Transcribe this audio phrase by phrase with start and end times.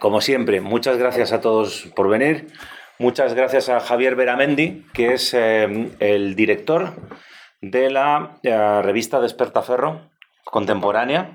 [0.00, 2.48] como siempre, muchas gracias a todos por venir.
[2.98, 6.94] Muchas gracias a Javier Beramendi, que es eh, el director
[7.60, 10.10] de la eh, revista Despertaferro
[10.44, 11.30] contemporánea,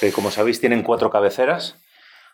[0.00, 1.76] que como sabéis tienen cuatro cabeceras,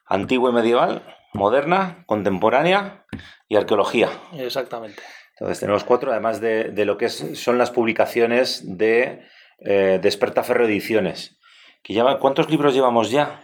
[0.07, 1.03] antigua y medieval,
[1.33, 3.05] moderna, contemporánea
[3.49, 4.09] y arqueología.
[4.35, 5.03] Exactamente.
[5.33, 9.23] Entonces tenemos cuatro, además de, de lo que es- son las publicaciones de
[9.65, 11.39] eh, Despertaferro Ediciones.
[11.83, 13.41] Que ¿Cuántos libros llevamos ya?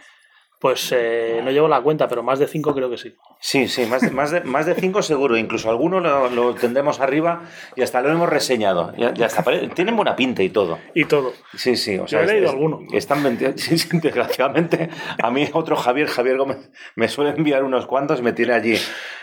[0.59, 3.13] Pues eh, no llevo la cuenta, pero más de cinco creo que sí.
[3.39, 5.37] Sí, sí, más de, más de, más de cinco seguro.
[5.37, 7.43] Incluso alguno lo, lo tendremos arriba
[7.75, 8.93] y hasta lo hemos reseñado.
[8.97, 10.79] Ya, ya pare- Tienen buena pinta y todo.
[10.95, 11.33] Y todo.
[11.55, 11.97] Sí, sí.
[11.99, 12.79] O Yo he leído alguno.
[12.93, 13.15] Están.
[13.57, 14.89] Sí, sí, desgraciadamente,
[15.21, 18.77] a mí otro Javier, Javier Gómez, me suele enviar unos cuantos y me tiene allí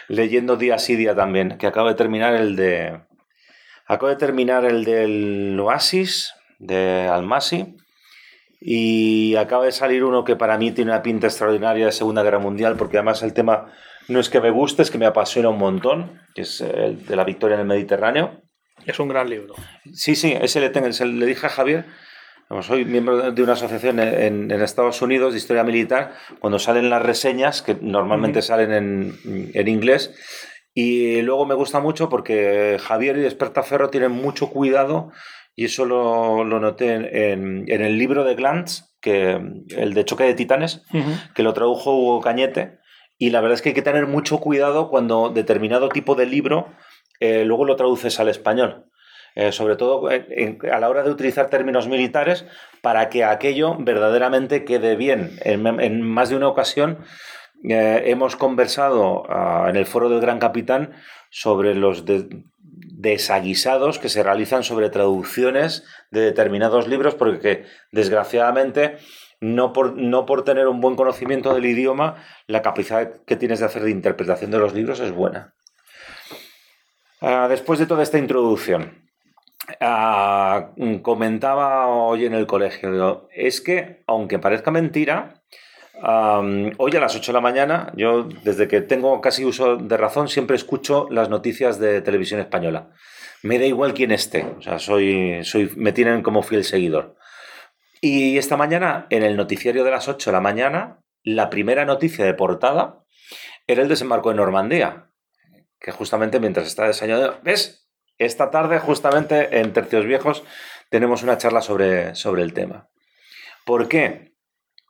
[0.08, 1.56] leyendo día sí día también.
[1.58, 3.00] Que acabo de terminar el de.
[3.86, 7.76] Acabo de terminar el del Oasis, de Almasi.
[8.64, 12.38] Y acaba de salir uno que para mí tiene una pinta extraordinaria de Segunda Guerra
[12.38, 13.72] Mundial, porque además el tema
[14.08, 17.16] no es que me guste, es que me apasiona un montón, que es el de
[17.16, 18.40] la victoria en el Mediterráneo.
[18.86, 19.54] Es un gran libro.
[19.92, 21.84] Sí, sí, ese le, tengo, le dije a Javier,
[22.60, 27.02] soy miembro de una asociación en, en Estados Unidos de historia militar, cuando salen las
[27.02, 30.14] reseñas, que normalmente salen en, en inglés,
[30.74, 35.10] y luego me gusta mucho porque Javier y Despertaferro tienen mucho cuidado,
[35.54, 39.40] y eso lo, lo noté en, en- en el libro de Glantz, que,
[39.76, 40.82] el de Choque de Titanes,
[41.34, 42.78] que lo tradujo Hugo Cañete.
[43.18, 46.68] Y la verdad es que hay que tener mucho cuidado cuando determinado tipo de libro
[47.20, 48.86] eh, luego lo traduces al español.
[49.34, 52.44] Eh, sobre todo en- en- a la hora de utilizar términos militares
[52.82, 55.38] para que aquello verdaderamente quede bien.
[55.44, 56.98] En, más de una ocasión
[57.68, 60.92] eh, hemos conversado ah, en el foro del Gran Capitán
[61.30, 62.44] sobre los de-
[63.02, 68.96] desaguisados que se realizan sobre traducciones de determinados libros porque desgraciadamente
[69.40, 73.66] no por, no por tener un buen conocimiento del idioma, la capacidad que tienes de
[73.66, 75.52] hacer de interpretación de los libros es buena.
[77.20, 79.08] Ah, después de toda esta introducción,
[79.80, 80.70] ah,
[81.02, 85.42] comentaba hoy en el colegio, es que, aunque parezca mentira,
[86.02, 90.28] hoy a las 8 de la mañana, yo desde que tengo casi uso de razón,
[90.28, 92.90] siempre escucho las noticias de televisión española.
[93.42, 97.16] Me da igual quién esté, o sea, soy, soy, me tienen como fiel seguidor.
[98.00, 102.24] Y esta mañana, en el noticiario de las 8 de la mañana, la primera noticia
[102.24, 103.04] de portada
[103.66, 105.08] era el desembarco de Normandía.
[105.78, 107.38] Que justamente mientras está desayunando.
[107.42, 107.88] ¿Ves?
[108.18, 110.44] Esta tarde, justamente en Tercios Viejos,
[110.90, 112.88] tenemos una charla sobre, sobre el tema.
[113.64, 114.31] ¿Por qué?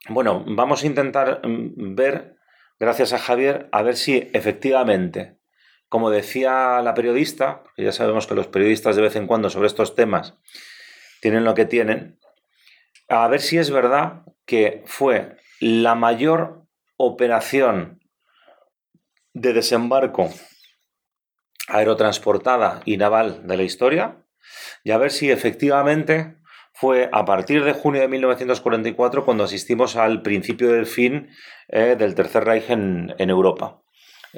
[0.08, 2.36] Bueno, vamos a intentar mm, ver,
[2.80, 5.38] gracias a Javier, a ver si efectivamente,
[5.88, 9.94] como decía la periodista, ya sabemos que los periodistas de vez en cuando sobre estos
[9.94, 10.34] temas
[11.20, 12.18] tienen lo que tienen,
[13.08, 18.00] a ver si es verdad que fue la mayor operación
[19.34, 20.30] de desembarco
[21.68, 24.16] aerotransportada y naval de la historia
[24.82, 26.36] y a ver si efectivamente
[26.72, 31.28] fue a partir de junio de 1944 cuando asistimos al principio del fin
[31.68, 33.78] eh, del Tercer Reich en, en Europa.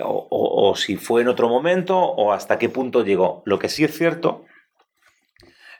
[0.00, 3.42] O, o- o si fue en otro momento o hasta qué punto llegó.
[3.46, 4.44] Lo que sí es cierto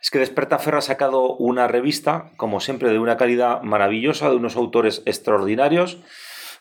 [0.00, 4.54] es que Despertaferro ha sacado una revista, como siempre, de una calidad maravillosa, de unos
[4.56, 5.98] autores extraordinarios,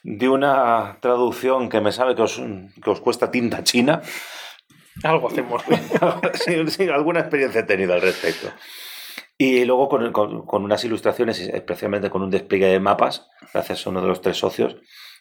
[0.04, 2.42] de una traducción que me sabe que os,
[2.84, 4.02] que os cuesta tinta china.
[5.04, 5.62] Algo hacemos.
[6.34, 8.48] sí, sí, alguna experiencia he tenido al respecto.
[9.38, 13.90] Y luego con, con- unas ilustraciones, y especialmente con un despliegue de mapas, gracias a
[13.90, 14.78] uno de los tres socios,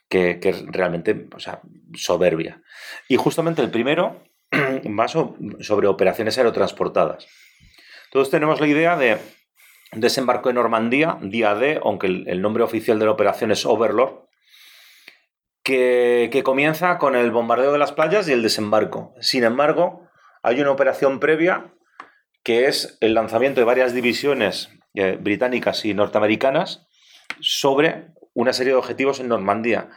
[0.08, 1.60] que, que es realmente o sea,
[1.94, 2.62] soberbia.
[3.08, 4.22] Y justamente el primero
[4.98, 7.26] va so- sobre operaciones aerotransportadas.
[8.10, 9.16] Todos tenemos la idea de
[9.92, 14.26] desembarco en Normandía, día D, aunque el, el nombre oficial de la operación es Overlord,
[15.64, 19.14] que, que comienza con el bombardeo de las playas y el desembarco.
[19.20, 20.08] Sin embargo,
[20.42, 21.72] hay una operación previa
[22.42, 26.86] que es el lanzamiento de varias divisiones eh, británicas y norteamericanas
[27.40, 29.90] sobre una serie de objetivos en Normandía.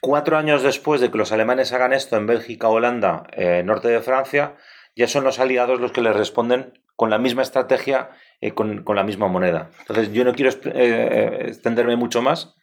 [0.00, 4.00] Cuatro años después de que los alemanes hagan esto en Bélgica, Holanda, eh, norte de
[4.00, 4.56] Francia,
[4.94, 8.96] ya son los aliados los que les responden con la misma estrategia, eh, con, con
[8.96, 9.70] la misma moneda.
[9.80, 12.54] Entonces, yo no quiero eh, extenderme mucho más.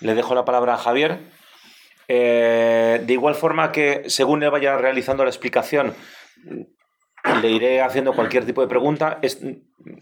[0.00, 1.18] Le dejo la palabra a Javier.
[2.08, 5.94] De igual forma que, según él vaya realizando la explicación,
[7.42, 9.18] le iré haciendo cualquier tipo de pregunta.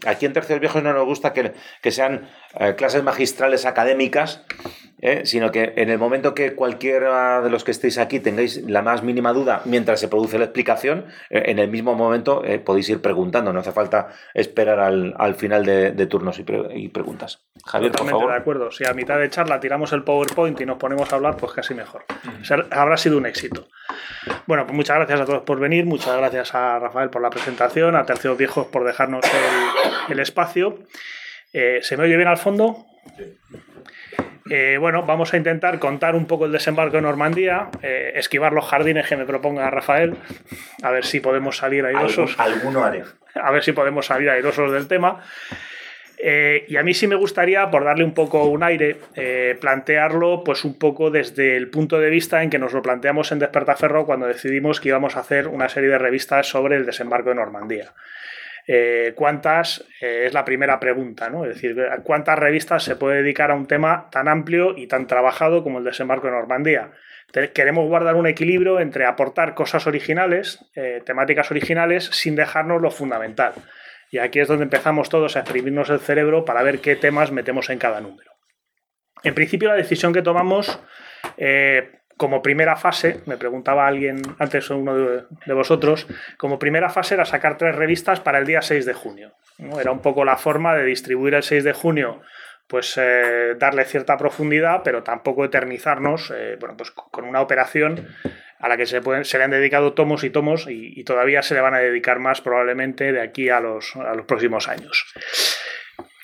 [0.05, 2.27] Aquí en Tercios Viejos no nos gusta que, sean
[2.59, 4.43] eh, clases magistrales académicas,
[5.01, 5.21] ¿eh?
[5.25, 9.03] sino que en el momento que cualquiera de los que estéis aquí tengáis la más
[9.03, 13.53] mínima duda mientras se produce la explicación, eh, en el mismo momento podéis ir preguntando,
[13.53, 16.43] no hace falta esperar al, final de, turnos y,
[16.89, 17.43] preguntas.
[17.65, 18.31] Javier, por favor.
[18.31, 21.37] de acuerdo, si a mitad de charla tiramos el PowerPoint y nos ponemos a hablar,
[21.37, 22.05] pues casi mejor.
[22.71, 23.67] habrá sido un éxito.
[24.45, 27.95] Bueno, pues muchas gracias a todos por venir, muchas gracias a Rafael por la presentación,
[27.95, 29.66] a Tercios Viejos por dejarnos el,
[30.19, 30.79] espacio.
[31.53, 32.85] Eh, ¿Se me oye bien al fondo?
[34.49, 38.65] Eh, bueno, vamos a intentar contar un poco el desembarco en Normandía, eh, esquivar los
[38.65, 40.15] jardines que me proponga Rafael,
[40.83, 42.39] a ver si podemos salir airosos.
[42.39, 43.03] Alguno haré.
[43.35, 45.21] A ver si podemos salir airosos del tema.
[46.19, 50.43] Eh, y a mí sí me gustaría, por darle un poco un aire, eh, plantearlo
[50.43, 54.05] pues un poco desde el punto de vista en que nos lo planteamos en Despertaferro
[54.05, 57.93] cuando decidimos que íbamos a hacer una serie de revistas sobre el desembarco de Normandía.
[58.67, 59.85] Eh, ¿Cuántas?
[60.01, 61.45] es la primera pregunta, ¿no?
[61.45, 65.63] Es decir, ¿cuántas revistas se puede dedicar a un tema tan amplio y tan trabajado
[65.63, 66.91] como el desembarco de Normandía?
[67.53, 70.65] queremos guardar un equilibrio entre aportar cosas originales,
[71.05, 73.53] temáticas originales, sin dejarnos lo fundamental.
[74.11, 77.69] Y aquí es donde empezamos todos a exprimirnos el cerebro para ver qué temas metemos
[77.69, 78.31] en cada número.
[79.23, 80.79] En principio, la decisión que tomamos
[81.37, 87.25] eh, como primera fase, me preguntaba alguien antes, uno de, vosotros, como primera fase era
[87.25, 89.33] sacar tres revistas para el día 6 de junio.
[89.79, 92.21] Era un poco la forma de distribuir el 6 de junio
[92.67, 98.09] pues eh, darle cierta profundidad, pero tampoco eternizarnos eh, bueno, pues con una operación
[98.59, 101.75] a la que se, le han dedicado tomos y tomos y, todavía se le van
[101.75, 103.93] a dedicar más probablemente de aquí a los
[104.27, 105.05] próximos años.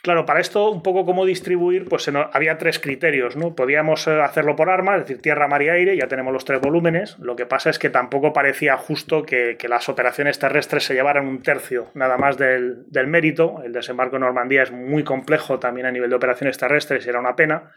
[0.03, 3.55] Claro, para esto, un poco cómo distribuir, pues había tres criterios, ¿no?
[3.55, 6.59] Podíamos eh, hacerlo por armas, es decir, tierra, mar y aire, ya tenemos los tres
[6.59, 7.17] volúmenes.
[7.19, 11.41] Lo que pasa es que tampoco parecía justo que, las operaciones terrestres se llevaran un
[11.41, 13.61] tercio nada más del, del, mérito.
[13.63, 17.21] El desembarco en Normandía es muy complejo también a nivel de operaciones terrestres y era
[17.21, 17.71] una pena.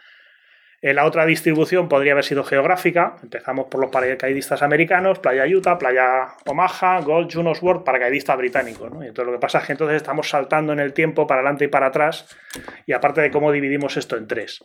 [0.82, 3.17] La otra distribución podría haber sido geográfica.
[3.23, 8.93] Empezamos por los paracaidistas americanos, Playa Utah, Playa Omaha, Gold, Junos World, paracaidistas británicos.
[9.02, 11.64] Y entonces lo que pasa es que entonces estamos saltando en el tiempo para adelante
[11.64, 12.28] y para atrás.
[12.87, 14.64] Y aparte de cómo dividimos esto en tres.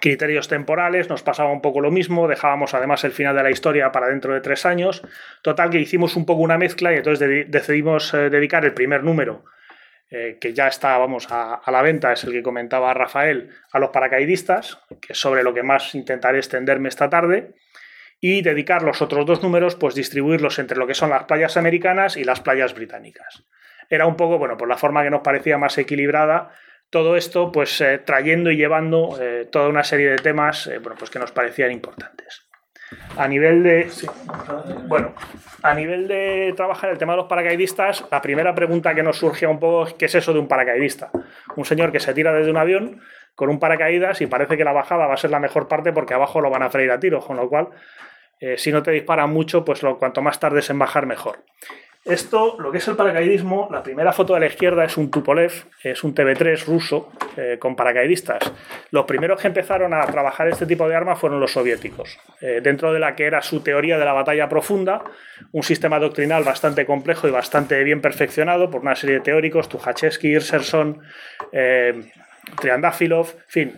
[0.00, 3.90] Criterios temporales, nos pasaba un poco lo mismo, dejábamos además el final de la historia
[3.90, 5.02] para dentro de tres años.
[5.42, 9.44] Total que hicimos un poco una mezcla y entonces decidimos eh, dedicar el primer número
[10.10, 13.90] eh, que ya está vamos, a, la venta, es el que comentaba Rafael, a los
[13.90, 17.54] paracaidistas, que es sobre lo que más intentaré extenderme esta tarde,
[18.20, 22.16] y dedicar los otros dos números, pues distribuirlos entre lo que son las playas americanas
[22.16, 23.44] y las playas británicas.
[23.90, 26.52] Era un poco, bueno, por la forma que nos parecía más equilibrada,
[26.90, 31.10] todo esto, pues eh, trayendo y llevando eh, toda una serie de temas, bueno, pues
[31.10, 32.47] que nos parecían importantes.
[33.16, 33.90] A nivel de.
[34.86, 35.14] Bueno,
[35.62, 39.46] a nivel de trabajar el tema de los paracaidistas, la primera pregunta que nos surge
[39.46, 41.10] un poco es: ¿qué es eso de un paracaidista?
[41.56, 43.00] Un señor que se tira desde un avión
[43.34, 46.14] con un paracaídas y parece que la bajada va a ser la mejor parte porque
[46.14, 47.68] abajo lo van a freír a tiro, con lo cual,
[48.40, 51.44] eh, si no te disparan mucho, pues lo, cuanto más tardes en bajar, mejor.
[52.08, 55.52] Esto, lo que es el paracaidismo, la primera foto de la izquierda es un Tupolev,
[55.82, 58.50] es un TB3 ruso eh, con paracaidistas.
[58.92, 62.94] Los primeros que empezaron a trabajar este tipo de armas fueron los soviéticos, eh, dentro
[62.94, 65.04] de la que era su teoría de la batalla profunda,
[65.52, 70.28] un sistema doctrinal bastante complejo y bastante bien perfeccionado por una serie de teóricos, Tukhachevsky,
[70.28, 71.02] Irserson,
[71.52, 72.10] eh,
[72.60, 73.72] Triandafilov, en fin,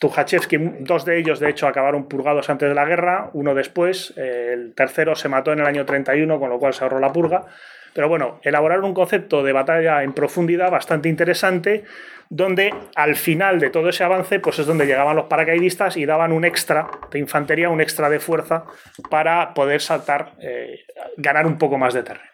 [0.00, 4.74] Tukhachevsky, dos de ellos de hecho acabaron purgados antes de la guerra, uno después, el
[4.74, 7.46] tercero se mató en el año 31, con lo cual se ahorró la purga.
[7.94, 11.84] Pero bueno, elaboraron un concepto de batalla en profundidad bastante interesante,
[12.30, 16.32] donde al final de todo ese avance, pues es donde llegaban los paracaidistas y daban
[16.32, 18.64] un extra de infantería, un extra de fuerza
[19.10, 20.80] para poder saltar, eh,
[21.18, 22.30] ganar un poco más de terreno.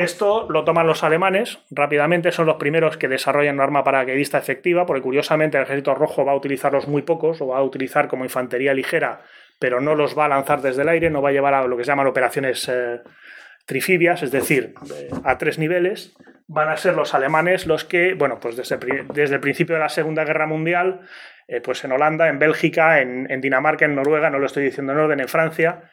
[0.00, 4.86] Esto lo toman los alemanes rápidamente, son los primeros que desarrollan una arma paracaidista efectiva,
[4.86, 8.24] porque curiosamente el ejército rojo va a utilizarlos muy pocos, o va a utilizar como
[8.24, 9.20] infantería ligera,
[9.58, 11.76] pero no los va a lanzar desde el aire, no va a llevar a lo
[11.76, 13.00] que se llaman operaciones eh,
[13.66, 14.72] trifibias, es decir,
[15.22, 16.16] a tres niveles,
[16.48, 20.24] van a ser los alemanes los que, bueno, pues desde, el principio de la Segunda
[20.24, 21.02] Guerra Mundial,
[21.46, 24.98] eh, pues en Holanda, en Bélgica, en, Dinamarca, en Noruega, no lo estoy diciendo en
[24.98, 25.90] orden, en Francia,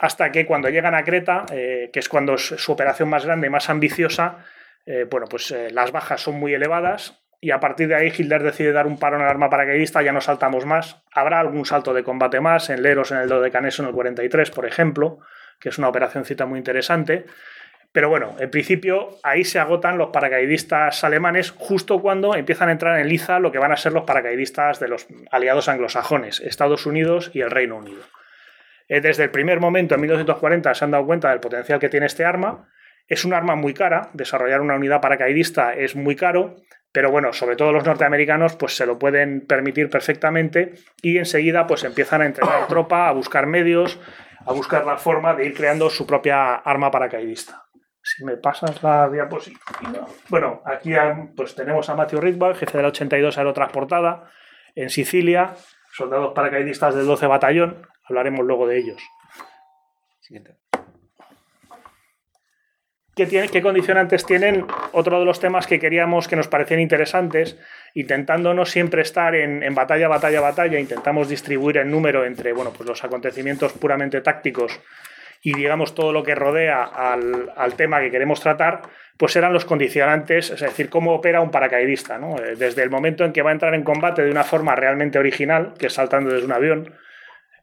[0.00, 3.46] hasta que cuando llegan a Creta, eh, que es cuando es su operación más grande
[3.46, 4.38] y más ambiciosa,
[4.86, 8.72] eh, bueno, pues las bajas son muy elevadas y a partir de ahí Hitler decide
[8.72, 11.02] dar un paro en el arma paracaidista, ya no saltamos más.
[11.12, 14.66] Habrá algún salto de combate más, en Leros, en el Dodecaneso, en el 43, por
[14.66, 15.20] ejemplo,
[15.58, 17.24] que es una operación cita muy interesante.
[17.92, 23.00] Pero bueno, en principio ahí se agotan los paracaidistas alemanes justo cuando empiezan a entrar
[23.00, 27.30] en liza lo que van a ser los paracaidistas de los aliados anglosajones, Estados Unidos
[27.32, 28.02] y el Reino Unido.
[28.90, 32.06] Eh, desde el primer momento, en 1940, se han dado cuenta del potencial que tiene
[32.06, 32.68] este arma.
[33.06, 36.56] Es un arma muy cara, desarrollar una unidad paracaidista es muy caro,
[36.92, 41.84] pero bueno, sobre todo los norteamericanos pues se lo pueden permitir perfectamente y enseguida pues
[41.84, 44.00] empiezan a entrenar tropa, a buscar medios,
[44.44, 47.62] a buscar la forma de ir creando su propia arma paracaidista.
[48.02, 50.06] Si me pasas la diapositiva.
[50.28, 50.94] Bueno, aquí
[51.36, 54.30] pues tenemos a Matthew Ritwell, jefe de la 82 Aerotransportada,
[54.74, 55.54] en Sicilia,
[55.92, 59.02] soldados paracaidistas del 12 Batallón, hablaremos luego de ellos.
[60.20, 60.56] Siguiente.
[63.14, 64.66] ¿Qué, condicionantes tienen?
[64.92, 67.58] Otro de los temas que queríamos que nos parecían interesantes,
[67.94, 73.04] intentándonos siempre estar en, batalla, batalla, batalla, intentamos distribuir el número entre bueno, pues los
[73.04, 74.80] acontecimientos puramente tácticos
[75.42, 78.82] y digamos todo lo que rodea al, tema que queremos tratar,
[79.18, 83.32] pues eran los condicionantes, es decir, cómo opera un paracaidista, eh, desde el momento en
[83.32, 86.46] que va a entrar en combate de una forma realmente original, que es saltando desde
[86.46, 86.94] un avión,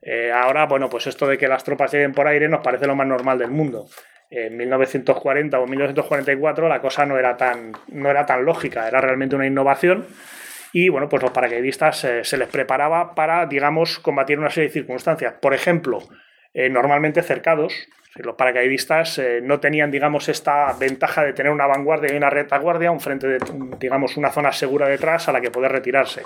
[0.02, 2.96] eh, ahora, bueno, pues esto de que las tropas lleguen por aire nos parece lo
[2.96, 3.88] más normal del mundo
[4.30, 9.36] en 1940 o 1944 la cosa no era tan, no era tan lógica, era realmente
[9.36, 10.06] una innovación
[10.74, 14.74] y bueno, pues los paracaidistas eh, se les preparaba para, digamos, combatir una serie de
[14.74, 15.36] circunstancias.
[15.42, 16.00] Por ejemplo,
[16.54, 22.14] eh, normalmente cercados, los paracaidistas eh, no tenían, digamos, esta ventaja de tener una vanguardia
[22.14, 23.40] y una retaguardia, un frente de,
[23.80, 26.24] digamos, una zona segura detrás a la que poder retirarse.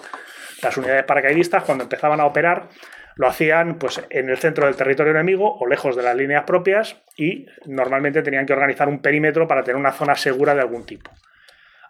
[0.62, 2.70] Las unidades paracaidistas, cuando empezaban a operar,
[3.15, 7.01] lo hacían pues, en el centro del territorio enemigo o lejos de las líneas propias
[7.18, 11.12] y normalmente tenían que organizar un perímetro para tener una zona segura de algún tipo.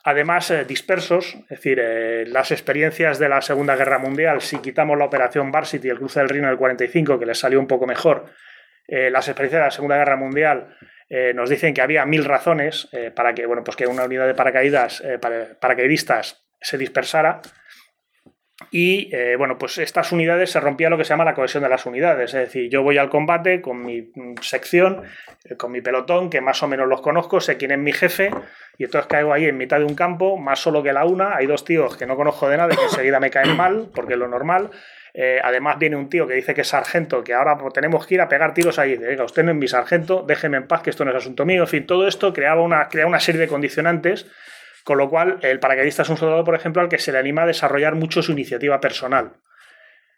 [0.03, 4.97] Además, eh, dispersos, es decir, eh, las experiencias de la Segunda Guerra Mundial, si quitamos
[4.97, 8.25] la operación Varsity el cruce del Rino del 45, que les salió un poco mejor,
[8.87, 10.75] eh, las experiencias de la Segunda Guerra Mundial
[11.35, 12.87] nos dicen que había mil razones
[13.17, 15.03] para que, bueno, pues que una unidad de paracaídas,
[15.59, 17.41] paracaidistas se dispersara
[18.69, 21.69] y eh, bueno, pues estas unidades se rompía lo que se llama la cohesión de
[21.69, 22.33] las unidades.
[22.33, 25.03] Es decir, yo voy al combate con mi sección,
[25.43, 28.31] eh, con mi pelotón, que más o menos los conozco, sé quién es mi jefe,
[28.77, 31.35] y entonces caigo ahí en mitad de un campo, más solo que la una.
[31.35, 34.19] Hay dos tíos que no conozco de nada que enseguida me caen mal, porque es
[34.19, 34.69] lo normal.
[35.13, 38.21] Eh, además viene un tío que dice que es sargento, que ahora tenemos que ir
[38.21, 38.95] a pegar tiros ahí.
[38.95, 41.63] Diga, usted no es mi sargento, déjeme en paz, que esto no es asunto mío.
[41.63, 44.27] En fin, todo esto creaba una, crea una serie de condicionantes
[44.83, 47.43] con lo cual, el paracaidista es un soldado, por ejemplo, al que se le anima
[47.43, 49.33] a desarrollar mucho su iniciativa personal.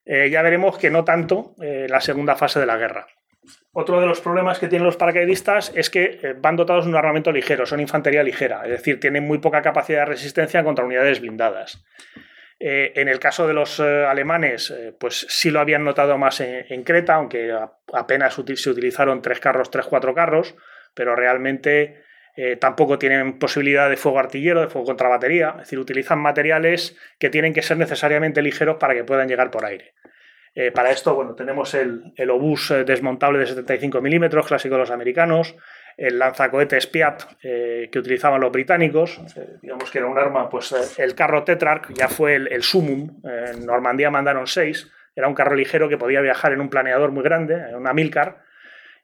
[0.06, 3.08] Eh, ya veremos que no tanto en eh, la segunda fase de la guerra.
[3.74, 6.96] Otro de los problemas que tienen los paracaidistas es que eh, van dotados de un
[6.96, 11.20] armamento ligero, son infantería ligera, es decir, tienen muy poca capacidad de resistencia contra unidades
[11.20, 11.84] blindadas.
[12.60, 17.52] en el caso de los alemanes, pues sí lo habían notado más en, Creta, aunque
[17.92, 20.56] apenas se utilizaron tres carros, tres, cuatro carros,
[20.94, 22.03] pero realmente
[22.36, 26.98] eh, tampoco tienen posibilidad de fuego artillero, de fuego contra batería, es decir, utilizan materiales
[27.20, 29.94] que tienen que ser necesariamente ligeros para que puedan llegar por aire.
[30.56, 34.92] Eh, para esto, bueno, tenemos el, obús eh, desmontable de 75 milímetros, clásico de los
[34.92, 35.56] americanos,
[35.96, 39.22] el lanzacohetes Piat que utilizaban los británicos,
[39.62, 43.64] digamos que era un arma, pues el carro Tetrarch ya fue el, el Sumum, en
[43.64, 47.76] Normandía mandaron seis, era un carro ligero que podía viajar en un planeador muy grande,
[47.76, 48.43] una Milcar,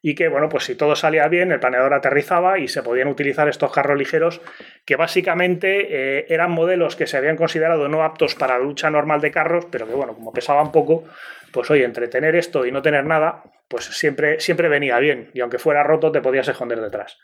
[0.02, 3.50] y que, bueno, pues si todo salía bien, el planeador aterrizaba y se podían utilizar
[3.50, 4.42] estos carros ligeros
[4.86, 9.20] que básicamente eh, eran modelos que se habían considerado no aptos para la lucha normal
[9.20, 11.04] de carros, pero que, bueno, como pesaban poco,
[11.52, 15.42] pues oye, entre tener esto y no tener nada, pues siempre, siempre venía bien y
[15.42, 17.18] aunque fuera roto te podías esconder detrás.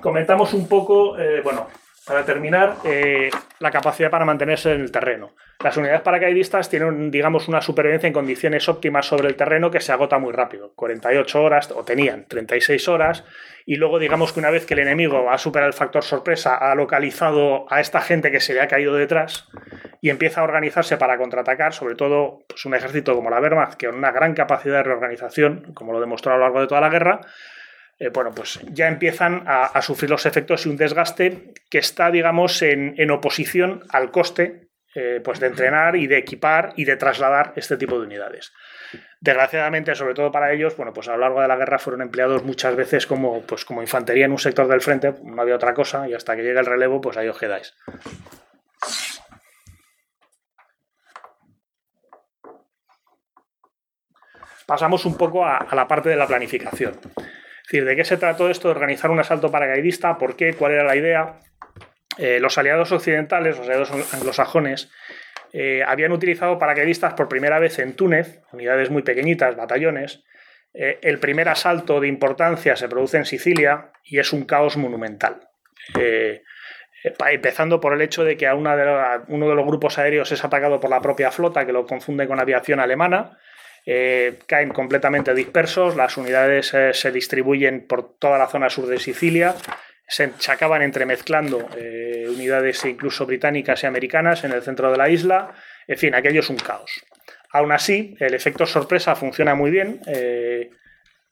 [0.00, 1.68] Comentamos un poco, eh, bueno,
[2.06, 5.34] para terminar, eh, la capacidad para mantenerse en el terreno.
[5.62, 9.92] Las unidades paracaidistas tienen, digamos, una supervivencia en condiciones óptimas sobre el terreno que se
[9.92, 10.72] agota muy rápido.
[10.74, 13.24] 48 horas, o tenían 36 horas,
[13.66, 16.74] y luego, digamos que una vez que el enemigo ha superado el factor sorpresa, ha
[16.74, 19.48] localizado a esta gente que se le ha caído detrás
[20.00, 23.86] y empieza a organizarse para contraatacar, sobre todo pues, un ejército como la Wehrmacht, que
[23.86, 26.88] con una gran capacidad de reorganización, como lo demostró a lo largo de toda la
[26.88, 27.20] guerra,
[28.00, 32.62] eh, bueno, pues ya empiezan a, sufrir los efectos y un desgaste que está, digamos,
[32.62, 37.76] en, oposición al coste eh, pues de entrenar y de equipar y de trasladar este
[37.76, 38.54] tipo de unidades.
[39.20, 42.42] Desgraciadamente, sobre todo para ellos, bueno, pues a lo largo de la guerra fueron empleados
[42.42, 46.08] muchas veces como, pues como infantería en un sector del frente, no había otra cosa,
[46.08, 47.76] y hasta que llegue el relevo, pues ahí os quedáis.
[54.66, 56.98] Pasamos un poco a la parte de la planificación
[57.70, 60.18] decir, ¿de qué se trató esto de organizar un asalto paracaidista?
[60.18, 60.54] ¿Por qué?
[60.54, 61.38] ¿Cuál era la idea?
[62.18, 64.90] Eh, los aliados occidentales, los aliados anglosajones,
[65.52, 70.24] eh, habían utilizado paracaidistas por primera vez en Túnez, unidades muy pequeñitas, batallones.
[70.74, 75.48] Eh, el primer asalto de importancia se produce en Sicilia y es un caos monumental.
[77.30, 80.90] empezando por el hecho de que a uno de los grupos aéreos es atacado por
[80.90, 83.38] la propia flota, que lo confunde con aviación alemana,
[83.86, 88.98] eh, caen completamente dispersos, las unidades eh, se distribuyen por toda la zona sur de
[88.98, 89.54] Sicilia,
[90.06, 95.54] se, acaban entremezclando eh, unidades incluso británicas y americanas en el centro de la isla,
[95.86, 97.00] en fin, aquello es un caos.
[97.52, 100.00] Aún así, el efecto sorpresa funciona muy bien.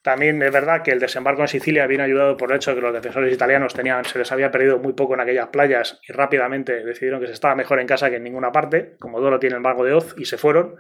[0.03, 2.83] también es verdad que el desembarco en Sicilia viene ayudado por el hecho de que
[2.83, 6.85] los defensores italianos tenían, se les había perdido muy poco en aquellas playas y rápidamente
[6.85, 9.63] decidieron que se estaba mejor en casa que en ninguna parte, como Dolo tiene el
[9.63, 10.75] mago de Oz, y se fueron.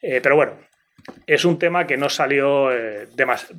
[0.00, 0.56] pero bueno,
[1.26, 3.08] es un tema que no salió eh,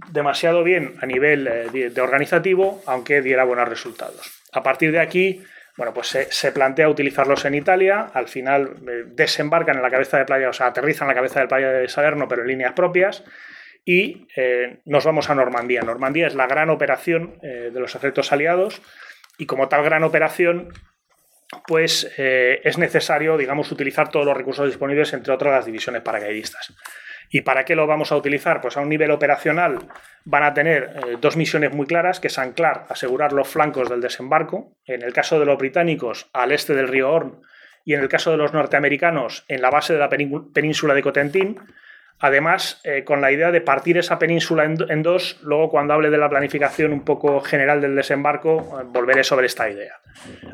[0.10, 4.42] demasiado bien a nivel eh, de, organizativo, aunque diera buenos resultados.
[4.54, 5.44] A partir de aquí,
[5.76, 10.26] bueno, pues se, plantea utilizarlos en Italia, al final eh, desembarcan en la cabeza de
[10.26, 13.24] playa, o sea, aterrizan en la cabeza de playa de Salerno, pero en líneas propias,
[13.86, 14.28] y
[14.84, 15.82] nos vamos a Normandía.
[15.82, 18.82] Normandía es la gran operación de los efectos aliados,
[19.38, 20.74] y como tal gran operación,
[21.66, 26.76] pues es necesario, digamos, utilizar todos los recursos disponibles, entre otras las divisiones paracaidistas.
[27.30, 28.62] ¿Y para qué lo vamos a utilizar?
[28.62, 29.80] Pues a un nivel operacional
[30.26, 34.02] van a tener eh, dos misiones muy claras, que es anclar, asegurar los flancos del
[34.02, 37.42] desembarco, en el caso de los británicos al este del río Horn
[37.88, 41.58] y en el caso de los norteamericanos en la base de la península de Cotentín,
[42.20, 46.18] además eh, con la idea de partir esa península en, dos, luego cuando hable de
[46.18, 50.02] la planificación un poco general del desembarco, eh, volveré sobre esta idea.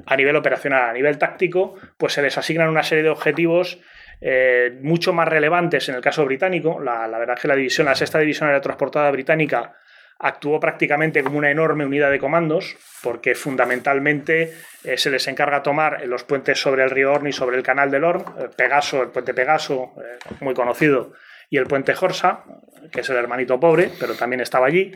[0.05, 3.79] A nivel operacional, a nivel táctico, pues se les asignan una serie de objetivos
[4.25, 6.79] eh, mucho más relevantes en el caso británico.
[6.79, 9.75] La, verdad es que la división, la sexta división aerotransportada británica
[10.17, 14.53] actuó prácticamente como una enorme unidad de comandos, porque fundamentalmente
[14.85, 17.91] eh, se les encarga tomar los puentes sobre el río Orne y sobre el canal
[17.91, 19.93] del Orne, eh, Pegaso, el puente Pegaso,
[20.39, 21.11] muy conocido,
[21.49, 22.45] y el puente Jorsa,
[22.93, 24.93] que es el hermanito pobre, pero también estaba allí.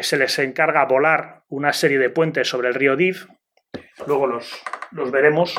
[0.00, 3.28] se les encarga volar una serie de puentes sobre el río Div,
[4.08, 5.54] luego los, los veremos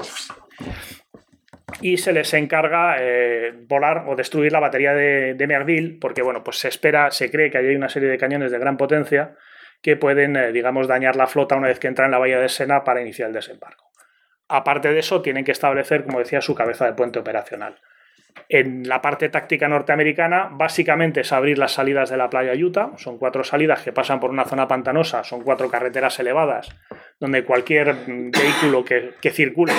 [1.81, 6.43] y se les encarga eh, volar o destruir la batería de, de, Merville, porque bueno,
[6.43, 9.35] pues se espera, se cree que hay una serie de cañones de gran potencia
[9.81, 12.49] que pueden, eh, digamos, dañar la flota una vez que entran en la bahía de
[12.49, 13.91] Sena para iniciar el desembarco.
[14.47, 17.79] Aparte de eso, tienen que establecer, como decía, su cabeza de puente operacional.
[18.49, 22.91] En la parte táctica norteamericana, básicamente es abrir las salidas de la playa Utah.
[22.97, 26.69] Son cuatro salidas que pasan por una zona pantanosa, son cuatro carreteras elevadas,
[27.19, 29.73] donde cualquier vehículo que, que circule,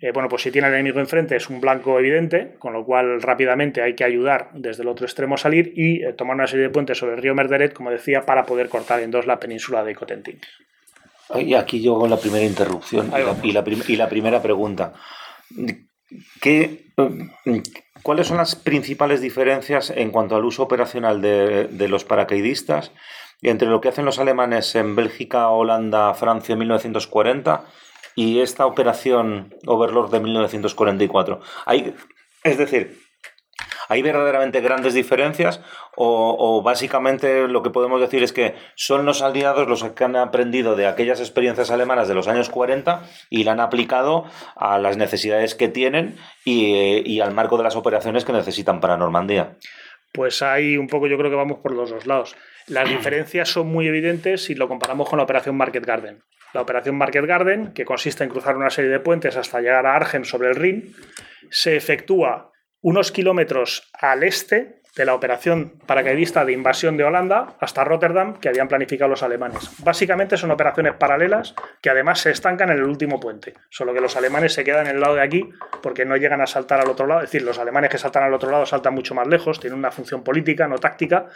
[0.00, 3.22] eh, bueno, pues si tiene al enemigo enfrente es un blanco evidente, con lo cual
[3.22, 6.66] rápidamente hay que ayudar desde el otro extremo a salir y eh, tomar una serie
[6.66, 9.84] de puentes sobre el río Merderet, como decía, para poder cortar en dos la península
[9.84, 10.40] de Cotentín.
[11.34, 13.12] Y aquí yo con la primera interrupción
[13.44, 14.92] y la, y la primera pregunta.
[16.40, 16.86] ¿Qué,
[18.02, 22.92] ¿Cuáles son las principales diferencias en cuanto al uso operacional de, los paracaidistas
[23.42, 27.64] entre lo que hacen los alemanes en Bélgica, Holanda, Francia en 1940
[28.14, 31.40] y esta operación Overlord de 1944?
[31.66, 31.94] Hay,
[32.42, 32.98] es decir,
[33.90, 35.60] ¿Hay verdaderamente grandes diferencias
[35.96, 40.76] o, básicamente lo que podemos decir es que son los aliados los que han aprendido
[40.76, 44.24] de aquellas experiencias alemanas de los años 40 y la han aplicado
[44.56, 49.56] a las necesidades que tienen y, al marco de las operaciones que necesitan para Normandía?
[50.12, 52.36] Pues hay un poco, yo creo que vamos por los dos lados.
[52.66, 56.22] Las diferencias son muy evidentes si lo comparamos con la operación Market Garden.
[56.52, 59.94] La operación Market Garden, que consiste en cruzar una serie de puentes hasta llegar a
[59.94, 60.94] Argen sobre el Rin,
[61.48, 62.50] se efectúa
[62.80, 68.48] unos kilómetros al este de la operación paracaidista de invasión de Holanda hasta Rotterdam que
[68.48, 69.70] habían planificado los alemanes.
[69.78, 74.16] Básicamente son operaciones paralelas que además se estancan en el último puente, solo que los
[74.16, 75.48] alemanes se quedan en el lado de aquí
[75.82, 78.34] porque no llegan a saltar al otro lado, es decir, los alemanes que saltan al
[78.34, 81.26] otro lado saltan mucho más lejos, tienen una función política, no táctica,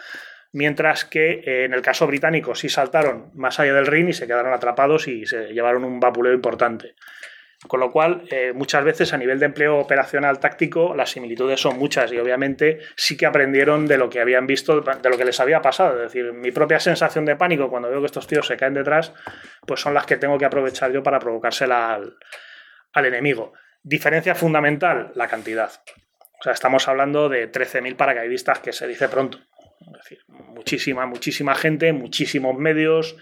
[0.52, 4.26] mientras que eh, en el caso británico sí saltaron más allá del Rin y se
[4.26, 6.94] quedaron atrapados y se llevaron un vapuleo importante.
[7.66, 11.78] Con lo cual, eh, muchas veces a nivel de empleo operacional táctico, las similitudes son
[11.78, 15.40] muchas y obviamente sí que aprendieron de lo que habían visto, de lo que les
[15.40, 15.96] había pasado.
[15.96, 19.14] Es decir, mi propia sensación de pánico cuando veo que estos tíos se caen detrás,
[19.66, 22.16] pues son las que tengo que aprovechar yo para provocársela al,
[22.92, 23.54] al enemigo.
[23.82, 25.70] Diferencia fundamental, la cantidad.
[26.40, 29.38] O sea, estamos hablando de 13.000 paracaidistas, que se dice pronto.
[29.80, 33.16] Es decir, muchísima, muchísima gente, muchísimos medios,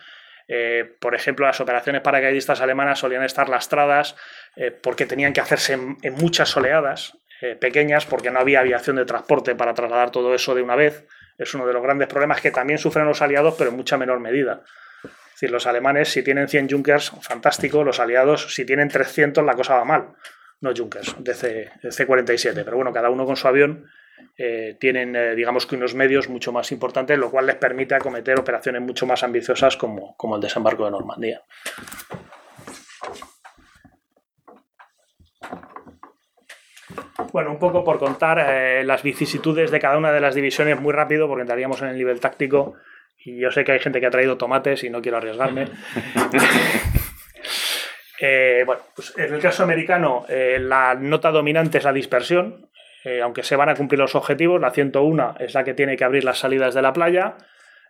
[0.48, 4.16] eh, por ejemplo, las operaciones paracaidistas alemanas solían estar lastradas
[4.56, 9.04] eh, porque tenían que hacerse en, muchas oleadas eh, pequeñas porque no había aviación de
[9.04, 11.06] transporte para trasladar todo eso de una vez.
[11.38, 14.20] Es uno de los grandes problemas que también sufren los aliados, pero en mucha menor
[14.20, 14.62] medida.
[15.04, 17.82] Es decir, los alemanes, si tienen 100 Junkers, fantástico.
[17.82, 20.08] Los aliados, si tienen 300, la cosa va mal.
[20.60, 23.90] No Junkers, de, C, 47 Pero bueno, cada uno con su avión
[24.36, 28.38] eh, tienen, eh, digamos que unos medios mucho más importantes, lo cual les permite acometer
[28.38, 31.42] operaciones mucho más ambiciosas como, como el desembarco de Normandía.
[37.32, 40.92] Bueno, un poco por contar eh, las vicisitudes de cada una de las divisiones muy
[40.92, 42.74] rápido, porque entraríamos en el nivel táctico.
[43.24, 45.68] Y yo sé que hay gente que ha traído tomates y no quiero arriesgarme.
[48.24, 52.70] Eh, bueno, pues en el caso americano, eh, la nota dominante es la dispersión.
[53.22, 56.24] Aunque se van a cumplir los objetivos, la 101 es la que tiene que abrir
[56.24, 57.36] las salidas de la playa.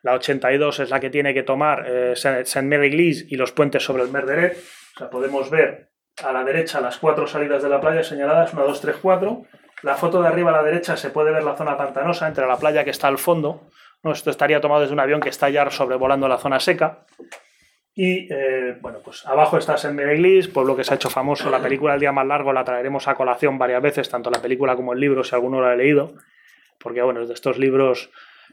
[0.02, 4.02] La 82 es la que tiene que tomar Saint Mary Glees y los puentes sobre
[4.02, 4.56] el Merderet.
[4.94, 5.90] O sea, podemos ver
[6.24, 9.42] a la derecha las cuatro salidas de la playa señaladas, 1, 2, 3, 4.
[9.82, 12.56] La foto de arriba a la derecha se puede ver la zona pantanosa entre la
[12.56, 13.68] playa que está al fondo.
[14.04, 17.06] Esto estaría tomado desde un avión que está ya sobrevolando la zona seca.
[17.94, 21.50] Y eh, bueno, pues abajo está Saint Mereglis, pueblo que se ha hecho famoso.
[21.50, 24.76] La película El día más largo la traeremos a colación varias veces, tanto la película
[24.76, 26.14] como el libro, si alguno lo ha leído.
[26.78, 28.10] Porque bueno, es de estos libros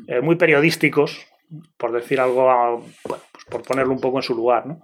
[0.08, 1.25] eh, muy periodísticos,
[1.78, 4.65] por decir algo, bueno, pues por ponerlo un poco en su lugar.
[4.65, 4.82] ¿no?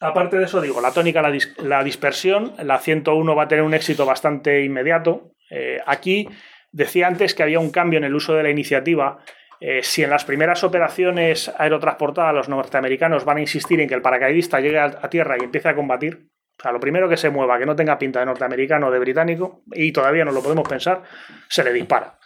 [0.00, 4.06] Aparte de eso, digo, la tónica, la, dispersión, la 101 va a tener un éxito
[4.06, 5.32] bastante inmediato.
[5.50, 6.26] Eh, aquí
[6.72, 9.18] decía antes que había un cambio en el uso de la iniciativa.
[9.60, 14.02] Eh, si en las primeras operaciones aerotransportadas los norteamericanos van a insistir en que el
[14.02, 17.58] paracaidista llegue a, tierra y empiece a combatir, o sea, lo primero que se mueva,
[17.58, 21.02] que no tenga pinta de norteamericano o de británico, y todavía no lo podemos pensar,
[21.48, 22.18] se le dispara.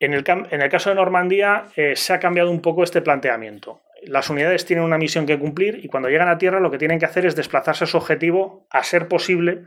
[0.00, 3.82] En el, en el caso de Normandía eh, se ha cambiado un poco este planteamiento
[4.06, 6.98] las unidades tienen una misión que cumplir y cuando llegan a tierra lo que tienen
[6.98, 9.64] que hacer es desplazarse a su objetivo a ser posible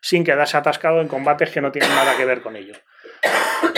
[0.00, 2.74] sin quedarse atascado en combates que no tienen nada que ver con ello.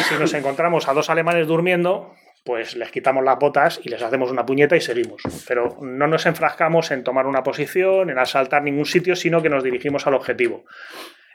[0.09, 4.31] Si nos encontramos a dos alemanes durmiendo, pues les quitamos las botas y les hacemos
[4.31, 5.21] una puñeta y seguimos.
[5.47, 9.63] Pero no nos enfrascamos en tomar una posición, en asaltar ningún sitio, sino que nos
[9.63, 10.65] dirigimos al objetivo.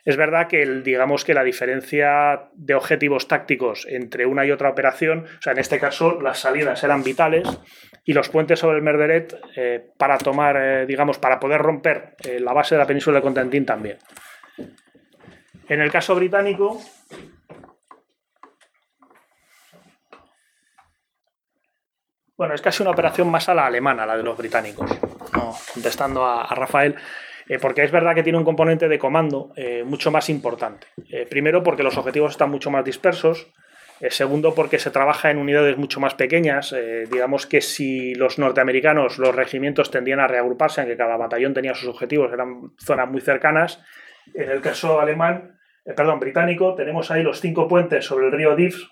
[0.05, 5.25] Es verdad que digamos que la diferencia de objetivos tácticos entre una y otra operación,
[5.37, 7.47] o sea, en este caso las salidas eran vitales
[8.03, 12.39] y los puentes sobre el Merderet eh, para tomar, eh, digamos, para poder romper eh,
[12.39, 13.99] la base de la península de Contentín también.
[15.69, 16.81] En el caso británico,
[22.43, 24.91] bueno, es casi una operación más a la alemana, la de los británicos,
[25.73, 26.93] contestando a Rafael.
[27.47, 30.87] Eh, porque es verdad que tiene un componente de comando eh, mucho más importante.
[31.09, 33.47] Eh, primero porque los objetivos están mucho más dispersos.
[34.09, 36.75] segundo porque se trabaja en unidades mucho más pequeñas.
[37.09, 41.87] digamos que si los norteamericanos, los regimientos tendían a reagruparse, aunque cada batallón tenía sus
[41.87, 43.79] objetivos, eran zonas muy cercanas.
[44.33, 48.87] En el caso alemán, perdón, británico, tenemos ahí los cinco puentes sobre el río Dives,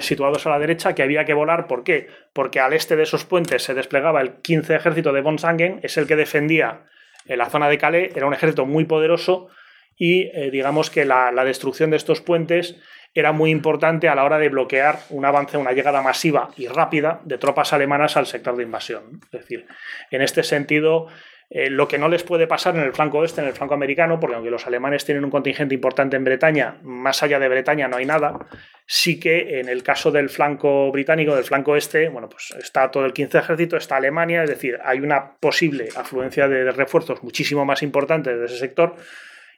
[0.00, 1.66] situados a la derecha, que había que volar.
[1.66, 2.08] ¿Por qué?
[2.32, 5.96] Porque al este de esos puentes se desplegaba el 15 ejército de von Sangen, es
[5.96, 6.82] el que defendía
[7.28, 9.48] en la zona de Calais era un ejército muy poderoso
[9.96, 12.76] y eh, digamos que la, destrucción de estos puentes
[13.14, 17.20] era muy importante a la hora de bloquear un avance, una llegada masiva y rápida
[17.24, 19.20] de tropas alemanas al sector de invasión.
[19.24, 19.66] Es decir,
[20.10, 21.08] en este sentido,
[21.50, 24.20] eh, lo que no les puede pasar en el flanco oeste, en el flanco americano,
[24.20, 27.96] porque aunque los alemanes tienen un contingente importante en Bretaña, más allá de Bretaña no
[27.96, 28.38] hay nada,
[28.84, 33.06] sí que en el caso del flanco británico, del flanco este, bueno, pues está todo
[33.06, 37.82] el 15 ejército, está Alemania, es decir, hay una posible afluencia de, refuerzos muchísimo más
[37.82, 38.96] importante de ese sector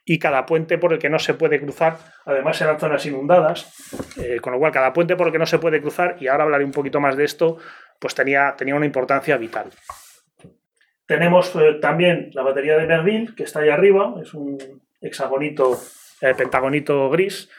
[0.05, 3.73] y cada puente por el que no se puede cruzar, además eran zonas inundadas,
[4.17, 6.45] eh, con lo cual cada puente por el que no se puede cruzar, y ahora
[6.45, 7.57] hablaré un poquito más de esto,
[7.99, 9.69] pues tenía, tenía una importancia vital.
[11.11, 14.57] Tenemos eh, también la batería de Merville, que está ahí arriba, es un
[15.01, 15.77] hexagonito,
[16.21, 17.49] eh, pentagonito gris,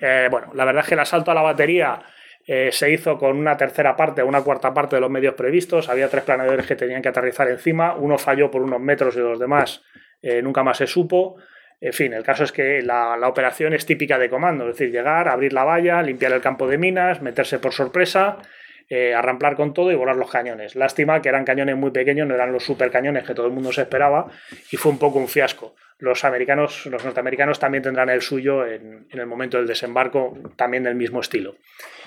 [0.00, 2.02] eh, bueno, la verdad es que el asalto a la batería
[2.44, 5.88] se hizo con una tercera parte, una cuarta parte de los medios previstos.
[5.88, 7.94] Había tres planeadores que tenían que aterrizar encima.
[7.94, 9.82] Uno falló por unos metros y los demás
[10.42, 11.36] nunca más se supo.
[11.78, 15.28] En fin, el caso es que la, operación es típica de comando, es decir, llegar,
[15.28, 18.38] abrir la valla, limpiar el campo de minas, meterse por sorpresa,
[18.90, 20.74] arramplar con todo y volar los cañones.
[20.74, 23.72] Lástima que eran cañones muy pequeños, no eran los super cañones que todo el mundo
[23.72, 24.28] se esperaba
[24.70, 29.06] y fue un poco un fiasco los americanos, los norteamericanos también tendrán el suyo en,
[29.10, 31.56] el momento del desembarco, también del mismo estilo.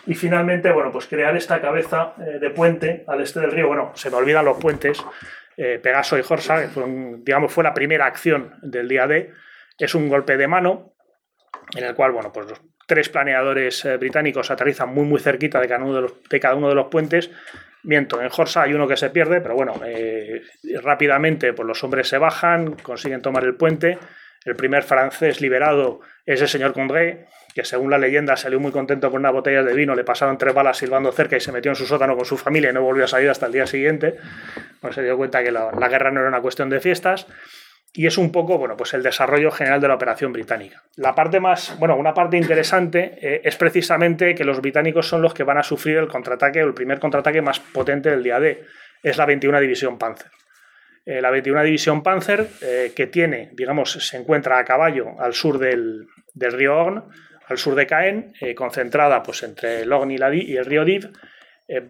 [0.08, 3.68] Y finalmente, bueno, pues crear esta cabeza eh, de puente al este del río.
[3.68, 5.04] Bueno, se me olvidan los puentes.
[5.58, 6.86] Eh, Pegaso y Horsa, que fue,
[7.20, 9.32] digamos, fue la primera acción del día D.
[9.78, 10.94] Es un golpe de mano
[11.76, 12.48] en el cual, bueno, pues
[12.92, 16.56] tres planeadores eh, británicos aterrizan muy, muy cerquita de cada uno de, los, de cada
[16.56, 17.32] uno de los puentes
[17.84, 20.42] Miento, en Horsa hay uno que se pierde, pero bueno, eh,
[20.84, 23.98] rápidamente pues los hombres se bajan, consiguen tomar el puente.
[24.44, 29.10] El primer francés liberado es el señor Condré, que según la leyenda salió muy contento
[29.10, 31.76] con una botella de vino, le pasaron tres balas silbando cerca y se metió en
[31.76, 34.18] su sótano con su familia y no volvió a salir hasta el día siguiente.
[34.82, 37.26] Pues se dio cuenta que la guerra no era una cuestión de fiestas
[37.94, 40.84] y es un poco, bueno, pues el desarrollo general de la operación británica.
[40.96, 45.34] La parte más, bueno, una parte interesante eh, es precisamente que los británicos son los
[45.34, 48.64] que van a sufrir el contraataque, el primer contraataque más potente del día D,
[49.04, 50.32] es la 21 División Panzer.
[51.06, 52.48] la 21 División Panzer,
[52.96, 57.02] que tiene, digamos, se encuentra a caballo al sur del, río Orne,
[57.48, 61.10] al sur de Caen, concentrada pues, entre el Orne y, y el río Div,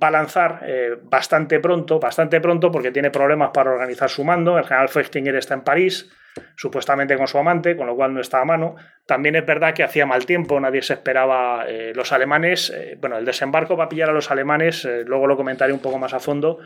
[0.02, 0.62] va a lanzar
[1.04, 4.58] bastante pronto, bastante pronto porque tiene problemas para organizar su mando.
[4.58, 6.10] El general Fechtinger está en París,
[6.56, 8.76] supuestamente con su amante, con lo cual no está a mano.
[9.06, 12.70] También es verdad que hacía mal tiempo, nadie se esperaba eh, los alemanes.
[12.70, 15.80] Eh, bueno, el desembarco va a pillar a los alemanes, eh, luego lo comentaré un
[15.80, 16.60] poco más a fondo,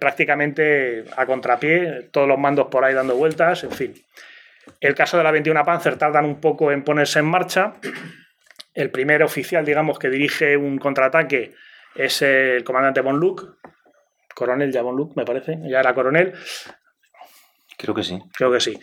[0.00, 3.94] prácticamente a contrapié, todos los mandos por ahí dando vueltas, en fin.
[4.80, 7.74] El caso de la 21 Panzer tardan un poco en ponerse en marcha.
[8.72, 11.54] El primer oficial, digamos, que dirige un contraataque
[11.94, 13.58] es el comandante Von Luck,
[14.34, 16.34] coronel ya Von Luck, me parece, ya era coronel.
[17.76, 18.22] Creo que sí.
[18.36, 18.78] Creo que sí.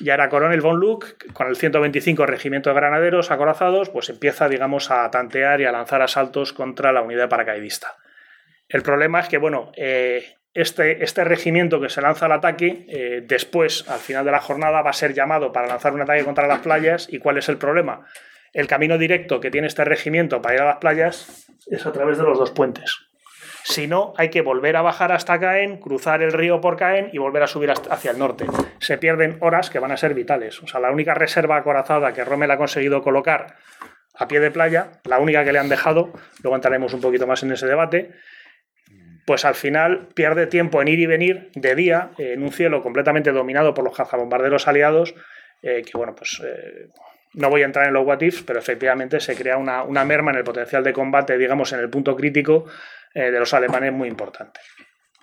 [0.00, 4.90] Ya era coronel von Luck, con el 125 Regimiento de Granaderos acorazados, pues empieza, digamos,
[4.90, 7.96] a tantear y a lanzar asaltos contra la unidad paracaidista.
[8.68, 13.22] El problema es que, bueno, eh, este, este, regimiento que se lanza al ataque, eh,
[13.26, 16.46] después, al final de la jornada, va a ser llamado para lanzar un ataque contra
[16.46, 17.08] las playas.
[17.10, 18.06] ¿Y cuál es el problema?
[18.54, 22.18] El camino directo que tiene este regimiento para ir a las playas es a través
[22.18, 23.08] de los dos puentes.
[23.64, 27.18] Si no, hay que volver a bajar hasta Caen, cruzar el río por Caen y
[27.18, 28.46] volver a subir hacia el norte.
[28.78, 30.62] Se pierden horas que van a ser vitales.
[30.62, 33.56] O sea, la única reserva acorazada que Rommel ha conseguido colocar
[34.16, 36.12] a pie de playa, la única que le han dejado,
[36.42, 38.12] luego entraremos un poquito más en ese debate,
[39.26, 43.32] pues al final pierde tiempo en ir y venir de día en un cielo completamente
[43.32, 45.14] dominado por los cazabombarderos aliados,
[45.62, 46.90] eh, que bueno, pues eh,
[47.34, 50.30] no voy a entrar en los what ifs, pero efectivamente se crea una, una merma
[50.30, 52.66] en el potencial de combate, digamos, en el punto crítico
[53.14, 54.60] eh, de los alemanes muy importante.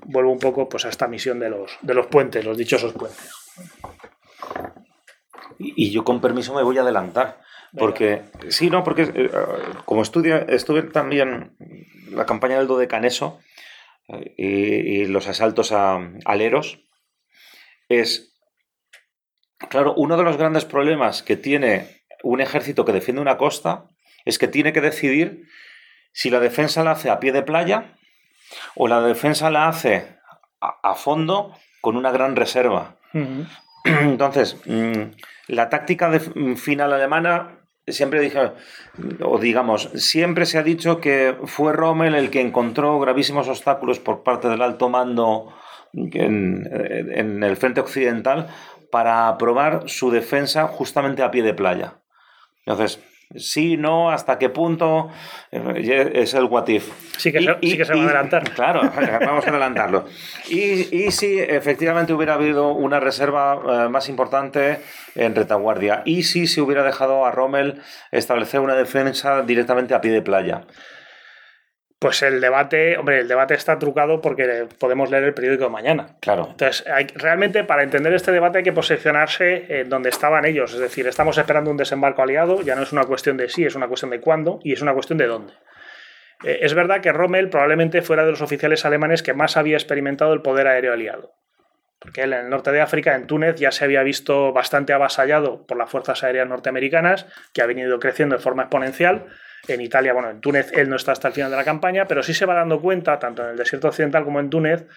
[0.05, 3.31] Vuelvo un poco pues, a esta misión de los, de los puentes, los dichosos puentes.
[5.57, 7.39] Y, yo con permiso me voy a adelantar.
[7.77, 9.31] Porque, sí, no, porque eh,
[9.85, 11.55] como estudio, estuve también
[12.09, 13.39] la campaña del Dodecaneso
[14.09, 16.83] eh, y, y los asaltos a aleros,
[17.87, 18.37] es,
[19.69, 23.85] claro, uno de los grandes problemas que tiene un ejército que defiende una costa
[24.25, 25.47] es que tiene que decidir
[26.13, 27.95] si la defensa la hace a pie de playa
[28.75, 30.17] o la defensa la hace
[30.59, 32.97] a, fondo con una gran reserva.
[33.83, 35.11] Entonces, mm,
[35.47, 37.57] la táctica de, mm, final alemana
[37.87, 38.51] siempre dije,
[39.23, 44.23] o digamos, siempre se ha dicho que fue Rommel el que encontró gravísimos obstáculos por
[44.23, 45.53] parte del alto mando
[45.93, 48.47] en, en el frente occidental
[48.91, 52.00] para aprobar su defensa justamente a pie de playa.
[52.65, 52.99] Entonces,
[53.35, 55.09] sí, no, hasta qué punto
[55.51, 56.89] eh, es el what if.
[57.17, 58.51] Sí que, se, sí que se va a adelantar.
[58.55, 58.81] Claro,
[59.25, 60.05] vamos a adelantarlo.
[60.49, 64.79] Y, y si efectivamente hubiera habido una reserva eh, más importante
[65.15, 66.03] en retaguardia.
[66.05, 70.65] Y si se hubiera dejado a Rommel establecer una defensa directamente a pie de playa.
[72.01, 76.15] Pues el debate, hombre, el debate está trucado porque podemos leer el periódico de mañana.
[76.19, 76.47] Claro.
[76.49, 80.73] Entonces, hay, realmente para entender este debate hay que posicionarse en donde estaban ellos.
[80.73, 83.75] Es decir, estamos esperando un desembarco aliado, ya no es una cuestión de sí, es
[83.75, 85.53] una cuestión de cuándo y es una cuestión de dónde.
[86.43, 90.33] Eh, es verdad que Rommel probablemente fuera de los oficiales alemanes que más había experimentado
[90.33, 91.35] el poder aéreo aliado.
[91.99, 95.67] Porque él en el norte de África, en Túnez, ya se había visto bastante avasallado
[95.67, 99.27] por las fuerzas aéreas norteamericanas, que ha venido creciendo de forma exponencial
[99.67, 102.23] en Italia, bueno, en Túnez él no está hasta el final de la campaña, pero
[102.23, 104.87] sí se va dando cuenta, tanto en el desierto occidental como en Túnez,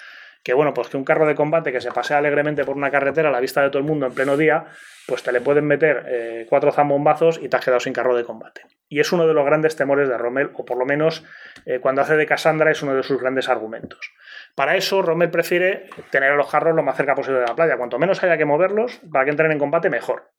[0.45, 3.31] que bueno, pues que un carro de combate que se pasea alegremente por una carretera
[3.31, 4.67] a la vista de todo el mundo en pleno día,
[5.07, 8.25] pues te le pueden meter eh, cuatro zambombazos y te has quedado sin carro de
[8.25, 8.61] combate.
[8.87, 11.25] Y es uno de los grandes temores de Rommel, o por lo menos
[11.65, 14.13] eh, cuando hace de Cassandra es uno de sus grandes argumentos.
[14.55, 17.79] Para eso, Rommel prefiere tener a los carros lo más cerca posible de la playa.
[17.79, 20.31] Cuanto menos haya que moverlos, para que entren en combate, mejor.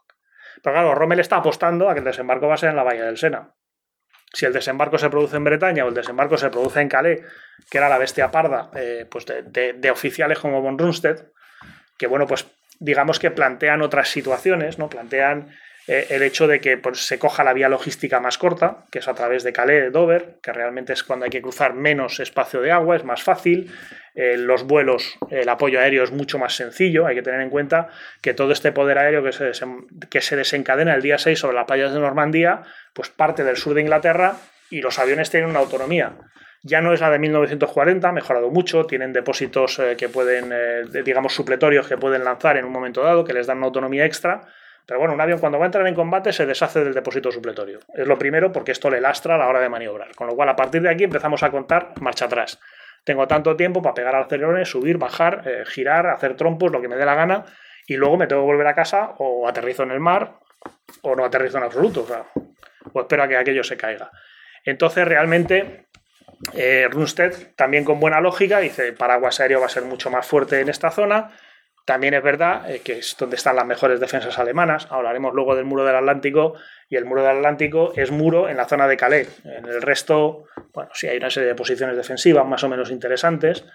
[0.62, 3.06] Pero claro, Rommel está apostando a que el desembarco va a ser en la bahía
[3.06, 3.56] del Sena
[4.36, 7.22] si el desembarco se produce en Bretaña o el desembarco se produce en Calais,
[7.70, 11.32] que era la bestia parda eh, pues de, oficiales como von Rundstedt,
[11.98, 12.46] que bueno, pues
[12.80, 14.90] digamos que plantean otras situaciones, ¿no?
[14.90, 15.56] Plantean
[15.88, 19.08] eh, el hecho de que pues, se coja la vía logística más corta, que es
[19.08, 22.72] a través de Calais, Dover, que realmente es cuando hay que cruzar menos espacio de
[22.72, 23.72] agua, es más fácil.
[24.16, 27.06] Eh, los vuelos, el apoyo aéreo es mucho más sencillo.
[27.06, 27.90] Hay que tener en cuenta
[28.22, 32.00] que todo este poder aéreo que se, desencadena el día 6 sobre las playas de
[32.00, 34.38] Normandía, pues parte del sur de Inglaterra
[34.72, 36.14] y los aviones tienen una autonomía.
[36.64, 40.52] Ya no es la de 1940, ha mejorado mucho, tienen depósitos eh, que pueden,
[41.04, 44.48] digamos, supletorios que pueden lanzar en un momento dado, que les dan una autonomía extra.
[44.86, 47.80] Pero bueno, un avión cuando va a entrar en combate se deshace del depósito supletorio.
[47.94, 50.14] Es lo primero porque esto le lastra a la hora de maniobrar.
[50.16, 52.60] Con lo cual, a partir de aquí empezamos a contar marcha atrás.
[53.04, 56.96] Tengo tanto tiempo para pegar acelerones, subir, bajar, eh, girar, hacer trompos, lo que me
[56.96, 57.46] dé la gana,
[57.88, 60.40] y luego me tengo que volver a casa o aterrizo en el mar
[61.02, 62.26] o no aterrizo en absoluto, o, sea,
[62.92, 64.10] o espero a que aquello se caiga.
[64.64, 65.86] Entonces, realmente,
[66.54, 70.60] eh, Runstedt, también con buena lógica, dice, paraguas aéreo va a ser mucho más fuerte
[70.60, 71.32] en esta zona,
[71.86, 74.88] También es verdad eh, que es donde están las mejores defensas alemanas.
[74.90, 76.56] Hablaremos luego del muro del Atlántico
[76.90, 79.42] y el muro del Atlántico es muro en la zona de Calais.
[79.46, 83.66] En el resto, bueno, sí hay una serie de posiciones defensivas más o menos interesantes,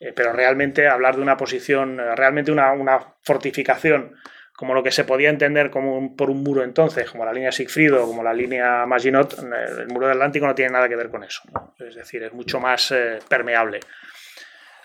[0.00, 4.16] eh, pero realmente hablar de una posición, eh, realmente una, fortificación
[4.56, 7.94] como lo que se podía entender como por un muro entonces, como la línea Siegfried
[7.94, 11.24] o como la línea Maginot, el muro del Atlántico no tiene nada que ver con
[11.24, 11.42] eso.
[11.80, 12.94] Es decir, es mucho más
[13.28, 13.80] permeable.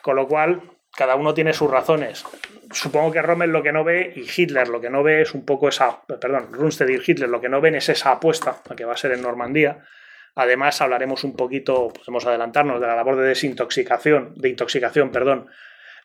[0.02, 2.26] Con lo cual, cada uno tiene sus razones.
[2.72, 5.46] Supongo que Rommel lo que no ve y Hitler lo que no ve es un
[5.46, 8.84] poco esa, perdón, Rundstedt y Hitler lo que no ven es esa apuesta, la que
[8.84, 9.78] va a ser en Normandía.
[10.34, 15.48] Además hablaremos un poquito, podemos adelantarnos, de la labor de desintoxicación, de intoxicación, perdón,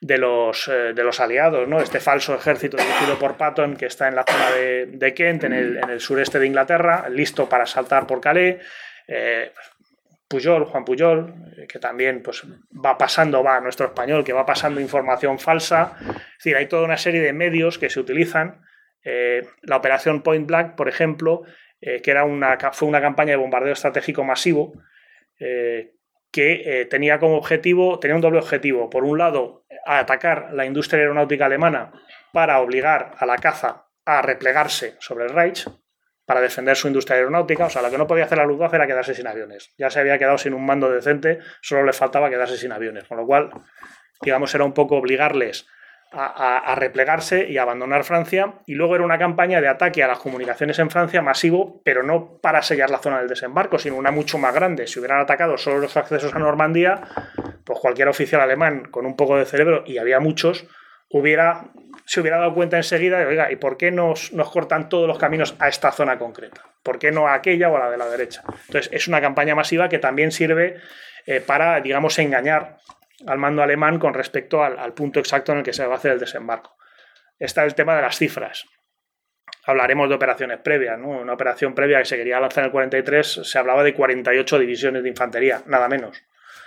[0.02, 1.80] de los, eh, de los aliados, ¿no?
[1.80, 5.78] Este falso ejército dirigido por Patton que está en la zona de, Kent, en el,
[5.78, 8.56] en el, sureste de Inglaterra, listo para saltar por Calais.
[9.08, 9.52] Eh,
[10.32, 12.42] Puyol, Juan Puyol, eh, que también pues,
[12.72, 15.96] va pasando, va nuestro español, que va pasando información falsa.
[16.00, 18.62] Es decir, hay toda una serie de medios que se utilizan.
[19.04, 21.42] Eh, la operación Point Blank, por ejemplo,
[21.82, 24.72] eh, que era una, fue una campaña de bombardeo estratégico masivo
[26.30, 28.88] que tenía como objetivo, tenía un doble objetivo.
[28.88, 31.92] Por un lado, atacar la industria aeronáutica alemana
[32.32, 35.66] para obligar a la caza a replegarse sobre el Reich,
[36.24, 37.66] para defender su industria aeronáutica.
[37.66, 39.72] O sea, lo que no podía hacer la Luftwaffe era quedarse sin aviones.
[39.78, 43.04] Ya se había quedado sin un mando decente, solo le faltaba quedarse sin aviones.
[43.04, 43.50] Con lo cual,
[44.20, 45.66] digamos, era un poco obligarles
[46.14, 48.54] a, replegarse y abandonar Francia.
[48.66, 52.38] Y luego era una campaña de ataque a las comunicaciones en Francia masivo, pero no
[52.40, 54.86] para sellar la zona del desembarco, sino una mucho más grande.
[54.86, 57.00] Si hubieran atacado solo los accesos a Normandía,
[57.64, 60.66] pues cualquier oficial alemán con un poco de cerebro, y había muchos,
[61.08, 61.70] hubiera
[62.04, 65.18] se hubiera dado cuenta enseguida de, oiga, ¿y por qué nos, nos, cortan todos los
[65.18, 66.62] caminos a esta zona concreta?
[66.82, 68.42] ¿Por qué no a aquella o a la de la derecha?
[68.66, 70.80] Entonces, es una campaña masiva que también sirve
[71.26, 72.78] eh, para, digamos, engañar
[73.26, 76.12] al mando alemán con respecto al, punto exacto en el que se va a hacer
[76.12, 76.76] el desembarco.
[77.38, 78.66] Está el tema de las cifras.
[79.64, 81.08] Hablaremos de operaciones previas, ¿no?
[81.08, 85.02] Una operación previa que se quería lanzar en el 43 se hablaba de 48 divisiones
[85.04, 86.20] de infantería, nada menos.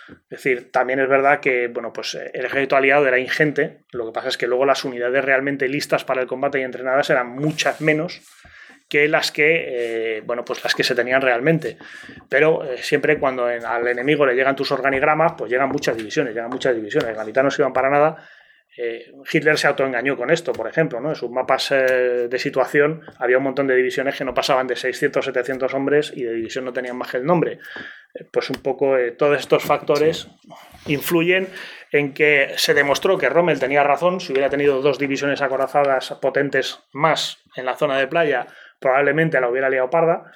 [0.07, 4.05] Es decir, también es verdad que bueno, pues eh, el ejército aliado era ingente, lo
[4.05, 7.29] que pasa es que luego las unidades realmente listas para el combate y entrenadas eran
[7.29, 8.21] muchas menos
[8.87, 11.77] que las que, eh, bueno, pues las que se tenían realmente.
[12.29, 16.51] Pero eh, siempre cuando al enemigo le llegan tus organigramas, pues llegan muchas divisiones, llegan
[16.51, 17.17] muchas divisiones.
[17.17, 18.15] La mitad no se para nada
[18.77, 21.09] eh, Hitler se autoengañó con esto, por ejemplo, ¿no?
[21.09, 24.75] En sus mapas eh, de situación había un montón de divisiones que no pasaban de
[24.75, 27.59] 600, 700 hombres y de división no tenían más que el nombre.
[28.13, 30.27] Eh, pues un poco todos estos factores
[30.87, 31.47] influyen
[31.91, 36.79] en que se demostró que Rommel tenía razón, si hubiera tenido dos divisiones acorazadas potentes
[36.91, 38.47] más en la zona de playa,
[38.79, 40.31] probablemente la hubiera liado parda.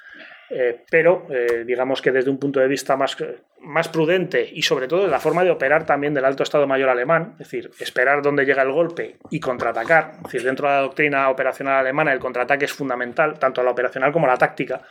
[0.52, 3.16] Eh, pero eh, digamos que desde un punto de vista más,
[3.62, 7.32] más prudente y sobre todo la forma de operar también del alto Estado Mayor alemán,
[7.32, 11.28] es decir, esperar dónde llega el golpe y contraatacar, es decir, dentro de la doctrina
[11.28, 14.82] operacional alemana el contraataque es fundamental, tanto la operacional como la táctica.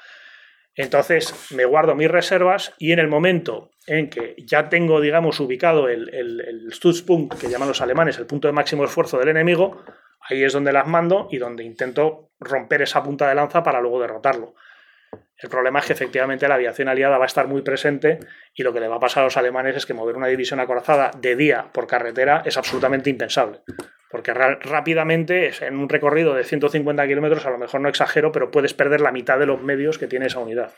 [0.76, 5.90] Entonces me guardo mis reservas y en el momento en que ya tengo, digamos, ubicado
[5.90, 6.72] el, el,
[7.40, 9.84] que llaman los alemanes, el punto de máximo esfuerzo del enemigo,
[10.22, 14.00] ahí es donde las mando y donde intento romper esa punta de lanza para luego
[14.00, 14.56] derrotarlo.
[15.42, 18.20] El problema es que efectivamente la aviación aliada va a estar muy presente
[18.54, 20.60] y lo que le va a pasar a los alemanes es que mover una división
[20.60, 23.62] acorazada de día por carretera es absolutamente impensable.
[24.12, 28.74] Porque rápidamente, en un recorrido de 150 kilómetros, a lo mejor no exagero, pero puedes
[28.74, 30.74] perder la mitad de los medios que tiene esa unidad.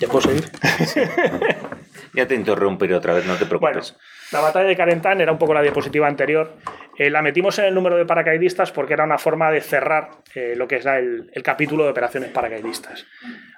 [0.00, 0.44] ¿Ya puedo seguir?
[2.14, 3.96] ya te interrumpiré otra vez, no te preocupes.
[4.32, 6.54] La batalla de Carentán era un poco la diapositiva anterior.
[6.98, 10.54] Eh, la metimos en el número de paracaidistas porque era una forma de cerrar eh,
[10.56, 13.06] lo que es el, capítulo de operaciones paracaidistas.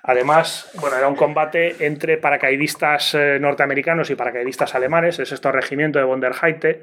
[0.03, 5.99] Además, bueno, era un combate entre paracaidistas eh, norteamericanos y paracaidistas alemanes, el sexto regimiento
[5.99, 6.83] de von der Heide,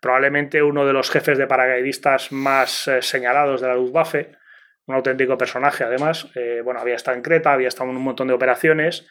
[0.00, 4.32] probablemente uno de los jefes de paracaidistas más señalados de la Luftwaffe
[4.86, 6.26] un auténtico personaje además.
[6.64, 9.06] Bueno, había estado en Creta, había estado en un montón de operaciones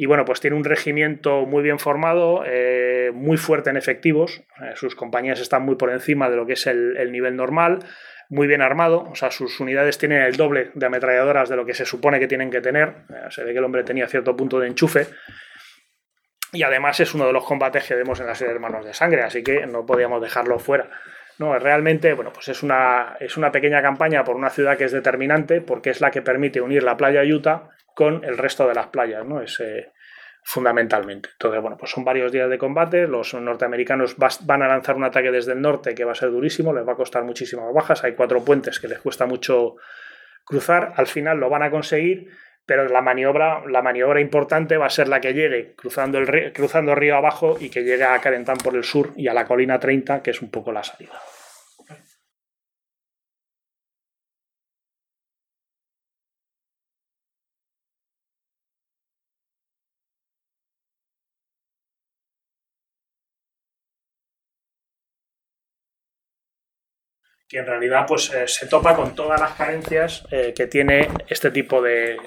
[0.00, 4.70] y bueno, pues tiene un regimiento muy bien formado, eh, muy fuerte en efectivos, eh,
[4.76, 7.80] sus compañías están muy por encima de lo que es el, nivel normal,
[8.28, 11.74] muy bien armado, o sea, sus unidades tienen el doble de ametralladoras de lo que
[11.74, 12.94] se supone que tienen que tener,
[13.30, 15.08] se ve que el hombre tenía cierto punto de enchufe.
[16.52, 19.42] Y además es uno de los combates que vemos en las Hermanos de Sangre, así
[19.42, 20.88] que no podíamos dejarlo fuera.
[21.38, 24.92] No, realmente, bueno, pues es una, es una pequeña campaña por una ciudad que es
[24.92, 28.86] determinante porque es la que permite unir la playa Utah con el resto de las
[28.86, 29.42] playas, ¿no?
[29.42, 29.60] Es,
[30.44, 31.30] fundamentalmente.
[31.32, 35.32] Entonces, bueno, pues son varios días de combate, los norteamericanos van a lanzar un ataque
[35.32, 38.14] desde el norte que va a ser durísimo, les va a costar muchísimas bajas, hay
[38.14, 39.74] cuatro puentes que les cuesta mucho
[40.44, 42.30] cruzar, al final lo van a conseguir,
[42.64, 46.52] pero la maniobra, la maniobra importante va a ser la que llegue cruzando el, río,
[46.52, 49.80] cruzando río abajo y que llegue a Carentán por el sur y a la colina
[49.80, 51.20] 30, que es un poco la salida.
[67.48, 71.50] Que en realidad pues, eh, se topa con todas las carencias eh, que tiene este
[71.50, 72.18] tipo de,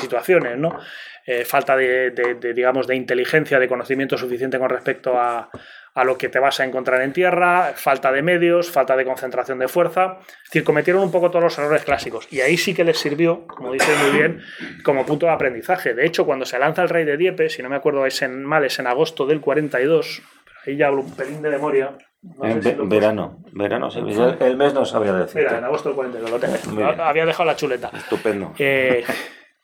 [0.00, 0.78] situaciones, ¿no?
[1.26, 2.12] Eh, falta de,
[2.54, 5.50] digamos, de inteligencia, de conocimiento suficiente con respecto a,
[5.94, 9.58] a, lo que te vas a encontrar en tierra, falta de medios, falta de concentración
[9.60, 10.18] de fuerza.
[10.20, 12.26] Es decir, cometieron un poco todos los errores clásicos.
[12.32, 14.42] Y ahí sí que les sirvió, como dice muy bien,
[14.84, 15.94] como punto de aprendizaje.
[15.94, 18.44] De hecho, cuando se lanza el rey de Dieppe, si no me acuerdo es en
[18.44, 20.22] mal, es en agosto del 42,
[20.66, 23.98] ahí ya hablo un pelín de memoria, en verano, verano, sí.
[23.98, 25.42] El, mes no sabía decir.
[25.42, 26.86] Mira, en agosto del 42 lo tengo.
[27.02, 27.90] Había dejado la chuleta.
[27.92, 28.52] Estupendo.
[28.58, 29.04] Eh,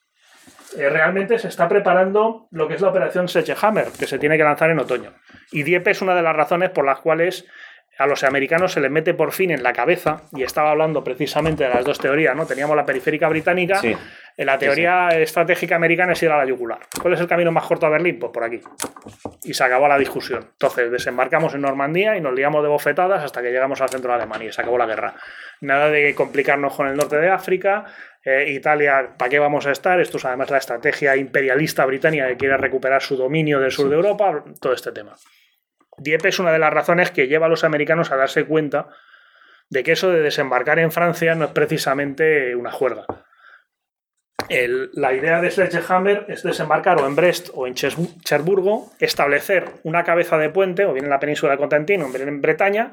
[0.77, 3.27] eh, realmente se está preparando lo que es la operación
[3.63, 5.15] Hammer, que se tiene que lanzar en otoño.
[5.53, 7.47] Y Dieppe es una de las razones por las cuales
[7.99, 11.65] a los americanos se les mete por fin en la cabeza, y estaba hablando precisamente
[11.65, 12.47] de las dos teorías, ¿no?
[12.47, 16.79] Teníamos la periférica británica, en la teoría estratégica americana es ir a la yugular.
[17.03, 18.21] ¿Cuál es el camino más corto a Berlín?
[18.21, 18.61] Pues por aquí.
[19.43, 20.47] Y se acabó la discusión.
[20.53, 24.19] Entonces desembarcamos en Normandía y nos liamos de bofetadas hasta que llegamos al centro de
[24.19, 25.15] Alemania y se acabó la guerra.
[25.61, 27.87] Nada de complicarnos con el norte de África,
[28.25, 30.01] eh, Italia, ¿para qué vamos a estar?
[30.01, 33.97] Esto es además la estrategia imperialista británica que quiere recuperar su dominio del sur de
[33.97, 35.17] Europa, todo este tema.
[35.99, 38.89] Dieppe es una de las razones que lleva a los americanos a darse cuenta
[39.71, 43.05] de que eso de desembarcar en Francia no es precisamente una juerga.
[44.49, 50.39] la idea de Sledgehammer es desembarcar o en Brest o en Cherburgo, establecer una cabeza
[50.39, 52.93] de puente, o bien en la península de Constantino o bien en Bretaña,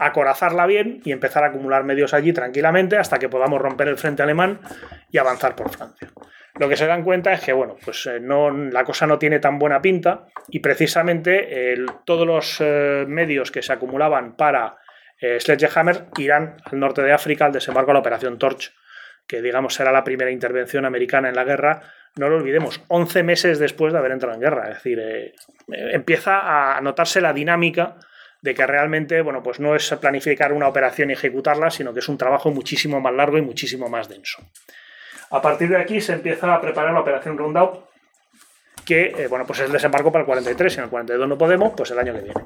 [0.00, 4.22] acorazarla bien y empezar a acumular medios allí tranquilamente hasta que podamos romper el frente
[4.22, 4.60] alemán
[5.10, 6.08] y avanzar por Francia.
[6.58, 9.38] Lo que se dan cuenta es que, bueno, pues eh, no, la cosa no tiene
[9.38, 11.74] tan buena pinta y precisamente
[12.04, 14.76] todos los eh, medios que se acumulaban para
[15.20, 18.74] eh, Sledgehammer irán al norte de África al desembarco de la Operación Torch,
[19.26, 21.82] que digamos será la primera intervención americana en la guerra.
[22.16, 24.68] No lo olvidemos, 11 meses después de haber entrado en guerra.
[24.68, 25.00] Es decir,
[25.68, 27.96] empieza a notarse la dinámica
[28.42, 32.08] de que realmente, bueno, pues no es planificar una operación y ejecutarla, sino que es
[32.08, 34.42] un trabajo muchísimo más largo y muchísimo más denso.
[35.30, 37.84] A partir de aquí se empieza a preparar la operación Roundout,
[38.84, 41.38] que eh, bueno, pues es el desembarco para el 43, si en el 42 no
[41.38, 42.40] podemos, pues el año que viene.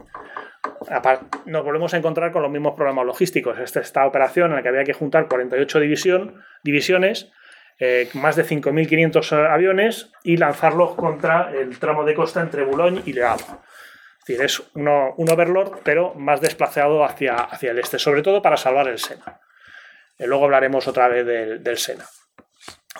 [1.46, 3.58] Nos volvemos a encontrar con los mismos problemas logísticos.
[3.58, 7.30] Esta, esta operación en la que había que juntar 48 división, divisiones,
[7.78, 13.12] eh, más de 5.500 aviones y lanzarlos contra el tramo de costa entre Boulogne y
[13.12, 13.44] Le Havre.
[14.26, 14.88] Es decir, es un
[15.30, 19.40] overlord, pero más desplazado hacia, hacia el este, sobre todo para salvar el Sena.
[20.18, 22.06] Eh, luego hablaremos otra vez del Sena.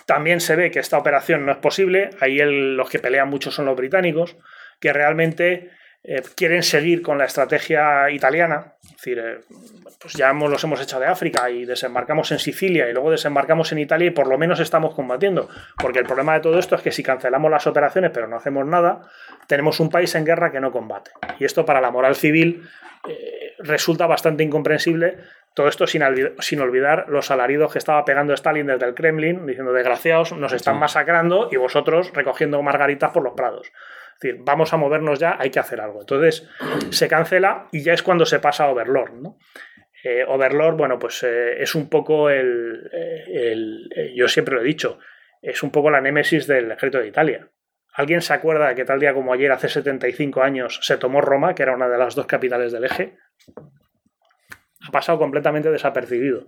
[0.05, 2.11] También se ve que esta operación no es posible.
[2.21, 4.37] Ahí los que pelean mucho son los británicos,
[4.81, 5.71] que realmente
[6.07, 8.75] eh, quieren seguir con la estrategia italiana.
[8.85, 9.39] Es decir, eh,
[9.99, 13.73] pues ya hemos, los hemos echado de África y desembarcamos en Sicilia y luego desembarcamos
[13.73, 15.49] en Italia y por lo menos estamos combatiendo.
[15.79, 18.67] Porque el problema de todo esto es que si cancelamos las operaciones pero no hacemos
[18.67, 19.09] nada,
[19.47, 21.11] tenemos un país en guerra que no combate.
[21.41, 22.69] Y esto para la moral civil
[23.09, 25.17] eh, resulta bastante incomprensible
[25.55, 30.33] todo esto sin, olvidar los alaridos que estaba pegando Stalin desde el Kremlin, diciendo, desgraciados,
[30.33, 33.71] nos están masacrando y vosotros recogiendo margaritas por los prados.
[34.15, 36.01] Es decir, vamos a movernos ya, hay que hacer algo.
[36.01, 36.49] Entonces
[36.91, 39.13] se cancela y ya es cuando se pasa a Overlord.
[39.15, 39.39] ¿no?
[40.05, 44.99] Eh, Overlord, bueno, pues eh, es un poco el, eh, Yo siempre lo he dicho,
[45.43, 47.49] es un poco la némesis del ejército de Italia.
[47.95, 51.63] ¿Alguien se acuerda que tal día como ayer, hace 75 años, se tomó Roma, que
[51.63, 53.17] era una de las dos capitales del eje?
[54.87, 56.47] ha pasado completamente desapercibido.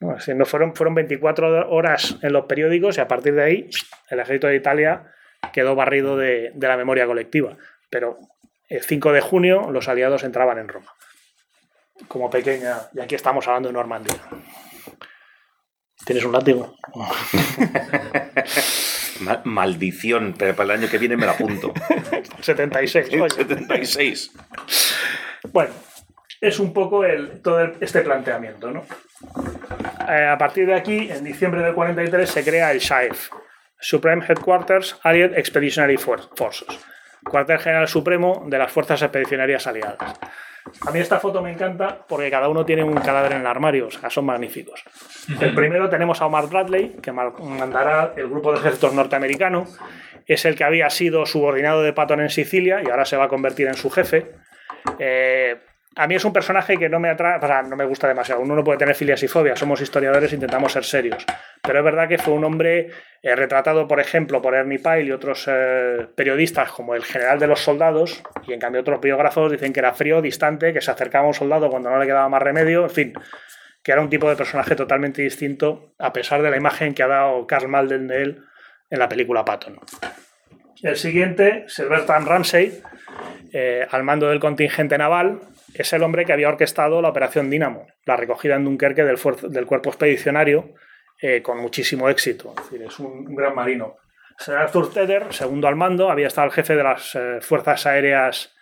[0.00, 3.70] no fueron, fueron 24 horas en los periódicos y a partir de ahí
[4.08, 5.12] el ejército de Italia
[5.52, 7.56] quedó barrido de, la memoria colectiva.
[7.88, 8.18] Pero
[8.68, 10.94] el 5 de junio los aliados entraban en Roma.
[12.08, 14.16] Como pequeña, y aquí estamos hablando de Normandía.
[16.04, 16.76] ¿Tienes un látigo?
[19.44, 21.74] Maldición, pero para el año que viene me la apunto.
[22.40, 23.08] 76.
[23.34, 24.32] 76.
[25.52, 25.72] Bueno,
[26.40, 28.70] es un poco el, todo este planteamiento.
[28.70, 28.84] ¿no?
[30.08, 33.30] Eh, a partir de aquí, en diciembre del 43, se crea el SHAEF,
[33.80, 36.78] Supreme Headquarters Allied Expeditionary Forces,
[37.24, 40.18] cuartel general supremo de las fuerzas expedicionarias aliadas.
[40.86, 43.86] A mí esta foto me encanta porque cada uno tiene un cadáver en el armario,
[43.86, 44.84] o sea, son magníficos.
[45.40, 49.66] El primero tenemos a Omar Bradley, que mandará el grupo de ejércitos norteamericano.
[50.26, 53.28] Es el que había sido subordinado de Patton en Sicilia y ahora se va a
[53.28, 54.32] convertir en su jefe.
[54.98, 55.58] Eh,
[55.96, 58.40] a mí es un personaje que no me atrae, o sea, no me gusta demasiado.
[58.40, 61.26] Uno no puede tener filias y fobias, somos historiadores, intentamos ser serios.
[61.62, 62.90] Pero es verdad que fue un hombre
[63.22, 67.48] eh, retratado, por ejemplo, por Ernie Pyle y otros eh, periodistas como el general de
[67.48, 71.24] los soldados, y en cambio otros biógrafos dicen que era frío, distante, que se acercaba
[71.24, 73.12] a un soldado cuando no le quedaba más remedio, en fin,
[73.82, 77.08] que era un tipo de personaje totalmente distinto, a pesar de la imagen que ha
[77.08, 78.44] dado Carl Malden de él
[78.90, 79.80] en la película Patton.
[80.82, 82.80] El siguiente, Sylvester Ramsey,
[83.52, 85.40] eh, al mando del contingente naval,
[85.74, 89.90] es el hombre que había orquestado la operación Dínamo, la recogida en Dunkerque del, cuerpo
[89.90, 90.74] expedicionario,
[91.20, 92.54] eh, con muchísimo éxito.
[92.56, 93.96] Es, decir, es un, gran marino.
[94.38, 98.54] Sir Arthur Tedder, segundo al mando, había estado el jefe de las eh, fuerzas aéreas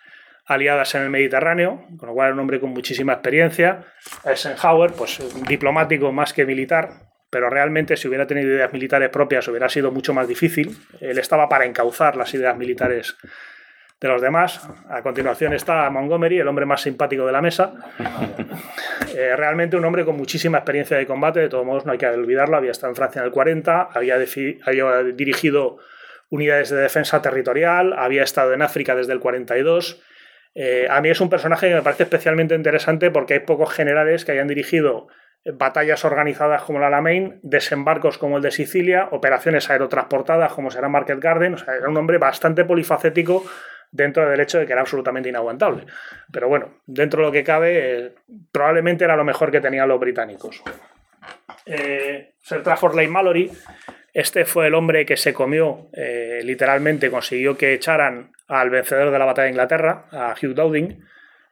[0.44, 3.84] aliadas en el Mediterráneo, con lo cual era un hombre con muchísima experiencia.
[4.24, 6.90] Eisenhower, pues un diplomático más que militar,
[7.30, 10.76] pero realmente si hubiera tenido ideas militares propias hubiera sido mucho más difícil.
[11.00, 13.16] Él estaba para encauzar las ideas militares
[14.00, 14.68] de los demás.
[14.88, 17.74] A continuación está Montgomery, el hombre más simpático de la mesa.
[19.16, 22.06] Eh, realmente un hombre con muchísima experiencia de combate, de todos modos no hay que
[22.06, 24.16] olvidarlo, había estado en Francia en el 40, había,
[24.64, 25.78] había dirigido
[26.28, 30.02] unidades de defensa territorial, había estado en África desde el 42.
[30.54, 34.24] Eh, a mí es un personaje que me parece especialmente interesante porque hay pocos generales
[34.24, 35.08] que hayan dirigido
[35.54, 41.18] batallas organizadas como la Alamein, desembarcos como el de Sicilia, operaciones aerotransportadas como será Market
[41.18, 41.54] Garden.
[41.54, 43.44] O sea, era un hombre bastante polifacético
[43.90, 45.86] dentro del hecho de que era absolutamente inaguantable.
[46.32, 48.14] Pero bueno, dentro de lo que cabe, eh,
[48.52, 50.62] probablemente era lo mejor que tenían los británicos.
[51.66, 53.50] Eh, Sir Trafford Lane Mallory,
[54.12, 59.18] este fue el hombre que se comió, eh, literalmente consiguió que echaran al vencedor de
[59.18, 61.04] la batalla de Inglaterra, a Hugh Dowding.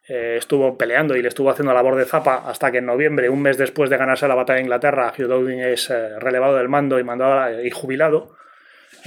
[0.09, 3.43] Eh, estuvo peleando y le estuvo haciendo labor de zapa hasta que en noviembre, un
[3.43, 7.05] mes después de ganarse la batalla de Inglaterra, Hugh Dowding es relevado del mando y,
[7.05, 8.37] mandado, y jubilado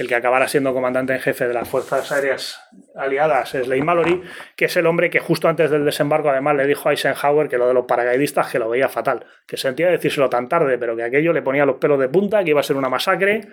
[0.00, 2.60] el que acabará siendo comandante en jefe de las Fuerzas Aéreas
[2.94, 4.22] Aliadas es Leigh Mallory,
[4.56, 7.58] que es el hombre que justo antes del desembarco además le dijo a Eisenhower que
[7.58, 11.02] lo de los paracaidistas que lo veía fatal, que sentía decírselo tan tarde, pero que
[11.02, 13.48] aquello le ponía los pelos de punta, que iba a ser una masacre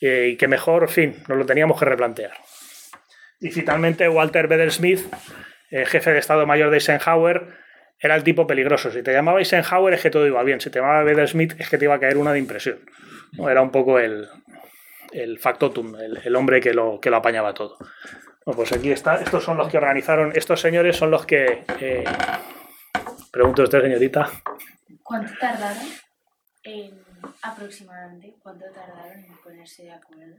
[0.00, 2.32] eh, y que mejor, en fin, nos lo teníamos que replantear.
[3.40, 5.00] Y finalmente Walter Bedell Smith,
[5.70, 7.48] eh, jefe de Estado Mayor de Eisenhower,
[8.00, 8.90] era el tipo peligroso.
[8.90, 11.68] Si te llamaba Eisenhower es que todo iba bien, si te llamaba Bedell Smith es
[11.68, 12.78] que te iba a caer una de impresión.
[13.38, 14.28] Era un poco el,
[15.12, 17.76] el factotum, el, hombre que lo, que lo apañaba todo.
[18.44, 21.64] Bueno, pues aquí está, estos son los que organizaron, estos señores son los que...
[21.80, 22.04] Eh,
[23.30, 24.28] pregunto a usted, señorita.
[25.02, 25.88] ¿Cuánto tardaron
[26.64, 27.00] en,
[27.42, 30.36] aproximadamente, cuánto tardaron en ponerse de acuerdo?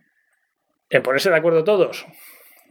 [0.90, 2.06] ¿En ponerse de acuerdo todos?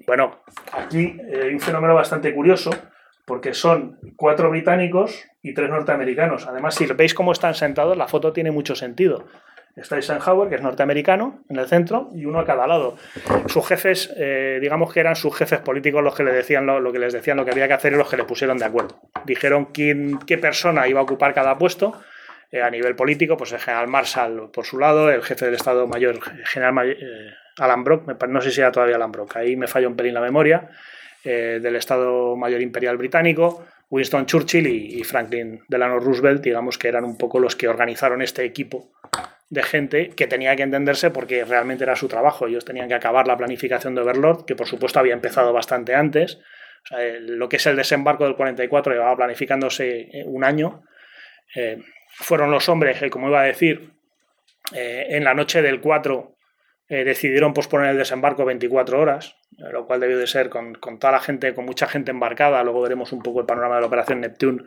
[0.07, 0.43] Bueno,
[0.73, 2.71] aquí eh, hay un fenómeno bastante curioso,
[3.27, 6.47] porque son cuatro británicos y tres norteamericanos.
[6.47, 9.27] Además, si veis cómo están sentados, la foto tiene mucho sentido.
[9.75, 12.97] Está Eisenhower, que es norteamericano, en el centro, y uno a cada lado.
[13.47, 16.99] Sus jefes, eh, digamos que eran sus jefes políticos los que, le decían lo, que
[16.99, 19.01] les decían lo que había que hacer y los que le pusieron de acuerdo.
[19.25, 21.99] Dijeron quién, qué persona iba a ocupar cada puesto.
[22.51, 25.87] Eh, a nivel político, pues el general Marshall por su lado, el jefe del Estado
[25.87, 29.89] Mayor, general eh, Alan Brock, no sé si era todavía Alan Brock, ahí me falla
[29.89, 30.69] un pelín la memoria,
[31.25, 37.17] del Estado Mayor Imperial Británico, Winston Churchill y Franklin Delano Roosevelt, digamos que eran un
[37.17, 38.91] poco los que organizaron este equipo
[39.53, 42.47] de gente que tenía que entenderse porque realmente era su trabajo.
[42.47, 46.41] Ellos tenían que acabar la planificación de Overlord, que por supuesto había empezado bastante antes.
[46.91, 50.85] lo que es el desembarco del 44 llevaba planificándose eh, un año.
[51.55, 51.83] Eh,
[52.15, 53.91] fueron los hombres que, como iba a decir,
[54.73, 56.31] eh, en la noche del 4
[56.89, 61.21] decidieron posponer el desembarco 24 horas, lo cual debió de ser con, con, toda la
[61.21, 62.63] gente, con mucha gente embarcada.
[62.63, 64.63] Luego veremos un poco el panorama de la operación Neptune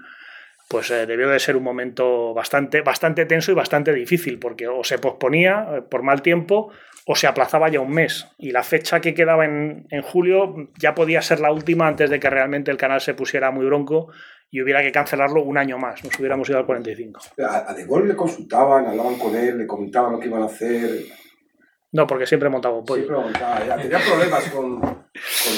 [0.68, 4.84] pues eh, debió de ser un momento bastante, bastante tenso y bastante difícil, porque o
[4.84, 6.72] se posponía eh, por mal tiempo
[7.08, 8.28] o se aplazaba ya un mes.
[8.38, 12.30] Y la fecha que quedaba en, julio ya podía ser la última antes de que
[12.30, 14.12] realmente el canal se pusiera muy bronco
[14.50, 16.04] y hubiera que cancelarlo un año más.
[16.04, 17.22] Nos hubiéramos ido al 45.
[17.48, 20.46] A, a De Gaulle le consultaban, hablaban con él, le comentaban lo que iban a
[20.46, 21.06] hacer.
[21.96, 23.04] No, porque siempre montaba un pollo.
[23.04, 24.82] Siempre montaba, tenía problemas con,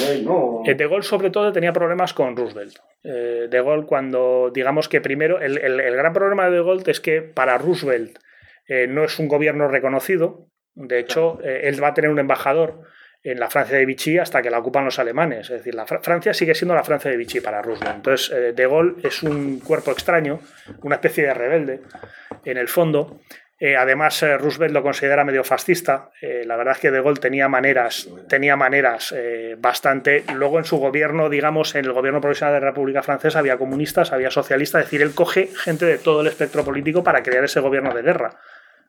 [0.08, 0.62] él, ¿no?
[0.64, 2.76] Eh, de Gaulle, sobre todo, tenía problemas con Roosevelt.
[3.02, 5.56] Eh, de Gaulle, cuando, digamos que primero, el,
[5.96, 8.20] gran problema de De Gaulle es que para Roosevelt
[8.68, 10.46] eh, no es un gobierno reconocido.
[10.76, 12.82] De hecho, él va a tener un embajador
[13.24, 15.50] en la Francia de Vichy hasta que la ocupan los alemanes.
[15.50, 17.96] Es decir, la Francia sigue siendo la Francia de Vichy para Roosevelt.
[17.96, 20.38] Entonces, De Gaulle es un cuerpo extraño,
[20.82, 21.80] una especie de rebelde,
[22.44, 23.18] en el fondo,
[23.60, 26.10] eh, además, eh, Roosevelt lo considera medio fascista.
[26.20, 29.12] Eh, la verdad es que De Gaulle tenía maneras, tenía maneras
[29.58, 30.24] bastante.
[30.34, 34.12] Luego en su gobierno, digamos, en el gobierno provisional de la República Francesa había comunistas,
[34.12, 34.80] había socialistas.
[34.80, 38.02] Es decir, él coge gente de todo el espectro político para crear ese gobierno de
[38.02, 38.38] guerra.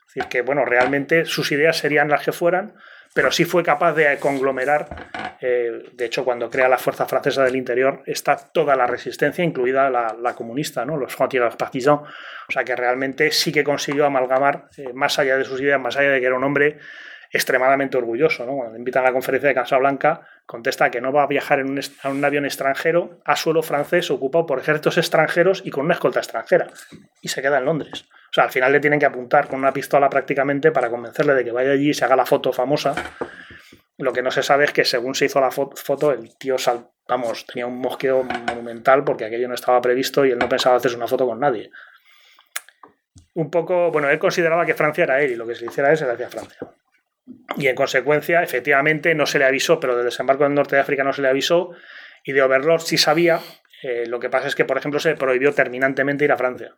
[0.01, 2.73] Es decir, que bueno, realmente sus ideas serían las que fueran,
[3.13, 5.09] pero sí fue capaz de conglomerar
[5.41, 9.89] Eh, de hecho, cuando crea la Fuerza Francesa del Interior, está toda la resistencia, incluida
[9.89, 10.97] la, comunista, ¿no?
[10.97, 12.01] los frontières partisans.
[12.01, 15.95] O sea que realmente sí que consiguió amalgamar, eh, más allá de sus ideas, más
[15.95, 16.77] allá de que era un hombre
[17.31, 18.45] extremadamente orgulloso.
[18.45, 18.55] ¿no?
[18.55, 21.69] Cuando le invitan a la conferencia de Casablanca, contesta que no va a viajar en
[21.69, 26.21] un, un, avión extranjero a suelo francés ocupado por ejércitos extranjeros y con una escolta
[26.21, 26.65] extranjera.
[27.21, 28.05] Y se queda en Londres.
[28.31, 31.43] O sea, al final le tienen que apuntar con una pistola prácticamente para convencerle de
[31.43, 32.95] que vaya allí y se haga la foto famosa.
[33.99, 36.89] Lo que no se sabe es que según se hizo la foto, el tío, sal,
[37.07, 40.97] vamos, tenía un mosqueo monumental porque aquello no estaba previsto y él no pensaba hacerse
[40.97, 41.69] una foto con nadie.
[43.35, 45.89] Un poco, bueno, él consideraba que Francia era él y lo que se le hiciera
[45.89, 46.57] a él se hacía Francia.
[47.57, 51.03] Y en consecuencia, efectivamente, no se le avisó, pero del desembarco del norte de África
[51.03, 51.71] no se le avisó
[52.23, 53.39] y de Overlord sí sabía.
[53.83, 56.75] Eh, lo que pasa es que, por ejemplo, se prohibió terminantemente ir a Francia.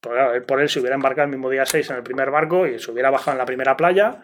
[0.00, 2.90] Por, él, se hubiera embarcado el mismo día 6 en el primer barco y se
[2.90, 4.20] hubiera bajado en la primera playa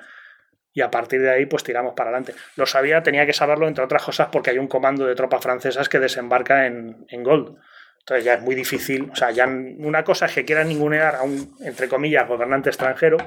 [0.72, 2.34] y a partir de ahí pues tiramos para adelante.
[2.56, 5.88] Lo sabía, tenía que saberlo entre otras cosas porque hay un comando de tropas francesas
[5.88, 7.58] que desembarca en, en Gold.
[8.00, 11.22] Entonces ya es muy difícil, o sea, ya una cosa es que quieran ningunear a
[11.22, 13.18] un, entre comillas, gobernante extranjero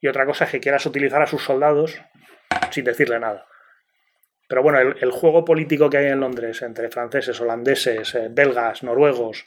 [0.00, 2.00] y otra cosa es que quieras utilizar a sus soldados
[2.70, 3.46] sin decirle nada.
[4.48, 9.44] Pero bueno, el, juego político que hay en Londres entre franceses, holandeses, eh, belgas, noruegos,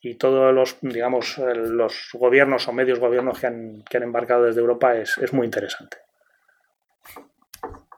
[0.00, 4.60] y todos los, digamos, los gobiernos o medios gobiernos que han, que han embarcado desde
[4.60, 5.98] Europa es, es muy interesante.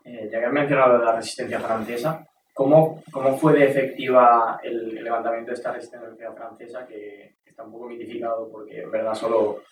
[0.05, 5.53] Eh, ya que has mencionado la resistencia francesa, ¿cómo, ¿cómo fue de efectiva el levantamiento
[5.53, 9.63] de esta resistencia francesa que está un poco mitificado porque en verdad solo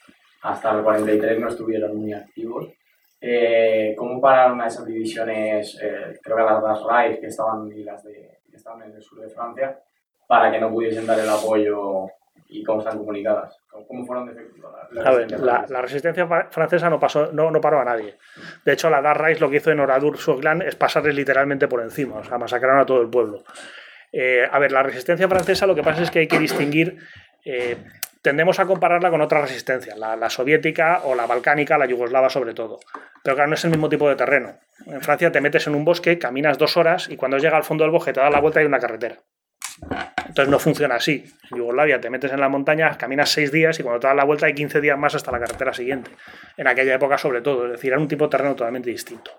[0.43, 2.69] hasta el 43 no estuvieron muy activos?
[3.21, 7.85] Eh, ¿Cómo pararon a esas divisiones, eh, creo que las Das Reich que estaban, y
[7.85, 9.79] las de, que estaban en el sur de Francia,
[10.27, 12.07] para que no pudiesen dar el apoyo
[12.49, 13.57] y cómo están comunicadas?
[13.87, 14.73] ¿Cómo fueron de efectivo?
[14.91, 18.17] La, a ver, la, la, resistencia francesa no, pasó, no, no paró a nadie.
[18.65, 21.81] De hecho, la Dar Reich lo que hizo en Oradour Soglan es pasarles literalmente por
[21.81, 23.45] encima, o sea, masacraron a todo el pueblo.
[24.13, 26.99] Eh, a ver, la resistencia francesa lo que pasa es que hay que distinguir.
[27.45, 27.77] Eh,
[28.23, 32.79] tendemos a compararla con otras resistencias, la, soviética o la balcánica, la yugoslava sobre todo.
[33.23, 34.59] Pero claro, no es el mismo tipo de terreno.
[34.87, 37.85] En Francia te metes en un bosque, caminas dos horas y cuando llega al fondo
[37.85, 39.17] del bosque te das la vuelta y hay una carretera.
[40.29, 41.25] Entonces no funciona así.
[41.51, 44.25] En Yugoslavia te metes en la montaña, caminas seis días y cuando te das la
[44.25, 46.11] vuelta hay 15 días más hasta la carretera siguiente.
[46.57, 49.33] En aquella época sobre todo, es decir, era un tipo de terreno totalmente distinto.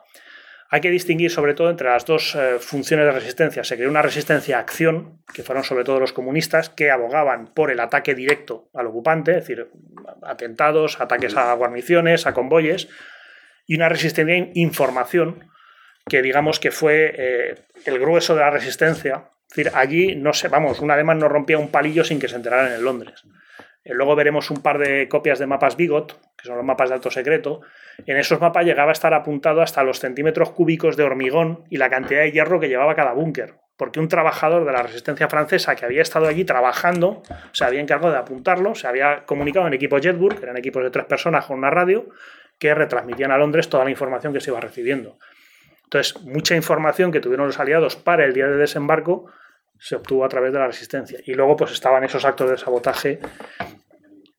[0.73, 3.63] Hay que distinguir sobre todo entre las dos eh, funciones de resistencia.
[3.63, 7.79] Se creó una resistencia acción, que fueron sobre todo los comunistas, que abogaban por el
[7.79, 9.67] ataque directo al ocupante, es decir,
[10.23, 12.89] atentados, ataques a guarniciones, a convoyes,
[13.67, 15.47] y una resistencia información,
[16.09, 17.55] que digamos que fue eh,
[17.85, 21.59] el grueso de la resistencia, es decir, allí no sé, vamos, un alemán no rompía
[21.59, 23.23] un palillo sin que se enteraran en Londres.
[23.83, 26.95] Eh, luego veremos un par de copias de mapas Bigot, que son los mapas de
[26.95, 27.61] alto secreto.
[28.05, 31.89] En esos mapas llegaba a estar apuntado hasta los centímetros cúbicos de hormigón y la
[31.89, 33.55] cantidad de hierro que llevaba cada búnker.
[33.75, 38.13] Porque un trabajador de la resistencia francesa que había estado allí trabajando se había encargado
[38.13, 41.57] de apuntarlo, se había comunicado en equipos Jetburg, que eran equipos de tres personas con
[41.57, 42.07] una radio,
[42.59, 45.17] que retransmitían a Londres toda la información que se iba recibiendo.
[45.85, 49.25] Entonces, mucha información que tuvieron los aliados para el día de desembarco
[49.79, 51.19] se obtuvo a través de la resistencia.
[51.25, 53.19] Y luego pues estaban esos actos de sabotaje.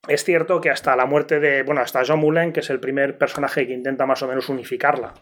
[0.09, 3.19] Es cierto que hasta la muerte de, bueno, hasta Jean Moulin, que es el primer
[3.19, 5.15] personaje que intenta más o menos unificarla,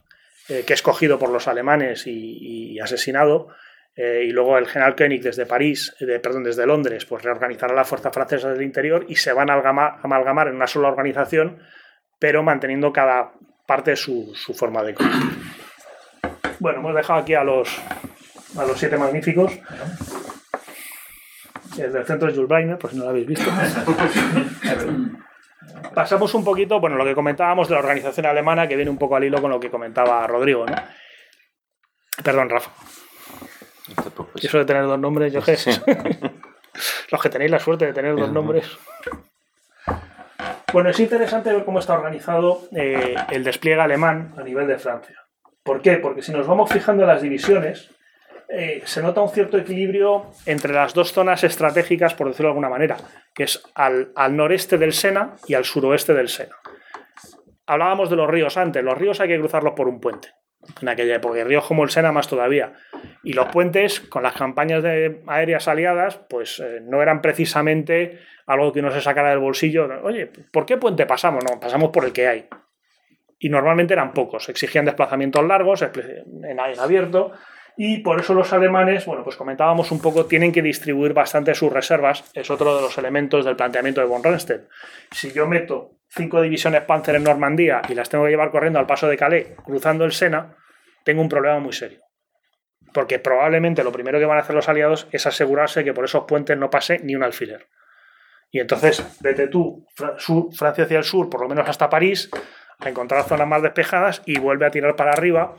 [0.49, 3.49] eh, que es cogido por los alemanes y, asesinado,
[3.95, 7.85] eh, y luego el general Koenig desde París, de, perdón, desde Londres, pues reorganizará la
[7.85, 11.59] fuerza francesa del interior y se van a amalgamar, amalgamar en una sola organización,
[12.19, 13.33] pero manteniendo cada
[13.67, 14.95] parte su, su forma de.
[16.59, 17.81] Bueno, hemos dejado aquí a los,
[18.59, 19.53] a los siete magníficos.
[21.79, 23.51] El del centro es Jules Breiner, por si no lo habéis visto.
[25.95, 29.17] Pasamos un poquito, bueno, lo que comentábamos de la organización alemana, que viene un poco
[29.17, 30.75] al hilo con lo que comentaba Rodrigo, ¿no?
[32.23, 32.71] Perdón, Rafa.
[34.37, 35.73] Y eso de tener dos nombres, yo qué sé.
[37.11, 38.67] Los que tenéis la suerte de tener dos nombres.
[40.73, 45.17] Bueno, es interesante ver cómo está organizado eh, el despliegue alemán a nivel de Francia.
[45.63, 45.99] ¿Por qué?
[45.99, 47.91] Porque si nos vamos fijando en las divisiones,
[48.49, 52.69] eh, se nota un cierto equilibrio entre las dos zonas estratégicas, por decirlo de alguna
[52.69, 52.97] manera,
[53.35, 56.57] que es al, noreste del Sena y al suroeste del Sena.
[57.67, 60.29] Hablábamos de los ríos antes, los ríos hay que cruzarlos por un puente,
[60.81, 62.75] en aquella época, ríos como el Sena más todavía.
[63.23, 68.73] Y los puentes, con las campañas de aéreas aliadas, pues eh, no eran precisamente algo
[68.73, 69.89] que uno se sacara del bolsillo.
[70.03, 71.45] Oye, ¿por qué puente pasamos?
[71.45, 72.49] No, pasamos por el que hay.
[73.39, 77.33] Y normalmente eran pocos, exigían desplazamientos largos, en abierto,
[77.77, 81.73] y por eso los alemanes, bueno, pues comentábamos un poco, tienen que distribuir bastante sus
[81.73, 84.69] reservas, es otro de los elementos del planteamiento de von Rundstedt.
[85.11, 88.87] Si yo meto cinco divisiones Panzer en Normandía y las tengo que llevar corriendo al
[88.87, 90.57] paso de Calais, cruzando el Sena,
[91.05, 92.01] tengo un problema muy serio.
[92.93, 96.25] porque probablemente lo primero que van a hacer los aliados es asegurarse que por esos
[96.25, 97.69] puentes no pase ni un alfiler.
[98.51, 102.29] Y entonces, vete tú, Francia hacia el sur, por lo menos hasta París,
[102.79, 105.57] a encontrar zonas más despejadas y vuelve a tirar para arriba.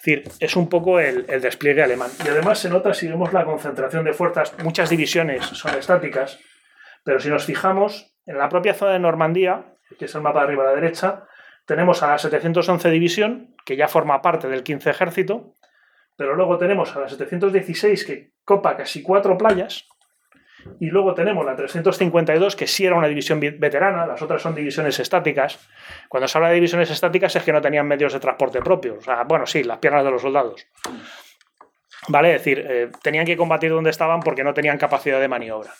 [0.00, 2.10] Es decir, es un poco el, el despliegue alemán.
[2.24, 6.40] Y además se nota si vemos la concentración de fuerzas, muchas divisiones son estáticas,
[7.04, 10.46] pero si nos fijamos en la propia zona de Normandía, que es el mapa de
[10.46, 11.26] arriba a la derecha,
[11.66, 15.54] tenemos a la 711 División, que ya forma parte del 15 Ejército,
[16.16, 19.86] pero luego tenemos a la 716, que copa casi cuatro playas,
[20.78, 24.54] y luego tenemos la 352, que sí era una división vi- veterana, las otras son
[24.54, 25.58] divisiones estáticas.
[26.08, 28.98] Cuando se habla de divisiones estáticas es que no tenían medios de transporte propios.
[28.98, 30.66] O sea, bueno, sí, las piernas de los soldados.
[32.08, 32.34] ¿Vale?
[32.34, 35.70] Es decir, eh, tenían que combatir donde estaban porque no tenían capacidad de maniobra.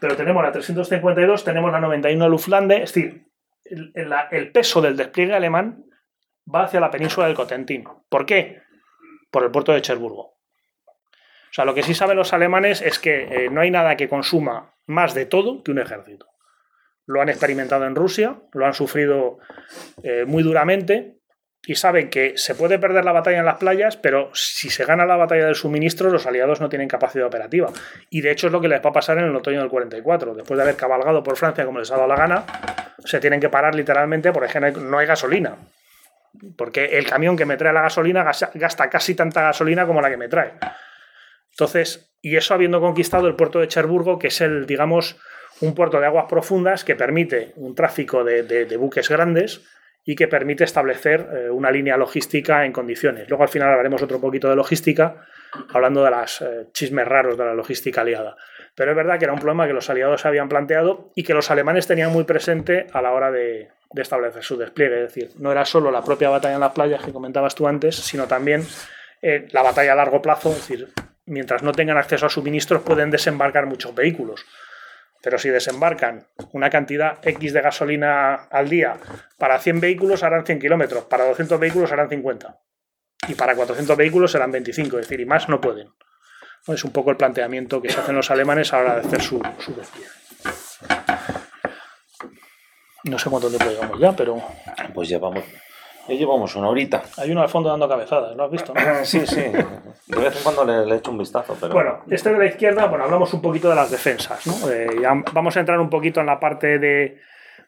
[0.00, 3.24] Pero tenemos la 352, tenemos la 91 Luftlande, es decir,
[3.64, 3.92] el,
[4.32, 5.84] el peso del despliegue alemán
[6.52, 7.84] va hacia la península del Cotentín.
[8.08, 8.60] ¿Por qué?
[9.30, 10.34] Por el puerto de Cherburgo.
[11.50, 14.08] O sea, lo que sí saben los alemanes es que eh, no hay nada que
[14.08, 16.26] consuma más de todo que un ejército.
[17.06, 19.38] Lo han experimentado en Rusia, lo han sufrido
[20.04, 21.16] eh, muy duramente
[21.66, 25.04] y saben que se puede perder la batalla en las playas, pero si se gana
[25.06, 27.68] la batalla del suministro, los aliados no tienen capacidad operativa.
[28.10, 30.34] Y de hecho es lo que les va a pasar en el otoño del 44.
[30.34, 32.44] Después de haber cabalgado por Francia como les ha dado la gana,
[33.04, 35.56] se tienen que parar literalmente porque no hay- gasolina.
[36.56, 38.24] Porque el camión que me trae la gasolina
[38.54, 40.52] gasta casi tanta gasolina como la que me trae.
[41.50, 45.16] Entonces, y eso habiendo conquistado el puerto de Cherburgo, que es el, digamos,
[45.60, 49.62] un puerto de aguas profundas que permite un tráfico de, buques grandes
[50.04, 53.28] y que permite establecer eh, una línea logística en condiciones.
[53.28, 55.26] Luego al final hablaremos otro poquito de logística,
[55.72, 58.36] hablando de los chismes raros de la logística aliada.
[58.74, 61.50] Pero es verdad que era un problema que los aliados habían planteado y que los
[61.50, 65.04] alemanes tenían muy presente a la hora de, de establecer su despliegue.
[65.04, 67.96] Es decir, no era solo la propia batalla en las playas que comentabas tú antes,
[67.96, 68.64] sino también
[69.22, 70.50] eh, la batalla a largo plazo.
[70.50, 70.88] Es decir,
[71.30, 74.44] mientras no tengan acceso a suministros pueden desembarcar muchos vehículos.
[75.22, 78.96] Pero si desembarcan una cantidad X de gasolina al día,
[79.38, 82.58] para 100 vehículos harán 100 kilómetros, para 200 vehículos harán 50.
[83.28, 85.88] Y para 400 vehículos serán 25, es decir, y más no pueden.
[86.66, 89.22] Es un poco el planteamiento que se hacen los alemanes a la hora de hacer
[89.22, 89.74] su, su.
[93.04, 94.42] No sé cuánto tiempo llevamos ya, pero
[94.94, 95.44] Pues llevamos,
[96.10, 97.02] ya llevamos una horita.
[97.16, 98.74] hay uno al fondo dando cabezadas, ¿lo has visto?
[98.74, 98.80] no?
[99.04, 99.40] Sí, sí.
[99.40, 101.72] De vez en cuando le, le echo un vistazo, pero.
[101.72, 104.46] Bueno, este de la izquierda, bueno, hablamos un poquito de las defensas.
[104.46, 104.70] ¿no?
[104.70, 107.20] Eh, ya vamos a entrar un poquito en la parte de,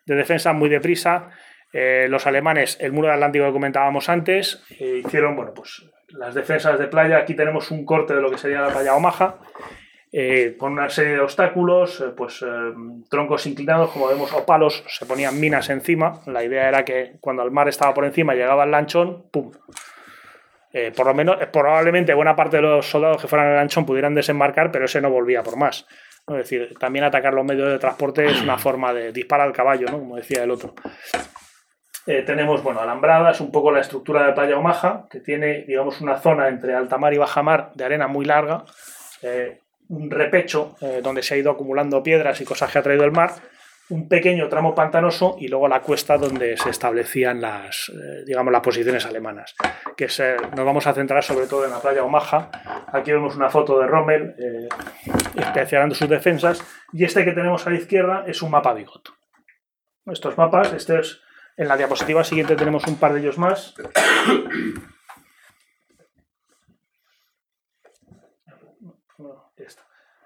[0.05, 1.31] de defensa muy deprisa.
[1.73, 6.35] Eh, los alemanes, el muro de Atlántico que comentábamos antes, eh, hicieron, bueno, pues las
[6.35, 7.19] defensas de playa.
[7.19, 9.37] Aquí tenemos un corte de lo que sería la playa Omaha,
[10.13, 12.47] eh, con una serie de obstáculos, eh, pues eh,
[13.09, 16.21] troncos inclinados, como vemos, o palos, se ponían minas encima.
[16.27, 19.51] La idea era que cuando el mar estaba por encima, llegaba el lanchón, ¡pum!
[20.73, 23.85] Eh, por lo menos, eh, probablemente buena parte de los soldados que fueran el lanchón
[23.85, 25.87] pudieran desembarcar, pero ese no volvía por más.
[26.27, 29.89] Es decir, también atacar los medios de transporte es una forma de disparar al caballo,
[29.91, 29.99] ¿no?
[29.99, 30.75] como decía el otro.
[32.07, 36.19] Eh, tenemos, bueno, alambradas, un poco la estructura de Playa Omaha, que tiene, digamos, una
[36.19, 38.65] zona entre alta mar y baja mar de arena muy larga,
[39.23, 39.61] eh,
[39.93, 43.13] un repecho eh, donde se ha ido acumulando piedras y cosas que ha traído el
[43.13, 43.33] mar,
[43.93, 48.63] un pequeño tramo pantanoso y luego la cuesta donde se establecían las, eh, digamos, las
[48.63, 49.55] posiciones alemanas.
[49.97, 52.51] Que eh, nos vamos a centrar sobre todo en la playa Omaha.
[52.93, 54.69] Aquí vemos una foto de Rommel eh,
[55.95, 59.11] sus defensas y este que tenemos a la izquierda es un mapa Bigot.
[60.07, 61.21] Estos mapas, este es,
[61.57, 63.75] en la diapositiva siguiente tenemos un par de ellos más.
[69.19, 69.83] No, esta.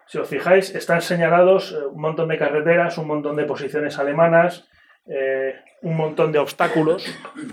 [0.06, 4.68] Si os fijáis, están señalados eh, un montón de carreteras, un montón de posiciones alemanas,
[5.06, 7.04] eh, un montón de obstáculos.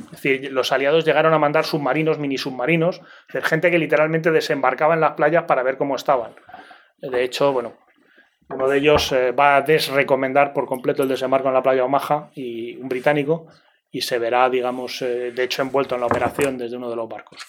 [0.05, 5.01] Es decir, los aliados llegaron a mandar submarinos, mini submarinos, gente que literalmente desembarcaba en
[5.01, 6.33] las playas para ver cómo estaban.
[6.99, 7.73] De hecho, bueno,
[8.49, 12.29] uno de ellos eh, va a desrecomendar por completo el desembarco en la playa Omaha,
[12.35, 13.47] y un británico,
[13.89, 17.45] y se verá, digamos, de hecho envuelto en la operación desde uno de los barcos.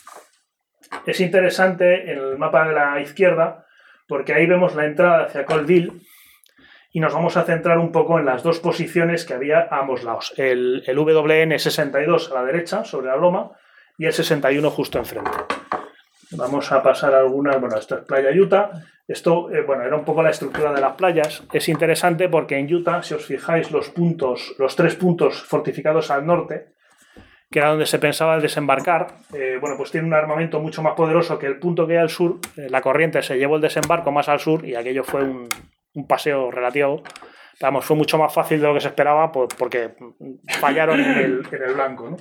[1.06, 3.64] Es interesante en el mapa de la izquierda
[4.06, 5.92] porque ahí vemos la entrada hacia Colville
[6.92, 10.04] y nos vamos a centrar un poco en las dos posiciones que había a ambos
[10.04, 10.32] lados.
[10.36, 13.50] El, el WN62 a la derecha, sobre la loma,
[13.98, 15.30] y el 61 justo enfrente.
[16.36, 18.70] Vamos a pasar algunas, bueno, esto es Playa Utah.
[19.06, 21.42] Esto, eh, bueno, era un poco la estructura de las playas.
[21.52, 26.26] Es interesante porque en Utah, si os fijáis, los puntos, los tres puntos fortificados al
[26.26, 26.74] norte,
[27.54, 30.94] que era donde se pensaba el desembarcar, eh, bueno, pues tiene un armamento mucho más
[30.94, 32.40] poderoso que el punto que hay al sur.
[32.56, 35.48] Eh, la corriente se llevó el desembarco más al sur y aquello fue un,
[35.94, 37.04] un paseo relativo.
[37.60, 39.94] Vamos, fue mucho más fácil de lo que se esperaba por- porque
[40.60, 42.16] fallaron en el, en el blanco.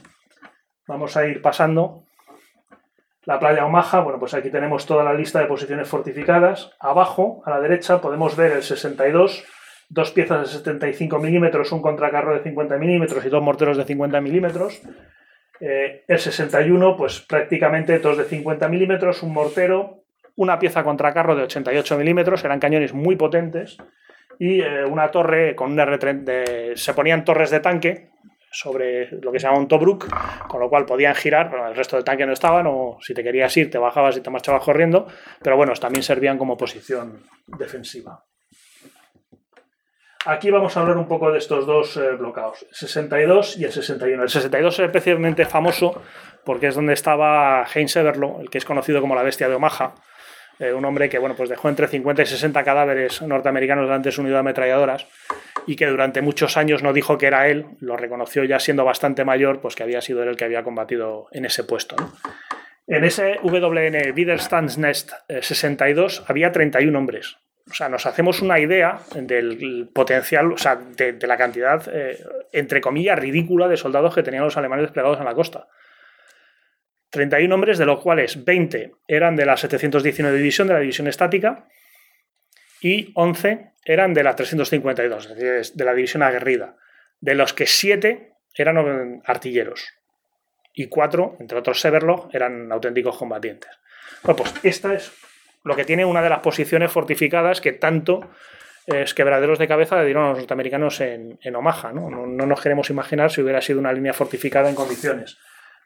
[0.87, 2.03] Vamos a ir pasando.
[3.25, 6.69] la playa Omaha, bueno, pues aquí tenemos toda la lista de posiciones fortificadas.
[6.79, 9.43] Abajo, a la derecha, podemos ver el 62,
[9.89, 14.21] dos piezas de 75 milímetros, un contracarro de 50 milímetros y dos morteros de 50
[14.21, 14.79] milímetros.
[15.59, 20.03] Eh, el 61, pues prácticamente dos de 50 milímetros, un mortero,
[20.35, 23.77] una pieza contracarro de 88 milímetros, eran cañones muy potentes,
[24.39, 28.09] y eh, una torre con un R30, de- se ponían torres de tanque
[28.51, 30.07] sobre lo que se llama un Tobruk,
[30.47, 33.23] con lo cual podían girar, bueno, el resto del tanque no estaban, o si te
[33.23, 35.07] querías ir, te bajabas y te marchabas corriendo,
[35.41, 38.23] pero bueno, también servían como posición defensiva.
[40.25, 43.71] Aquí vamos a hablar un poco de estos dos eh, bloqueos, el 62 y el
[43.73, 44.23] 61.
[44.23, 46.01] El 62 es especialmente famoso
[46.45, 49.95] porque es donde estaba Heinz Everlo, el que es conocido como la bestia de Omaha,
[50.59, 54.13] eh, un hombre que bueno, pues dejó entre 50 y 60 cadáveres norteamericanos delante de
[54.13, 55.07] su unidad de ametralladoras
[55.67, 59.25] y que durante muchos años no dijo que era él, lo reconoció ya siendo bastante
[59.25, 61.97] mayor, pues que había sido él el que había combatido en ese puesto.
[61.97, 62.13] ¿no?
[62.87, 67.37] En ese WN Widerstandsnest eh, 62 había 31 hombres.
[67.69, 72.17] O sea, nos hacemos una idea del potencial, o sea, de, la cantidad, eh,
[72.51, 75.67] entre comillas, ridícula de soldados que tenían los alemanes desplegados en la costa.
[77.09, 81.67] 31 hombres, de los cuales 20 eran de la 719 División, de la División Estática,
[82.81, 86.75] y 11 eran de la 352, es decir, de la División Aguerrida,
[87.21, 89.93] de los que 7 eran artilleros
[90.73, 93.69] y 4, entre otros Severloch, eran auténticos combatientes.
[94.23, 95.11] Bueno, pues esta es
[95.63, 98.21] lo que tiene una de las posiciones fortificadas que tanto
[98.85, 101.93] es quebraderos de cabeza le dieron a los norteamericanos en, Omaha.
[101.93, 102.09] ¿no?
[102.09, 102.27] ¿no?
[102.27, 105.37] No, nos queremos imaginar si hubiera sido una línea fortificada en condiciones.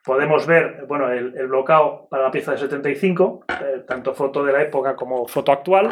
[0.04, 4.54] Podemos ver bueno, el, el bloqueo para la pieza de 75, eh, tanto foto de
[4.54, 5.92] la época como foto actual.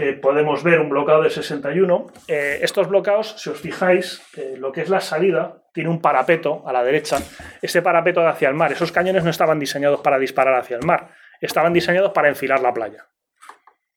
[0.00, 2.06] Eh, podemos ver un bloqueo de 61.
[2.28, 6.62] Eh, estos bloqueos, si os fijáis, eh, lo que es la salida tiene un parapeto
[6.66, 7.18] a la derecha.
[7.60, 8.72] Ese parapeto de hacia el mar.
[8.72, 11.10] Esos cañones no estaban diseñados para disparar hacia el mar,
[11.46, 13.06] estaban diseñados para enfilar la playa.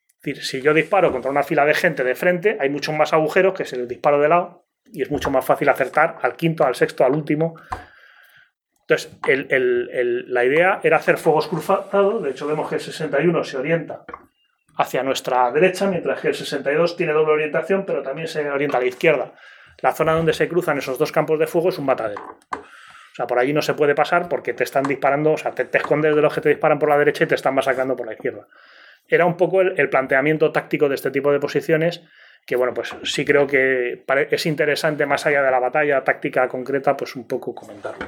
[0.10, 3.14] Es decir, si yo disparo contra una fila de gente de frente, hay muchos más
[3.14, 6.66] agujeros que si les disparo de lado y es mucho más fácil acertar al quinto,
[6.66, 7.56] al sexto, al último.
[8.82, 12.24] Entonces, la idea era hacer fuegos cruzados.
[12.24, 14.06] De hecho, vemos que el 61 se orienta
[14.78, 18.82] hacia nuestra derecha, mientras que el 62 tiene doble orientación, pero también se orienta a
[18.82, 19.34] la izquierda.
[19.82, 22.38] La zona donde se cruzan esos dos campos de fuego es un matadero.
[23.18, 25.80] Sea, por allí no se puede pasar porque te están disparando, o sea, te, te
[25.80, 28.14] escondes de los que te disparan por la derecha y te están masacrando por la
[28.14, 28.46] izquierda.
[29.08, 32.04] Era un poco el, el planteamiento táctico de este tipo de posiciones
[32.46, 36.96] que, bueno, pues sí creo que es interesante, más allá de la batalla táctica concreta,
[36.96, 38.08] pues un poco comentarlo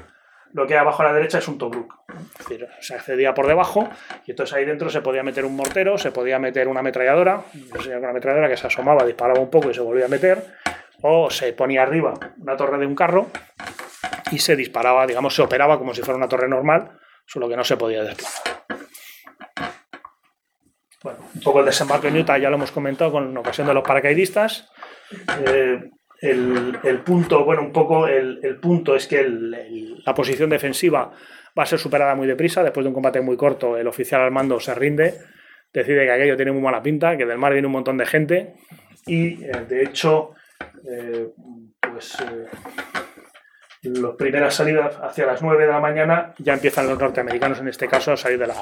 [0.53, 1.93] lo que hay abajo a la derecha es un Tobruk.
[2.39, 3.87] Es decir, se accedía por debajo
[4.25, 7.43] y entonces ahí dentro se podía meter un mortero, se podía meter una ametralladora,
[7.97, 10.43] una ametralladora que se asomaba, disparaba un poco y se volvía a meter,
[11.01, 13.27] o se ponía arriba una torre de un carro
[14.31, 17.63] y se disparaba, digamos, se operaba como si fuera una torre normal, solo que no
[17.63, 18.59] se podía desplazar.
[21.01, 23.83] Bueno, un poco el desembarco en Utah ya lo hemos comentado con ocasión de los
[23.83, 24.69] paracaidistas.
[25.45, 25.79] Eh,
[26.21, 31.11] el, punto, bueno, un poco el, punto es que la posición defensiva
[31.57, 32.63] va a ser superada muy deprisa.
[32.63, 35.13] Después de un combate muy corto, el oficial al mando se rinde,
[35.71, 38.55] decide que aquello tiene muy mala pinta, que del mar viene un montón de gente
[39.05, 40.31] y, eh, de hecho,
[40.83, 41.29] eh,
[41.79, 42.17] pues
[43.81, 47.87] las primeras salidas hacia las 9 de la mañana ya empiezan los norteamericanos, en este
[47.87, 48.55] caso, a salir de la,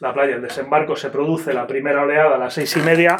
[0.00, 0.36] la playa.
[0.36, 3.16] El desembarco se produce la primera oleada a las seis y media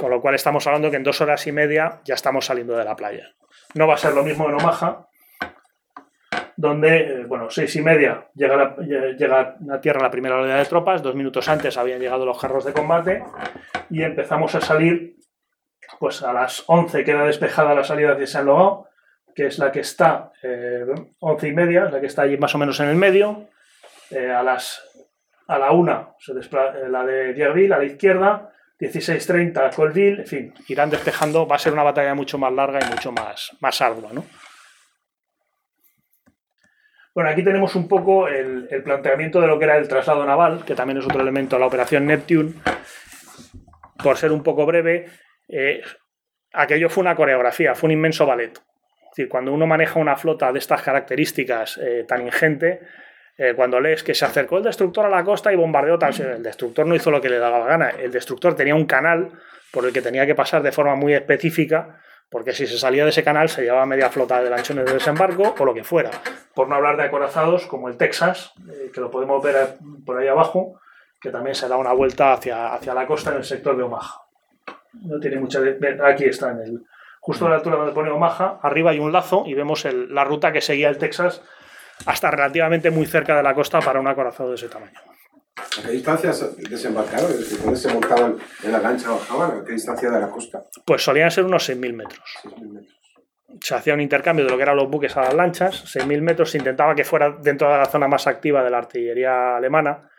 [0.00, 2.84] con lo cual estamos hablando que en dos horas y media ya estamos saliendo de
[2.84, 3.34] la playa.
[3.74, 5.06] No va a ser lo mismo en Omaha,
[6.56, 11.02] donde, eh, bueno, seis y media llega, llega a tierra la primera oleada de tropas,
[11.02, 13.22] dos minutos antes habían llegado los carros de combate
[13.90, 15.16] y empezamos a salir,
[15.98, 18.88] pues a las 11 queda despejada la salida de San Logao,
[19.34, 20.84] que es la que está, eh,
[21.18, 23.48] 11 y media, la que está allí más o menos en el medio,
[24.10, 24.86] eh, a las
[25.46, 26.32] a la una se
[26.88, 31.72] la de Dierville a la izquierda, 16.30 Colville, en fin, irán despejando, va a ser
[31.72, 34.24] una batalla mucho más larga y mucho más, más ardua, ¿no?
[37.12, 40.64] Bueno, aquí tenemos un poco el, el, planteamiento de lo que era el traslado naval,
[40.64, 42.54] que también es otro elemento de la operación Neptune.
[44.02, 45.06] Por ser un poco breve,
[45.48, 45.82] eh,
[46.52, 48.58] aquello fue una coreografía, fue un inmenso ballet.
[49.10, 52.80] Es decir, cuando uno maneja una flota de estas características eh, tan ingente,
[53.36, 56.42] eh, cuando lees que se acercó el destructor a la costa y bombardeó tal, el
[56.42, 59.32] destructor no hizo lo que le daba la gana, el destructor tenía un canal
[59.72, 61.98] por el que tenía que pasar de forma muy específica,
[62.30, 65.56] porque si se salía de ese canal se llevaba media flota de lanchones de desembarco
[65.58, 66.10] o lo que fuera.
[66.54, 69.56] Por no hablar de acorazados como el Texas, eh, que lo podemos ver
[70.06, 70.80] por ahí abajo,
[71.20, 74.22] que también se da una vuelta hacia, hacia la costa en el sector de Omaha.
[75.02, 75.60] No tiene mucha...
[76.04, 76.84] Aquí está, en el,
[77.30, 80.24] justo a la altura donde pone Omaha, arriba hay un lazo y vemos el, la
[80.24, 81.42] ruta que seguía el Texas
[82.06, 84.98] hasta relativamente muy cerca de la costa para un acorazado de ese tamaño.
[85.78, 87.30] ¿A qué distancia se- desembarcaron?
[87.30, 89.60] Es decir, ¿Dónde se montaban en la lancha bajaban?
[89.60, 90.64] ¿A qué distancia de la costa?
[90.84, 92.20] Pues solían ser unos 6.000 metros.
[92.44, 92.96] 6.000 metros.
[93.62, 96.50] se hacía un intercambio de lo que eran los buques a las lanchas, 6.000 metros,
[96.50, 100.09] se intentaba que fuera dentro de la zona más activa de la artillería alemana.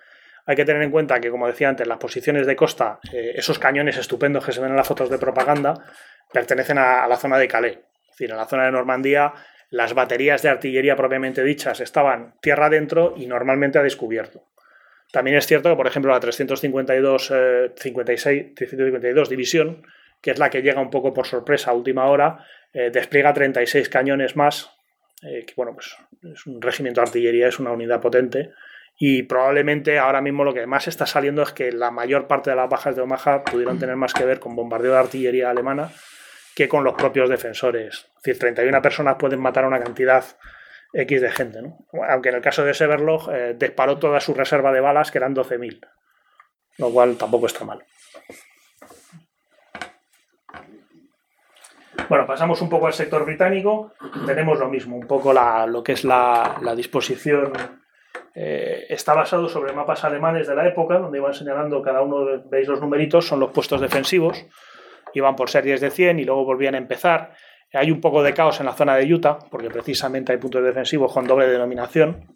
[0.51, 3.57] Hay que tener en cuenta que, como decía antes, las posiciones de costa, eh, esos
[3.57, 5.73] cañones estupendos que se ven en las fotos de propaganda,
[6.29, 7.77] pertenecen a, la zona de Calais.
[7.77, 9.31] Es decir, en la zona de Normandía,
[9.69, 14.43] las baterías de artillería propiamente dichas estaban tierra adentro y normalmente a descubierto.
[15.13, 19.83] También es cierto que, por ejemplo, la 352, eh, 56, 352 División,
[20.21, 23.87] que es la que llega un poco por sorpresa a última hora, eh, despliega 36
[23.87, 24.69] cañones más,
[25.23, 28.51] eh, que bueno, pues es un regimiento de artillería, es una unidad potente.
[29.03, 32.55] Y probablemente ahora mismo lo que más está saliendo es que la mayor parte de
[32.55, 35.89] las bajas de Omaha pudieron tener más que ver con bombardeo de artillería alemana
[36.55, 38.05] que con los propios defensores.
[38.17, 40.23] Es decir, 31 personas pueden matar a una cantidad
[40.93, 41.79] X de gente, ¿no?
[42.09, 45.33] Aunque en el caso de Severloch eh, disparó toda su reserva de balas, que eran
[45.33, 45.79] 12.000,
[46.77, 47.83] lo cual tampoco está mal.
[52.07, 53.93] Bueno, pasamos un poco al sector británico.
[54.27, 57.80] Tenemos lo mismo, un poco la- lo que es la disposición.
[58.33, 62.67] Eh, está basado sobre mapas alemanes de la época, donde iban señalando cada uno, veis
[62.67, 64.45] los numeritos, son los puestos defensivos.
[65.13, 67.33] Iban por series de 100 y luego volvían a empezar.
[67.73, 71.11] Hay un poco de caos en la zona de Utah, porque precisamente hay puntos defensivos
[71.13, 72.33] con doble denominación.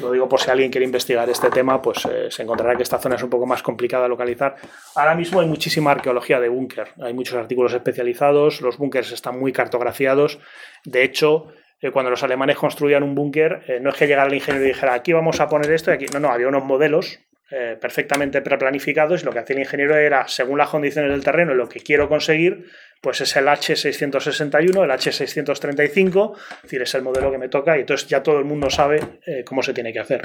[0.00, 2.98] Lo digo por si alguien quiere investigar este tema, pues eh, se encontrará que esta
[2.98, 4.56] zona es un poco más complicada de localizar.
[4.94, 9.52] Ahora mismo hay muchísima arqueología de búnker, hay muchos artículos especializados, los búnkers están muy
[9.52, 10.38] cartografiados.
[10.84, 11.48] De hecho,
[11.82, 14.68] eh, cuando los alemanes construían un búnker, eh, no es que llegara el ingeniero y
[14.68, 16.06] dijera aquí vamos a poner esto y aquí.
[16.12, 17.18] No, no, había unos modelos
[17.50, 21.54] eh, perfectamente preplanificados y lo que hacía el ingeniero era, según las condiciones del terreno
[21.54, 22.70] lo que quiero conseguir,
[23.00, 27.80] pues es el H661, el H635, es decir, es el modelo que me toca y
[27.80, 29.00] entonces ya todo el mundo sabe
[29.44, 30.22] cómo se tiene que hacer.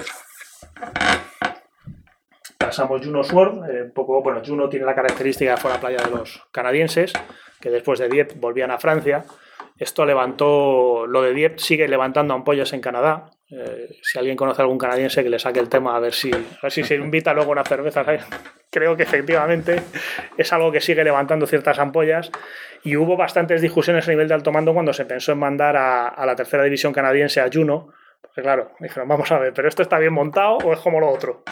[2.60, 6.48] Pasamos Juno Sword, un poco, bueno, Juno tiene la característica de fuera playa de los
[6.52, 7.14] canadienses,
[7.60, 9.26] que después de Dieppe volvían a Francia.
[9.80, 13.32] Esto levantó, lo de Dieppe sigue levantando ampollas en Canadá.
[13.50, 16.34] Eh, si alguien conoce a algún canadiense que le saque el tema a ver si,
[16.34, 18.04] a ver si se invita luego una cerveza.
[18.04, 18.24] ¿sabes?
[18.72, 19.82] Creo que efectivamente
[20.38, 22.32] es algo que sigue levantando ciertas ampollas
[22.84, 26.08] y hubo bastantes discusiones a nivel de alto mando cuando se pensó en mandar a,
[26.08, 27.94] a la tercera división canadiense a Juno.
[28.22, 31.10] Porque claro, dijeron, vamos a ver, ¿pero esto está bien montado o es como lo
[31.10, 31.44] otro?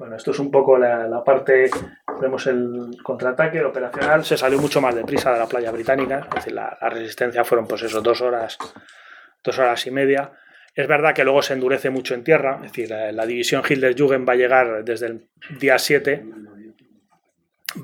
[0.00, 1.68] Bueno, esto es un poco la, parte,
[2.22, 6.36] vemos el contraataque, el operacional, se salió mucho más deprisa de la playa británica, es
[6.36, 8.56] decir, la, resistencia fueron pues eso, dos horas,
[9.44, 10.32] dos horas y media.
[10.74, 14.26] Es verdad que luego se endurece mucho en tierra, es decir, la, la división Hildersjugend
[14.26, 15.28] va a llegar desde el
[15.58, 16.24] día 7,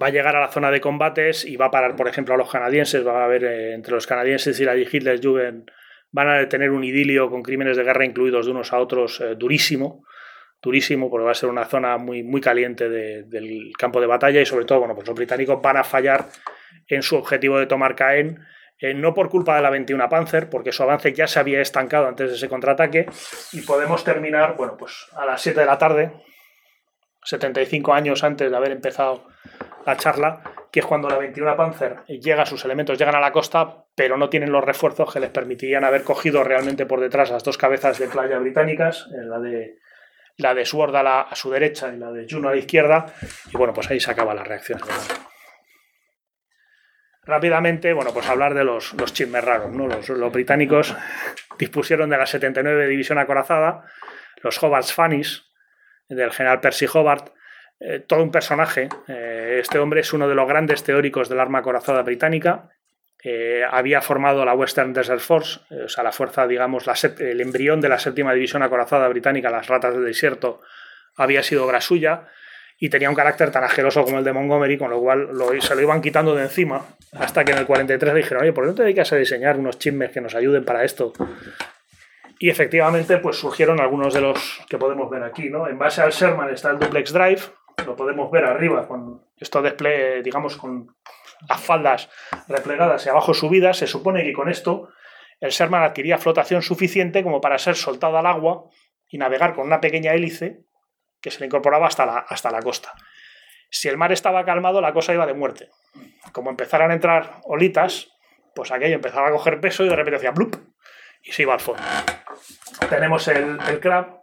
[0.01, 2.39] va a llegar a la zona de combates y va a parar, por ejemplo, a
[2.39, 5.71] los canadienses, va a haber eh, entre los canadienses y la Hildersjugend
[6.13, 9.35] van a tener un idilio con crímenes de guerra incluidos de unos a otros eh,
[9.37, 10.06] durísimo
[10.67, 14.41] durísimo porque va a ser una zona muy, muy caliente de, del campo de batalla
[14.41, 16.27] y sobre todo, bueno, pues los británicos van a fallar
[16.89, 18.45] en su objetivo de tomar Caen,
[18.81, 22.09] eh, no por culpa de la 21 Panzer, porque su avance ya se había estancado
[22.09, 23.07] antes de ese contraataque
[23.53, 26.13] y podemos terminar, bueno, pues a las 7 de la tarde,
[27.23, 29.29] 75 años antes de haber empezado
[29.87, 30.43] la charla,
[30.73, 34.29] que es cuando la 21 Panzer llega, sus elementos llegan a la costa, pero no
[34.29, 38.09] tienen los refuerzos que les permitirían haber cogido realmente por detrás las dos cabezas de
[38.09, 39.79] playa británicas, la de
[40.39, 43.07] la de Sword a, la, a, su derecha y la de Juno a la izquierda,
[43.53, 44.81] y bueno, pues ahí se acaba la reacción.
[47.23, 49.89] Rápidamente, bueno, pues hablar de los, los chismes raros, ¿no?
[49.89, 50.95] Los, los, británicos
[51.59, 53.85] dispusieron de la 79 División Acorazada,
[54.43, 55.45] los Hobart's Fannies,
[56.09, 57.33] del general Percy Hobart,
[57.81, 58.89] eh, todo un personaje.
[59.09, 62.71] Eh, este hombre es uno de los grandes teóricos del arma acorazada británica.
[63.29, 66.85] Eh, había formado la Western Desert Force, eh, o sea, la fuerza, digamos,
[67.19, 70.61] el embrión de la séptima división acorazada británica, las ratas del desierto,
[71.17, 72.29] había sido obra suya
[72.79, 75.75] y tenía un carácter tan asqueroso como el de Montgomery, con lo cual lo, se
[75.75, 78.69] lo iban quitando de encima, hasta que en el 43 le dijeron, oye, ¿por qué
[78.69, 81.13] no te dedicas a diseñar unos chismes que nos ayuden para esto?
[82.39, 85.67] Y efectivamente, pues surgieron algunos de los que podemos ver aquí, ¿no?
[85.67, 87.41] En base al Sherman está el Duplex Drive,
[87.85, 90.95] lo podemos ver arriba, con esto despliegue, digamos, con
[91.49, 92.09] las faldas
[92.49, 94.89] replegadas y abajo subidas, se supone que con esto
[95.41, 98.65] el Sherman adquiría flotación suficiente como para ser soltado al agua
[99.09, 100.65] y navegar con una pequeña hélice
[101.21, 102.93] que se le incorporaba hasta la, hasta la costa.
[103.71, 105.71] Si el mar estaba calmado, la cosa iba de muerte.
[106.33, 108.09] Como empezaran a entrar olitas,
[108.55, 110.57] pues aquello empezaba a coger peso y de repente hacía blup
[111.23, 111.83] y se iba al fondo.
[112.89, 114.23] Tenemos el, el crab,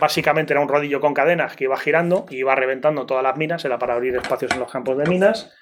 [0.00, 3.64] básicamente era un rodillo con cadenas que iba girando y iba reventando todas las minas,
[3.64, 5.54] era para abrir espacios en los campos de minas.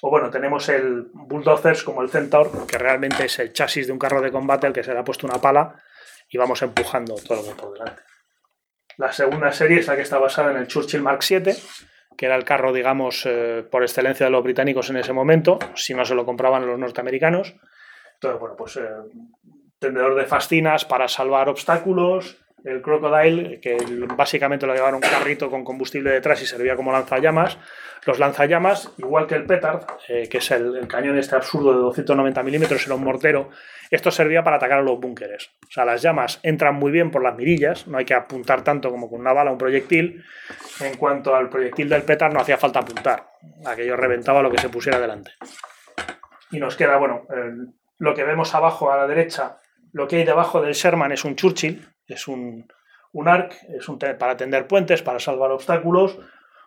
[0.00, 3.98] O bueno, tenemos el Bulldozers como el Centaur, que realmente es el chasis de un
[3.98, 5.82] carro de combate al que se le ha puesto una pala
[6.28, 8.02] y vamos empujando todo lo que por delante.
[8.96, 11.54] La segunda serie es la que está basada en el Churchill Mark VII,
[12.16, 15.94] que era el carro, digamos, eh, por excelencia de los británicos en ese momento, si
[15.94, 17.54] no se lo compraban los norteamericanos.
[18.14, 18.88] Entonces, bueno, pues eh,
[19.78, 23.76] tendedor de fascinas para salvar obstáculos, el Crocodile, que
[24.16, 27.58] básicamente lo llevaban un carrito con combustible detrás y servía como lanzallamas.
[28.06, 32.42] Los lanzallamas, igual que el Petard, eh, que es el, cañón este absurdo de 290
[32.42, 33.50] milímetros, era un mortero,
[33.90, 35.50] esto servía para atacar a los búnkeres.
[35.68, 38.90] O sea, las llamas entran muy bien por las mirillas, no hay que apuntar tanto
[38.90, 40.24] como con una bala un proyectil.
[40.80, 43.28] En cuanto al proyectil del Petard, no hacía falta apuntar,
[43.66, 45.32] aquello reventaba lo que se pusiera delante.
[46.50, 47.26] Y nos queda, bueno,
[47.98, 49.58] lo que vemos abajo a la derecha,
[49.94, 52.66] lo que hay debajo del Sherman es un Churchill, es un,
[53.12, 56.18] un ARC, es un para tender puentes, para salvar obstáculos,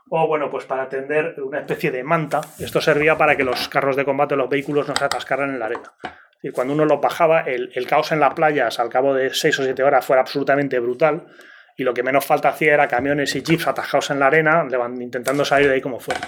[0.09, 2.39] o bueno, pues para tender una especie de manta.
[2.57, 5.65] Esto servía para que los carros de combate, los vehículos, no se atascaran en la
[5.65, 5.93] arena.
[6.41, 9.59] Y cuando uno los bajaba, el, el caos en las playas al cabo de 6
[9.59, 11.27] o 7 horas fuera absolutamente brutal.
[11.75, 14.65] Y lo que menos falta hacía era camiones y jeeps atajados en la arena,
[15.01, 16.21] intentando salir de ahí como fuera.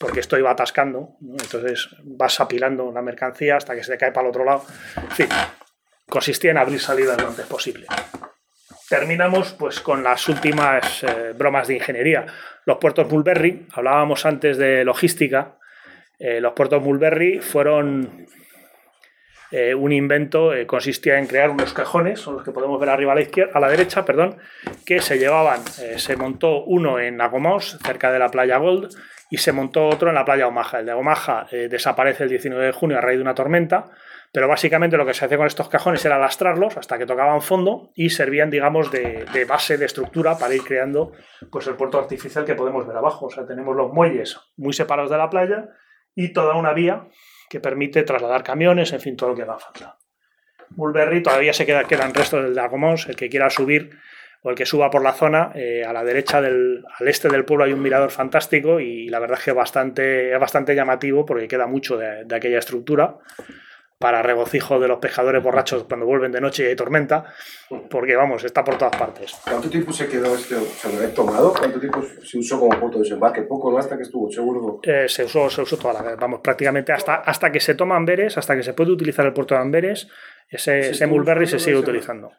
[0.00, 1.18] Porque esto iba atascando.
[1.20, 4.64] Entonces vas apilando la mercancía hasta que se te cae para el otro lado.
[4.96, 5.67] En
[6.08, 7.86] consistía en abrir salidas lo antes posible
[8.88, 12.26] terminamos pues con las últimas eh, bromas de ingeniería.
[12.64, 15.58] Los puertos Mulberry, hablábamos antes de logística,
[16.18, 18.26] eh, los puertos Mulberry fueron
[19.50, 23.14] eh, un invento, consistía en crear unos cajones, son los que podemos ver arriba a
[23.14, 24.38] la izquierda, a la derecha, perdón,
[24.84, 28.94] que se llevaban, se montó uno en Agomos, cerca de la playa Gold,
[29.30, 30.80] y se montó otro en la playa Omaha.
[30.80, 33.90] El de Omaha desaparece el 19 de junio a raíz de una tormenta,
[34.32, 37.90] pero básicamente lo que se hacía con estos cajones era lastrarlos hasta que tocaban fondo
[37.94, 41.12] y servían, digamos, de, base de estructura para ir creando
[41.50, 43.26] pues, el puerto artificial que podemos ver abajo.
[43.26, 45.68] O sea, tenemos los muelles muy separados de la playa
[46.14, 47.08] y toda una vía
[47.48, 49.98] que permite trasladar camiones, en fin, todo lo que haga falta.
[50.70, 53.96] Mulberry todavía se queda, quedan restos del Dagomons, el que quiera subir
[54.42, 57.46] o el que suba por la zona, eh, a la derecha del, al este del
[57.46, 61.48] pueblo hay un mirador fantástico y la verdad es que bastante, es bastante llamativo porque
[61.48, 63.16] queda mucho de aquella estructura
[63.98, 67.34] para regocijo de los pescadores borrachos cuando vuelven de noche y hay tormenta,
[67.90, 69.34] porque vamos, está por todas partes.
[69.42, 71.52] ¿Cuánto tiempo se quedó este, o sea, lo he tomado?
[71.52, 73.42] ¿Cuánto tiempo se usó como puerto de desembarque?
[73.42, 73.78] Poco, ¿no?
[73.78, 74.80] Hasta que estuvo, seguro.
[74.84, 78.38] Eh, se usó, se usó toda la vamos, prácticamente hasta, hasta que se toma Amberes,
[78.38, 80.08] hasta que se puede utilizar el puerto de Amberes,
[80.48, 82.32] ese, sí, ese Mulberry se sigue utilizando.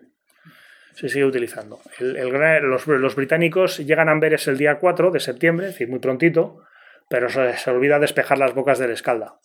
[0.96, 1.82] Se sigue utilizando.
[2.00, 5.90] El, el, los, los, británicos llegan a Amberes el día 4 de septiembre, es decir,
[5.90, 6.64] muy prontito,
[7.10, 9.40] pero se, se olvida despejar las bocas del Escalda.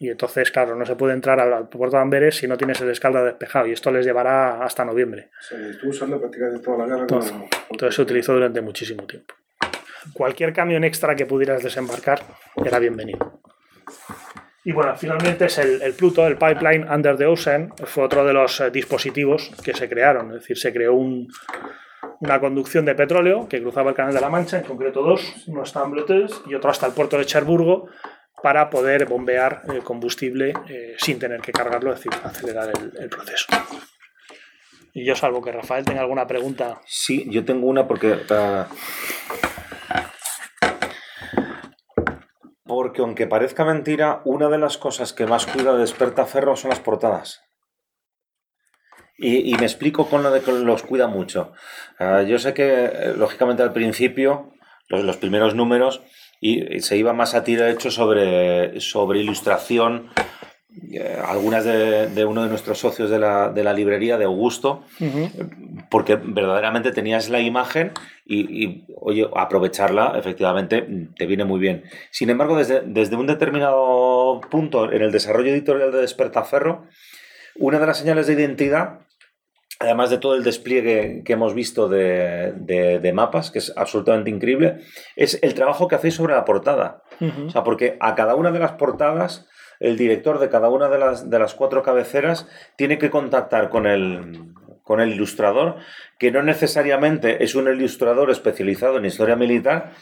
[0.00, 2.90] Y entonces, claro, no se puede entrar al puerto de Amberes si no tienes el
[2.90, 5.30] escalda despejado y esto les llevará hasta noviembre.
[5.40, 7.00] Se estuvo usando prácticamente toda la guerra.
[7.00, 7.48] Entonces, como...
[7.70, 9.34] entonces se utilizó durante muchísimo tiempo.
[10.12, 12.20] Cualquier camión extra que pudieras desembarcar
[12.64, 13.40] era bienvenido.
[14.64, 18.32] Y bueno, finalmente es el, el, Pluto, el Pipeline Under the Ocean, fue otro de
[18.32, 20.28] los eh, dispositivos que se crearon.
[20.28, 21.28] Es decir, se creó un,
[22.20, 25.62] una conducción de petróleo que cruzaba el Canal de la Mancha, en concreto dos, uno
[25.62, 27.88] hasta Ambletes y otro hasta el puerto de Cherburgo,
[28.42, 33.46] para poder bombear el combustible eh, sin tener que cargarlo, es decir, acelerar el, proceso.
[34.92, 36.80] Y yo, salvo que Rafael tenga alguna pregunta.
[36.86, 38.18] Sí, yo tengo una porque.
[42.64, 46.80] Porque, aunque parezca mentira, una de las cosas que más cuida de Despertaferro son las
[46.80, 47.40] portadas.
[49.20, 51.52] Y, me explico con lo de que los cuida mucho.
[51.98, 54.52] Uh, yo sé que, lógicamente, al principio,
[54.88, 56.02] los primeros números
[56.40, 60.08] y se iba más a tiro hecho sobre, sobre ilustración.
[60.92, 64.84] Eh, algunas de, de, uno de nuestros socios de la, de la librería, de Augusto,
[65.00, 65.88] uh -huh.
[65.90, 67.90] porque verdaderamente tenías la imagen
[68.24, 70.86] y, y, oye, aprovecharla efectivamente
[71.16, 71.82] te viene muy bien.
[72.12, 76.84] Sin embargo, desde, desde un determinado punto en el desarrollo editorial de Despertaferro,
[77.56, 79.00] una de las señales de identidad
[79.78, 84.30] además de todo el despliegue que hemos visto de, de, de, mapas, que es absolutamente
[84.30, 84.78] increíble,
[85.16, 87.02] es el trabajo que hacéis sobre la portada.
[87.20, 87.46] Uh -huh.
[87.46, 89.46] O sea, porque a cada una de las portadas,
[89.80, 93.86] el director de cada una de las, de las cuatro cabeceras tiene que contactar con
[93.86, 94.52] el,
[94.82, 95.76] con el ilustrador,
[96.18, 99.92] que no necesariamente es un ilustrador especializado en historia militar,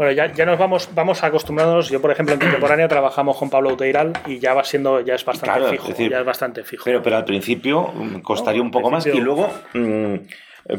[0.00, 1.90] bueno, ya, ya nos vamos, vamos acostumbrándonos.
[1.90, 5.26] Yo, por ejemplo, en contemporánea trabajamos con Pablo Uteiral y ya va siendo, ya es
[5.26, 5.82] bastante claro, fijo.
[5.82, 6.84] Es decir, ya es bastante fijo.
[6.86, 9.50] Pero, pero al principio mm, costaría no, un poco más y luego.
[9.74, 10.14] Mmm,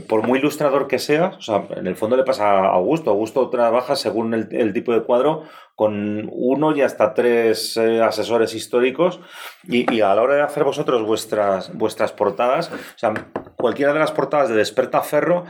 [0.08, 3.12] por muy ilustrador que sea, o sea, en el fondo le pasa a Augusto.
[3.12, 5.44] Augusto trabaja según el, el tipo de cuadro
[5.76, 9.20] con uno y hasta tres eh, asesores históricos
[9.64, 13.14] y, y, a la hora de hacer vosotros vuestras, vuestras portadas, o sea,
[13.56, 15.46] cualquiera de las portadas de Desperta Ferro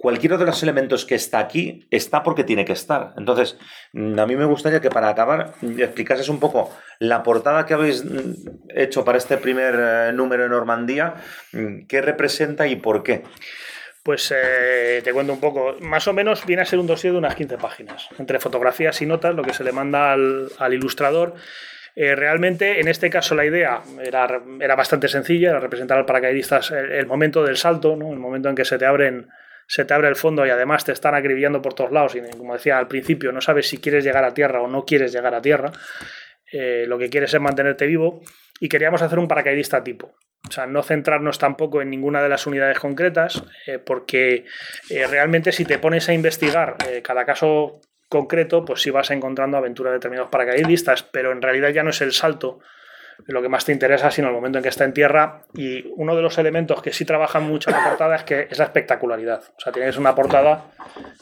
[0.00, 3.14] cualquiera de los elementos que está aquí está porque tiene que estar.
[3.16, 3.58] Entonces,
[3.92, 7.74] mm, a mí me gustaría que para acabar mm, explicases un poco la portada que
[7.74, 8.34] habéis mm,
[8.74, 11.14] hecho para este primer eh, número de Normandía,
[11.88, 13.24] qué representa y por qué.
[14.02, 15.76] Pues eh, te cuento un poco.
[15.80, 19.06] Más o menos viene a ser un dossier de unas 15 páginas, entre fotografías y
[19.06, 21.34] notas, lo que se le manda al, ilustrador.
[21.96, 26.70] Eh, realmente, en este caso, la idea era, era bastante sencilla, era representar al paracaidistas
[26.70, 28.12] el, el momento del salto, ¿no?
[28.12, 29.28] el momento en que se te abren
[29.68, 32.54] se te abre el fondo y además te están acribillando por todos lados y como
[32.54, 35.42] decía al principio, no sabes si quieres llegar a tierra o no quieres llegar a
[35.42, 35.70] tierra,
[36.50, 38.22] eh, lo que quieres es mantenerte vivo
[38.58, 40.16] y queríamos hacer un paracaidista tipo.
[40.48, 44.46] O sea, no centrarnos tampoco en ninguna de las unidades concretas, eh, porque
[44.88, 49.90] eh, realmente si te pones a investigar cada caso concreto, pues sí vas encontrando aventuras
[49.90, 52.60] de determinados paracaidistas, pero en realidad ya no es el salto
[53.26, 55.42] lo que más te interesa, sino el momento en que está en tierra.
[55.54, 58.58] Y uno de los elementos que sí trabajan mucho en la portada es que es
[58.58, 59.42] la espectacularidad.
[59.56, 60.64] O sea, tienes una portada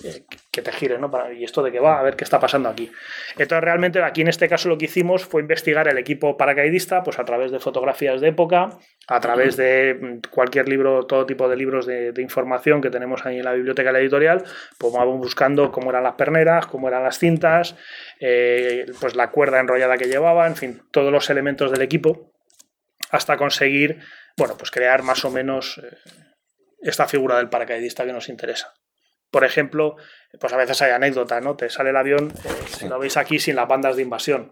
[0.04, 0.24] eh,
[0.56, 1.10] que te gire, ¿no?
[1.32, 2.00] ¿Y esto de qué va?
[2.00, 2.90] A ver qué está pasando aquí.
[3.32, 7.18] Entonces, realmente aquí en este caso lo que hicimos fue investigar el equipo paracaidista, pues
[7.18, 8.70] a través de fotografías de época,
[9.06, 13.38] a través de mm, cualquier libro, todo tipo de libros de, información que tenemos ahí
[13.38, 14.44] en la biblioteca de la editorial,
[14.78, 17.76] pues vamos buscando cómo eran las perneras, cómo eran las cintas,
[18.18, 22.32] eh, pues la cuerda enrollada que llevaba, en fin, todos los elementos del equipo,
[23.10, 24.00] hasta conseguir,
[24.38, 25.96] bueno, pues crear más o menos eh,
[26.80, 28.72] esta figura del paracaidista que nos interesa.
[29.30, 29.96] Por ejemplo,
[30.40, 31.56] pues a veces hay anécdotas, ¿no?
[31.56, 32.32] Te sale el avión,
[32.82, 34.48] eh, lo veis aquí, sin las bandas de invasión.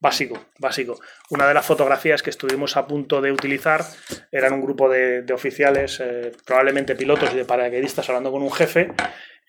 [0.00, 1.00] Básico, básico.
[1.30, 3.84] Una de las fotografías que estuvimos a punto de utilizar
[4.30, 6.02] eran un grupo de, oficiales,
[6.44, 8.92] probablemente pilotos y de paracaidistas, hablando con un jefe,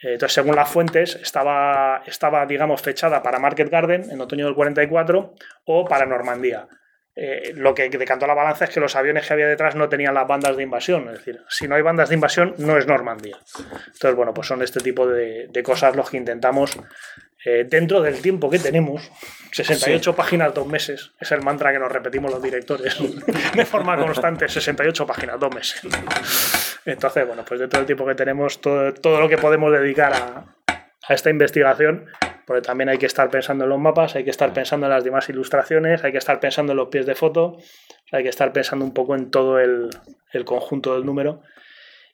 [0.02, 4.56] eh, entonces, según las fuentes, estaba, estaba, digamos, fechada para Market Garden en otoño del
[4.56, 5.34] 44
[5.66, 6.68] o para Normandía.
[7.15, 10.14] Eh, lo que decantó la balanza es que los aviones que había detrás no tenían
[10.14, 11.10] las bandas de invasión.
[11.10, 13.38] Es decir, si no hay bandas de invasión, no es Normandía.
[13.57, 16.80] Entonces, bueno, pues son este tipo de, de cosas los que intentamos
[17.45, 19.10] eh, dentro del tiempo que tenemos,
[19.53, 22.98] 68 páginas, dos meses, es el mantra que nos repetimos los directores
[23.56, 25.81] de forma constante, 68 páginas, dos meses.
[26.84, 30.56] Entonces, bueno, pues dentro del tiempo que tenemos, todo, todo lo que podemos dedicar a,
[31.07, 32.07] a, esta investigación,
[32.50, 35.04] porque también hay que estar pensando en los mapas, hay que estar pensando en las
[35.04, 37.58] demás ilustraciones, hay que estar pensando en los pies de foto,
[38.12, 39.92] hay que estar pensando un poco en todo el,
[40.34, 41.44] el conjunto del número.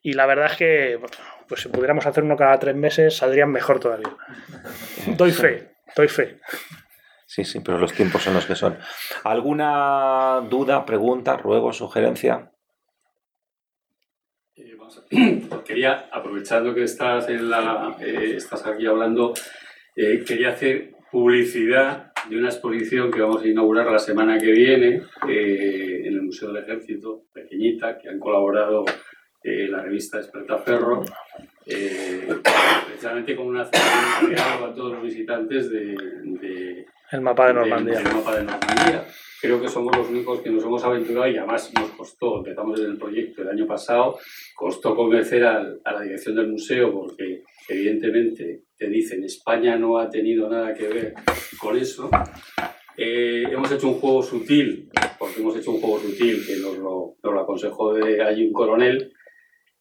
[0.01, 0.99] Y la verdad es que
[1.47, 4.13] pues si pudiéramos hacer uno cada tres meses, saldrían mejor todavía.
[5.15, 6.41] Doy fe, doy fe.
[7.25, 8.77] Sí, sí, pero los tiempos son los que son.
[9.23, 12.51] ¿Alguna duda, pregunta, ruego, sugerencia?
[14.57, 19.33] Eh, quería, aprovechando que estás, en la, eh, estás aquí hablando,
[19.95, 25.01] eh, quería hacer publicidad de una exposición que vamos a inaugurar la semana que viene
[25.27, 28.83] en el Museo del Ejército, pequeñita, que han colaborado
[29.47, 30.19] eh, la revista
[30.65, 31.05] Ferro,
[31.67, 32.27] eh,
[32.87, 35.95] precisamente con una a todos los visitantes de,
[37.11, 38.01] el mapa de Normandía.
[38.01, 39.05] mapa de Normandía.
[39.39, 42.87] Creo que somos los únicos que nos hemos aventurado y además nos costó, empezamos en
[42.87, 44.17] el proyecto el año pasado,
[44.55, 50.49] costó convencer a, la dirección del museo porque evidentemente te dicen España no ha tenido
[50.49, 51.13] nada que ver
[51.59, 52.09] con eso.
[52.97, 54.89] Eh, hemos hecho un juego sutil,
[55.19, 58.53] porque hemos hecho un juego sutil que nos lo, nos lo aconsejó de allí un
[58.53, 59.11] coronel,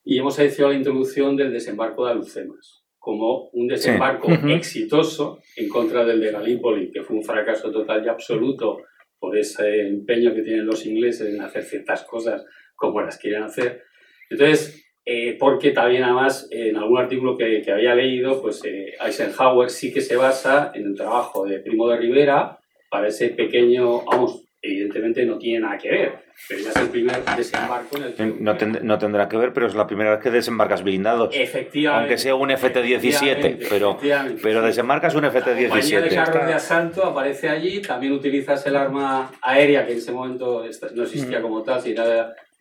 [0.02, 6.06] y hemos hecho la introducción del desembarco de Alucemas como un desembarco exitoso en contra
[6.06, 8.78] del de Galípoli, que fue un fracaso total y absoluto
[9.19, 13.82] por ese empeño que tienen los ingleses en hacer ciertas cosas como las quieren hacer.
[14.31, 19.68] Entonces, eh, porque también además en algún artículo que, que había leído, pues eh, Eisenhower
[19.68, 22.59] sí que se basa en el trabajo de Primo de Rivera
[22.89, 26.12] para ese pequeño, vamos, evidentemente no tiene nada que ver,
[26.48, 28.24] pero ya es el primer desembarco en el que...
[28.24, 31.35] No, no, tendrá que ver, pero es la primera vez que desembarcas blindados.
[31.36, 32.05] Efectivamente.
[32.05, 33.98] Aunque sea un FT-17, pero,
[34.43, 35.60] pero desembarcas un FT-17.
[35.60, 39.98] La compañía de carros de asalto aparece allí, también utilizas el arma aérea que en
[39.98, 40.64] ese momento
[40.94, 41.43] no existía mm.
[41.43, 42.05] como tal, sino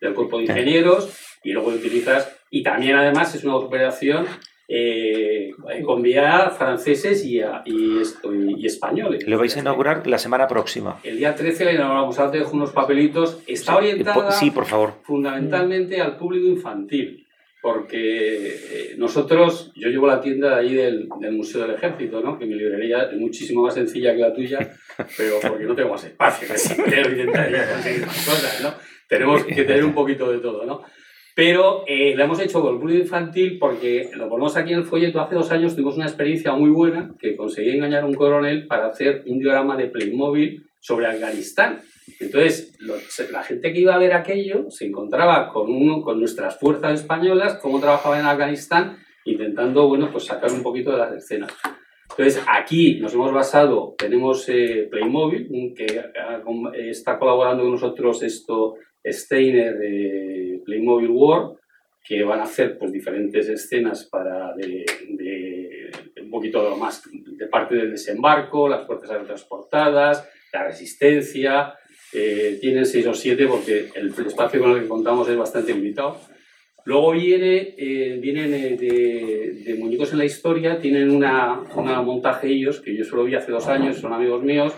[0.08, 1.12] del cuerpo de ingenieros,
[1.42, 4.26] y luego utilizas, y también además es una operación
[4.66, 5.50] eh,
[5.84, 9.26] con vía franceses y, y, españoles.
[9.26, 10.98] Lo vais a inaugurar la semana próxima.
[11.02, 13.42] El día 13 la inauguramos, ahora te dejo unos papelitos.
[13.46, 14.94] Está orientada sí, por favor.
[15.02, 17.26] fundamentalmente al público infantil,
[17.60, 22.38] porque eh, nosotros, yo llevo la tienda de allí del, del, Museo del Ejército, ¿no?
[22.38, 24.58] que mi librería es muchísimo más sencilla que la tuya,
[25.18, 28.93] pero porque no tengo más espacio, que si intentaría conseguir más cosas, ¿no?
[29.08, 30.82] Tenemos que tener un poquito de todo, ¿no?
[31.34, 34.84] Pero eh, lo hemos hecho con el público infantil porque lo ponemos aquí en el
[34.84, 35.20] folleto.
[35.20, 38.86] Hace dos años tuvimos una experiencia muy buena que conseguí engañar a un coronel para
[38.86, 41.80] hacer un diagrama de Playmobil sobre Afganistán.
[42.20, 42.78] Entonces,
[43.32, 47.58] la gente que iba a ver aquello se encontraba con, uno, con nuestras fuerzas españolas,
[47.60, 51.52] cómo trabajaban en Afganistán, intentando, bueno, pues sacar un poquito de las escenas.
[52.10, 55.86] Entonces, aquí nos hemos basado, tenemos eh, Playmobil, que
[56.90, 58.74] está colaborando con nosotros esto,
[59.04, 61.58] Steiner de Playmobil World,
[62.06, 65.90] que van a hacer pues, diferentes escenas para de, de-
[66.22, 71.74] un poquito más de parte del desembarco, las puertas transportadas, la resistencia.
[72.12, 76.20] eh, tienen seis o siete porque el espacio con el que contamos es bastante limitado.
[76.84, 82.48] Luego viene, eh, vienen eh, de, de Muñecos en la Historia, tienen una, una montaje
[82.48, 84.74] ellos, que yo solo vi hace dos años, son amigos míos,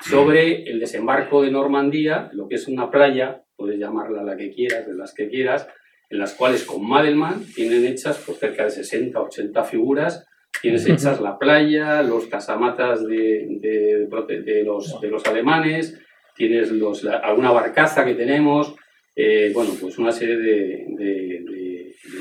[0.00, 4.86] sobre el desembarco de Normandía, lo que es una playa, puedes llamarla la que quieras,
[4.86, 5.68] de las que quieras,
[6.10, 10.24] en las cuales con Madelman tienen hechas por cerca de 60, 80 figuras,
[10.62, 16.00] tienes hechas la playa, los casamatas de, de, los, de los alemanes,
[16.36, 18.74] tienes los, la- alguna barcaza que tenemos,
[19.16, 20.86] eh, bueno, pues una serie de,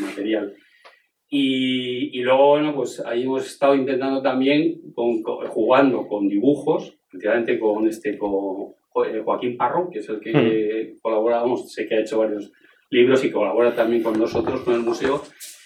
[0.02, 0.53] material.
[1.30, 6.98] Y, y luego, bueno, pues ahí hemos estado intentando también, con- con- jugando con dibujos,
[7.10, 8.74] efectivamente con, este, con
[9.24, 12.52] Joaquín Parro, que es el que colaboramos, sé que ha hecho varios
[12.90, 15.22] libros y colabora también con nosotros, con el museo.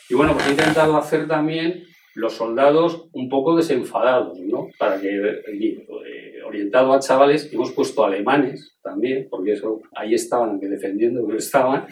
[0.10, 1.84] Y bueno, pues he intentado hacer también
[2.16, 4.68] los soldados un poco desenfadados, ¿no?
[4.78, 10.68] Para que, eh, orientado a chavales, hemos puesto alemanes también, porque eso ahí estaban, aunque
[10.68, 11.86] defendiendo, pero estaban.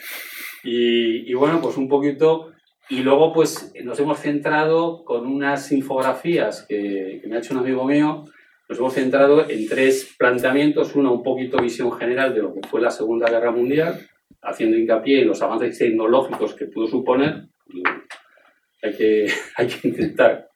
[0.64, 2.52] Y, y bueno, pues un poquito.
[2.90, 7.60] Y luego, pues nos hemos centrado con unas infografías que, que me ha hecho un
[7.60, 8.24] amigo mío.
[8.70, 10.94] Nos hemos centrado en tres planteamientos.
[10.96, 13.98] Uno, un poquito visión general de lo que fue la Segunda Guerra Mundial,
[14.42, 17.44] haciendo hincapié en los avances tecnológicos que pudo suponer.
[18.84, 20.50] Hay que, hay que intentar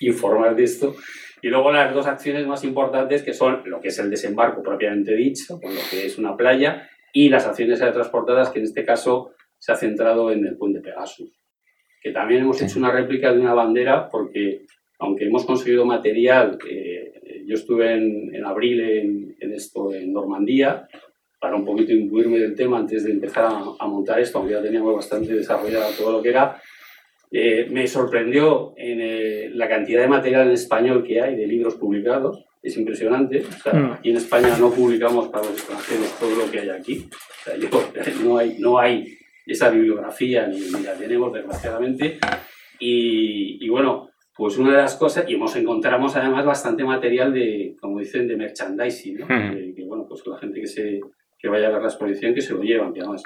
[0.00, 0.96] informar de esto.
[1.40, 5.14] Y luego las dos acciones más importantes, que son lo que es el desembarco propiamente
[5.14, 9.34] dicho, con lo que es una playa, y las acciones aerotransportadas, que en este caso
[9.58, 11.30] se ha centrado en el puente Pegasus.
[12.00, 14.66] Que también hemos hecho una réplica de una bandera, porque
[14.98, 17.12] aunque hemos conseguido material, eh,
[17.52, 20.88] yo estuve en, en abril en, en esto en Normandía,
[21.40, 24.62] para un poquito imbuirme del tema antes de empezar a, a montar esto, aunque ya
[24.62, 26.60] teníamos bastante desarrollado todo lo que era,
[27.30, 31.74] eh, me sorprendió en, eh, la cantidad de material en español que hay, de libros
[31.76, 32.44] publicados.
[32.62, 33.42] Es impresionante.
[33.48, 33.92] O sea, Mm.
[33.94, 37.08] Aquí en España no publicamos para los extranjeros todo lo que hay aquí.
[37.10, 37.68] O sea, yo-
[38.24, 42.18] no, hay, no hay esa bibliografía ni, ni la tenemos, desgraciadamente.
[42.78, 47.76] Y, y bueno, pues una de las cosas, y hemos encontramos además bastante material de,
[47.80, 49.26] como dicen, de merchandising, ¿no?
[49.28, 51.00] Que, que, bueno, pues la gente que, se,
[51.38, 53.22] que vaya a ver la exposición que se lo llevan, que además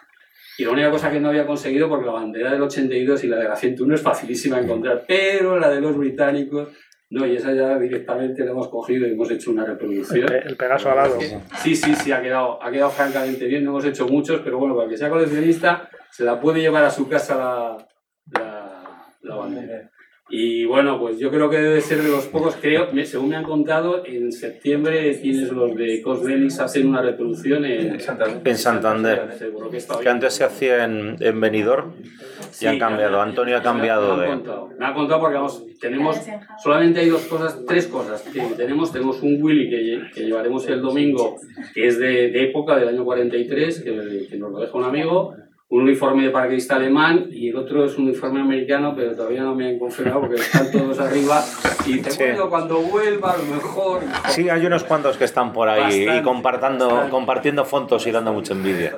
[0.58, 3.36] y la única cosa que no había conseguido, porque la bandera del 82 y la
[3.36, 6.68] de la 101 es facilísima de encontrar, pero la de los británicos,
[7.10, 10.32] no, y esa ya directamente la hemos cogido y hemos hecho una reproducción.
[10.32, 11.18] El, el Pegaso al lado.
[11.62, 14.74] Sí, sí, sí, ha quedado, ha quedado francamente bien, no hemos hecho muchos, pero bueno,
[14.74, 17.88] para que sea coleccionista, se la puede llevar a su casa la,
[18.32, 19.90] la, la bandera.
[20.28, 23.44] Y bueno, pues yo creo que debe ser de los pocos, creo, según me han
[23.44, 28.00] contado, en septiembre tienes los de Cosmelis hacen una reproducción en,
[28.44, 29.38] En Santander.
[29.70, 32.08] Que está Que antes se hacía en, en Benidorm y
[32.50, 33.20] Sí, han cambiado.
[33.20, 34.28] Antonio ha cambiado me de.
[34.30, 34.70] contado.
[34.78, 36.16] Me ha contado porque vamos, tenemos
[36.60, 38.92] solamente hay dos cosas, tres cosas que tenemos.
[38.92, 41.36] Tenemos un Willy que, que llevaremos el domingo,
[41.72, 45.34] que es de, de época del año 43, que, que nos lo deja un amigo.
[45.68, 49.52] Un uniforme de paracaidista alemán y el otro es un uniforme americano, pero todavía no
[49.56, 51.42] me han confirmado porque están todos arriba.
[51.84, 52.18] Y te Sí.
[52.22, 54.02] bueno, cuando vuelva, a lo mejor.
[54.28, 57.10] Sí, hay unos cuantos que están por ahí y Bastante, compartiendo, bastante.
[57.10, 58.96] compartiendo fotos y dando mucha envidia.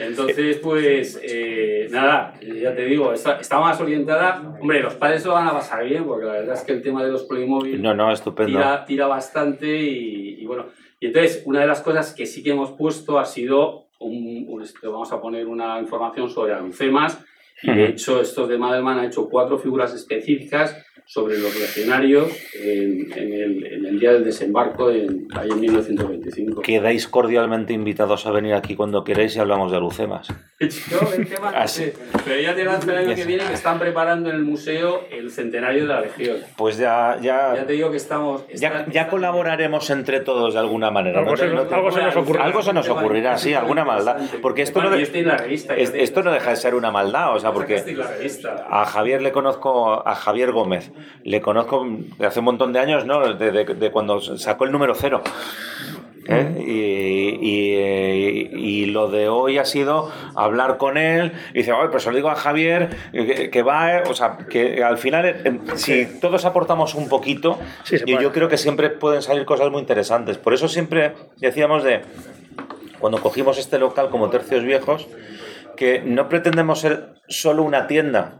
[0.00, 4.42] Entonces, pues, eh, nada, ya te digo, está, está más orientada.
[4.60, 7.04] Hombre, los padres lo van a pasar bien, porque la verdad es que el tema
[7.04, 8.58] de los Playmobil No, no, estupendo.
[8.58, 10.66] tira, tira bastante y, y bueno.
[10.98, 14.62] Y entonces, una de las cosas que sí que hemos puesto ha sido, un, un-
[14.62, 17.24] este, vamos a poner una información sobre alucemas.
[17.62, 20.76] Y de hecho, estos de Madelman ha hecho cuatro figuras específicas
[21.08, 22.28] sobre los legionarios
[22.60, 26.62] en, en el, en el día del desembarco en, ahí en 1925.
[26.62, 30.26] Quedáis cordialmente invitados a venir aquí cuando queráis y hablamos de lucemas.
[30.58, 31.84] Yo el tema Así.
[31.84, 35.30] sé, pero ya te el año que viene que están preparando en el museo el
[35.30, 36.38] centenario de la Legión.
[36.56, 38.44] Pues ya, Ya ya, te digo que estamos...
[38.48, 41.20] ya, están- ya están- colaboraremos entre todos de alguna manera.
[41.20, 41.36] Algo ¿no?
[41.36, 42.44] se No algo se nos ocurrirá.
[42.46, 44.16] Algo se nos ocurrirá, sí, alguna maldad.
[44.42, 45.36] Porque esto no, de- ya
[45.76, 48.66] esto no deja de ser una maldad, o sea, porque revista.
[48.70, 50.92] a Javier le conozco, a Javier Gómez,
[51.24, 51.86] le conozco
[52.24, 53.34] hace un montón de años, ¿no?
[53.34, 55.22] De, de- de cuando sacó el número cero.
[56.28, 56.64] ¿eh?
[56.66, 61.88] Y, y, eh, y lo de hoy ha sido hablar con él y dice, oye,
[61.90, 65.24] pues se lo digo a Javier que, que va, eh", o sea, que al final,
[65.26, 69.80] eh, si todos aportamos un poquito, Sí, yo creo que siempre pueden salir cosas muy
[69.80, 70.36] interesantes.
[70.38, 72.00] Por eso siempre decíamos de,
[72.98, 75.06] cuando cogimos este local como Tercios Viejos,
[75.76, 78.34] que no pretendemos ser solo una tienda,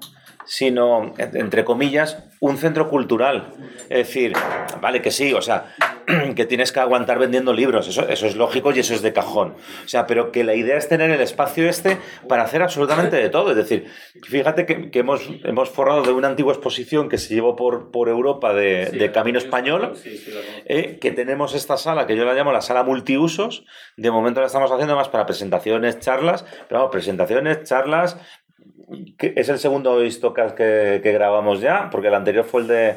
[0.46, 3.52] sino, entre comillas, un centro cultural.
[3.88, 4.32] Es decir,
[4.80, 5.74] vale que sí, o sea,
[6.36, 9.56] que tienes que aguantar vendiendo libros, eso, eso es lógico y eso es de cajón.
[9.84, 11.98] O sea, pero que la idea es tener el espacio este
[12.28, 13.50] para hacer absolutamente de todo.
[13.50, 13.86] Es decir,
[14.22, 18.08] fíjate que, que hemos, hemos forrado de una antigua exposición que se llevó por, por
[18.08, 20.32] Europa de, Sí, de Camino Español, sí, sí,
[20.66, 23.64] eh, que tenemos esta sala que yo la llamo la sala multiusos.
[23.96, 28.16] De momento la estamos haciendo más para presentaciones, charlas, pero vamos, presentaciones, charlas.
[29.18, 32.90] Es el segundo Histocast que, que grabamos ya, porque el anterior fue el, de,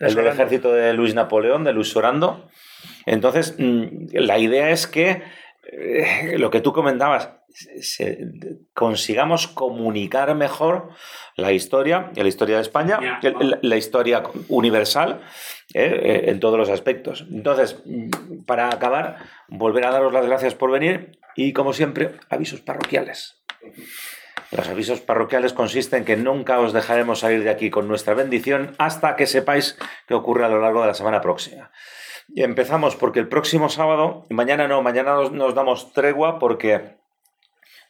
[0.00, 2.48] el del ejército de Luis Napoleón, de Luis Sorando.
[3.06, 5.22] Entonces, mm, la idea es que
[5.70, 7.30] eh, lo que tú comentabas,
[7.80, 8.18] se-
[8.74, 10.88] consigamos comunicar mejor
[11.36, 12.98] la historia, la historia de España,
[13.62, 15.20] la historia universal
[15.72, 17.24] eh, eh, en todos los aspectos.
[17.30, 19.18] Entonces, mm, para acabar,
[19.48, 23.42] volver a daros las gracias por venir y, como siempre, avisos parroquiales.
[24.54, 28.76] Los avisos parroquiales consisten en que nunca os dejaremos salir de aquí con nuestra bendición
[28.78, 29.76] hasta que sepáis
[30.06, 31.72] qué ocurre a lo largo de la semana próxima.
[32.28, 36.98] Y empezamos porque el próximo sábado, mañana no, mañana nos, damos tregua porque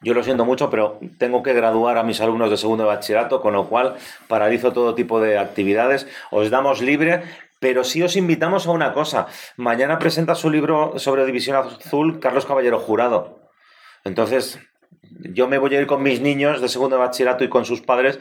[0.01, 3.53] yo lo siento mucho, pero tengo que graduar a mis alumnos de segundo bachillerato, con
[3.53, 3.97] lo cual
[4.27, 6.07] paralizo todo tipo de actividades.
[6.31, 7.25] Os damos libre,
[7.61, 9.27] pero sí os invitamos a una cosa.
[9.59, 13.45] Mañana presenta su libro sobre División Azul Carlos Caballero Jurado.
[14.05, 14.61] Entonces,
[15.11, 18.21] yo me voy a ir con mis niños de segundo bachillerato y con sus padres,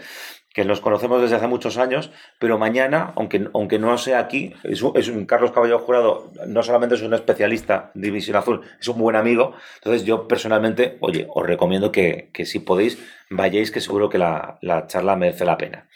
[0.53, 4.83] que los conocemos desde hace muchos años, pero mañana, aunque, aunque no sea aquí, es
[4.83, 8.87] un, es un Carlos Caballero Jurado, no solamente es un especialista de División Azul, es
[8.87, 9.53] un buen amigo.
[9.75, 12.99] Entonces, yo personalmente, oye, os recomiendo que, que si podéis,
[13.31, 15.87] vayáis, que seguro que la, la charla merece la pena.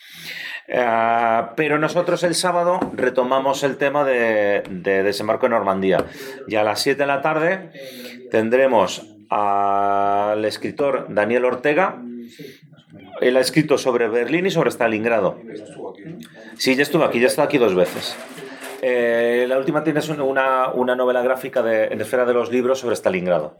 [0.67, 6.05] Eh, pero nosotros el sábado retomamos el tema de, de desembarco en Normandía.
[6.47, 7.69] Y a las 7 de la tarde
[8.31, 12.01] tendremos al escritor Daniel Ortega.
[13.21, 15.39] Él ha escrito sobre Berlín y sobre Stalingrado.
[16.57, 18.15] Sí, ya estuvo aquí, ya está aquí dos veces.
[18.81, 22.95] Eh, la última tienes una- una, novela gráfica de, en esfera de los libros sobre
[22.95, 23.57] Stalingrado.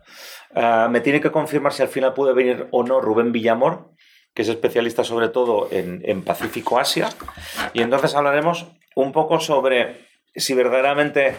[0.55, 3.89] Eh, me tiene que confirmar si al final puede venir o no Rubén Villamor,
[4.35, 7.09] que es especialista sobre todo en, en Pacífico Asia.
[7.73, 11.35] Y entonces hablaremos un poco sobre si verdaderamente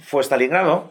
[0.00, 0.90] fue Stalingrado,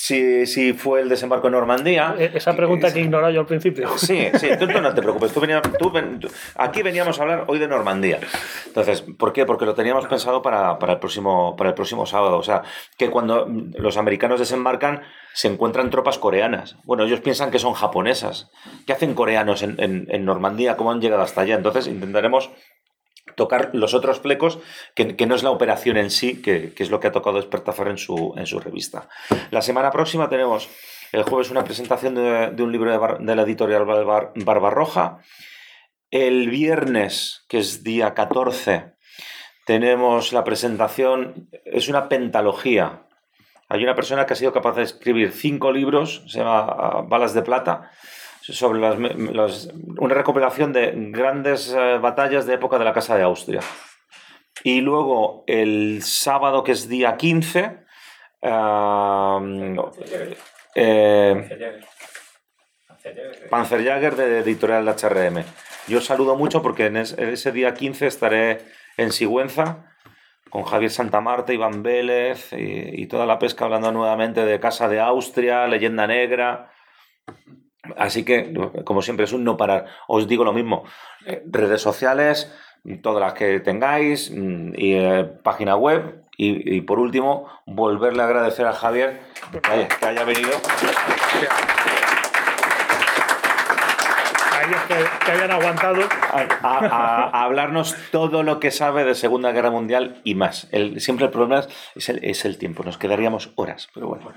[0.00, 2.14] si, si fue el desembarco en Normandía.
[2.16, 3.88] Eh, Esa pregunta que he ignorado yo al principio.
[3.98, 5.32] Sí, sí, tú, tú no te preocupes.
[5.32, 8.20] Tú venías- tú ven- tú- aquí veníamos a hablar hoy de Normandía.
[8.66, 9.44] Entonces, ¿por qué?
[9.44, 12.38] Porque lo teníamos pensado para, para el próximo, para el próximo sábado.
[12.38, 12.62] O sea,
[12.96, 13.46] que cuando
[13.76, 15.02] los americanos desembarcan
[15.34, 16.76] se encuentran tropas coreanas.
[16.84, 18.50] Bueno, ellos piensan que son japonesas.
[18.86, 20.76] ¿Qué hacen coreanos en, en- en Normandía?
[20.76, 21.56] ¿Cómo han llegado hasta allá?
[21.56, 22.50] Entonces, intentaremos
[23.34, 24.58] tocar los otros flecos,
[24.94, 27.36] que, que no es la operación en sí, que, que es lo que ha tocado
[27.36, 29.08] Despertafer en su, en su revista.
[29.50, 30.68] La semana próxima tenemos
[31.12, 35.18] el jueves una presentación de, de un libro de, Bar- la editorial Barbar- Barbarroja.
[36.10, 38.92] El viernes, que es día 14,
[39.66, 43.02] tenemos la presentación, es una pentalogía.
[43.68, 47.34] Hay una persona que ha sido capaz de escribir cinco libros, se llama ah, Balas
[47.34, 47.90] de Plata,
[48.52, 49.68] sobre las, las-
[49.98, 53.60] una recopilación de grandes eh, batallas de época de la Casa de Austria.
[54.64, 57.78] Y luego el sábado, que es día 15,
[58.42, 59.40] ah,
[60.74, 61.48] eh,
[63.50, 65.44] Panzerjäger de editorial HRM.
[65.86, 68.58] Yo saludo mucho porque en, es- en ese día 15 estaré
[68.96, 69.84] en Sigüenza
[70.50, 74.98] con Javier Santamarta, Iván Vélez y, y toda la pesca hablando nuevamente de Casa de
[75.00, 76.70] Austria, Leyenda Negra.
[77.96, 78.52] Así que,
[78.84, 79.86] como siempre, es un no parar.
[80.06, 80.84] Os digo lo mismo.
[81.46, 82.52] redes sociales,
[83.02, 86.22] todas las que tengáis, mm, y eh, página web.
[86.36, 89.20] Y, y por último, volverle a agradecer a Javier
[89.50, 90.52] que haya, que haya venido.
[94.86, 94.94] Que,
[95.24, 96.02] que hayan aguantado.
[96.62, 100.68] a- a hablarnos todo lo que sabe de Segunda Guerra Mundial y más.
[100.72, 104.30] El- siempre el problema es el, es el tiempo, nos quedaríamos horas, pero bueno.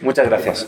[0.00, 0.66] Muchas gracias.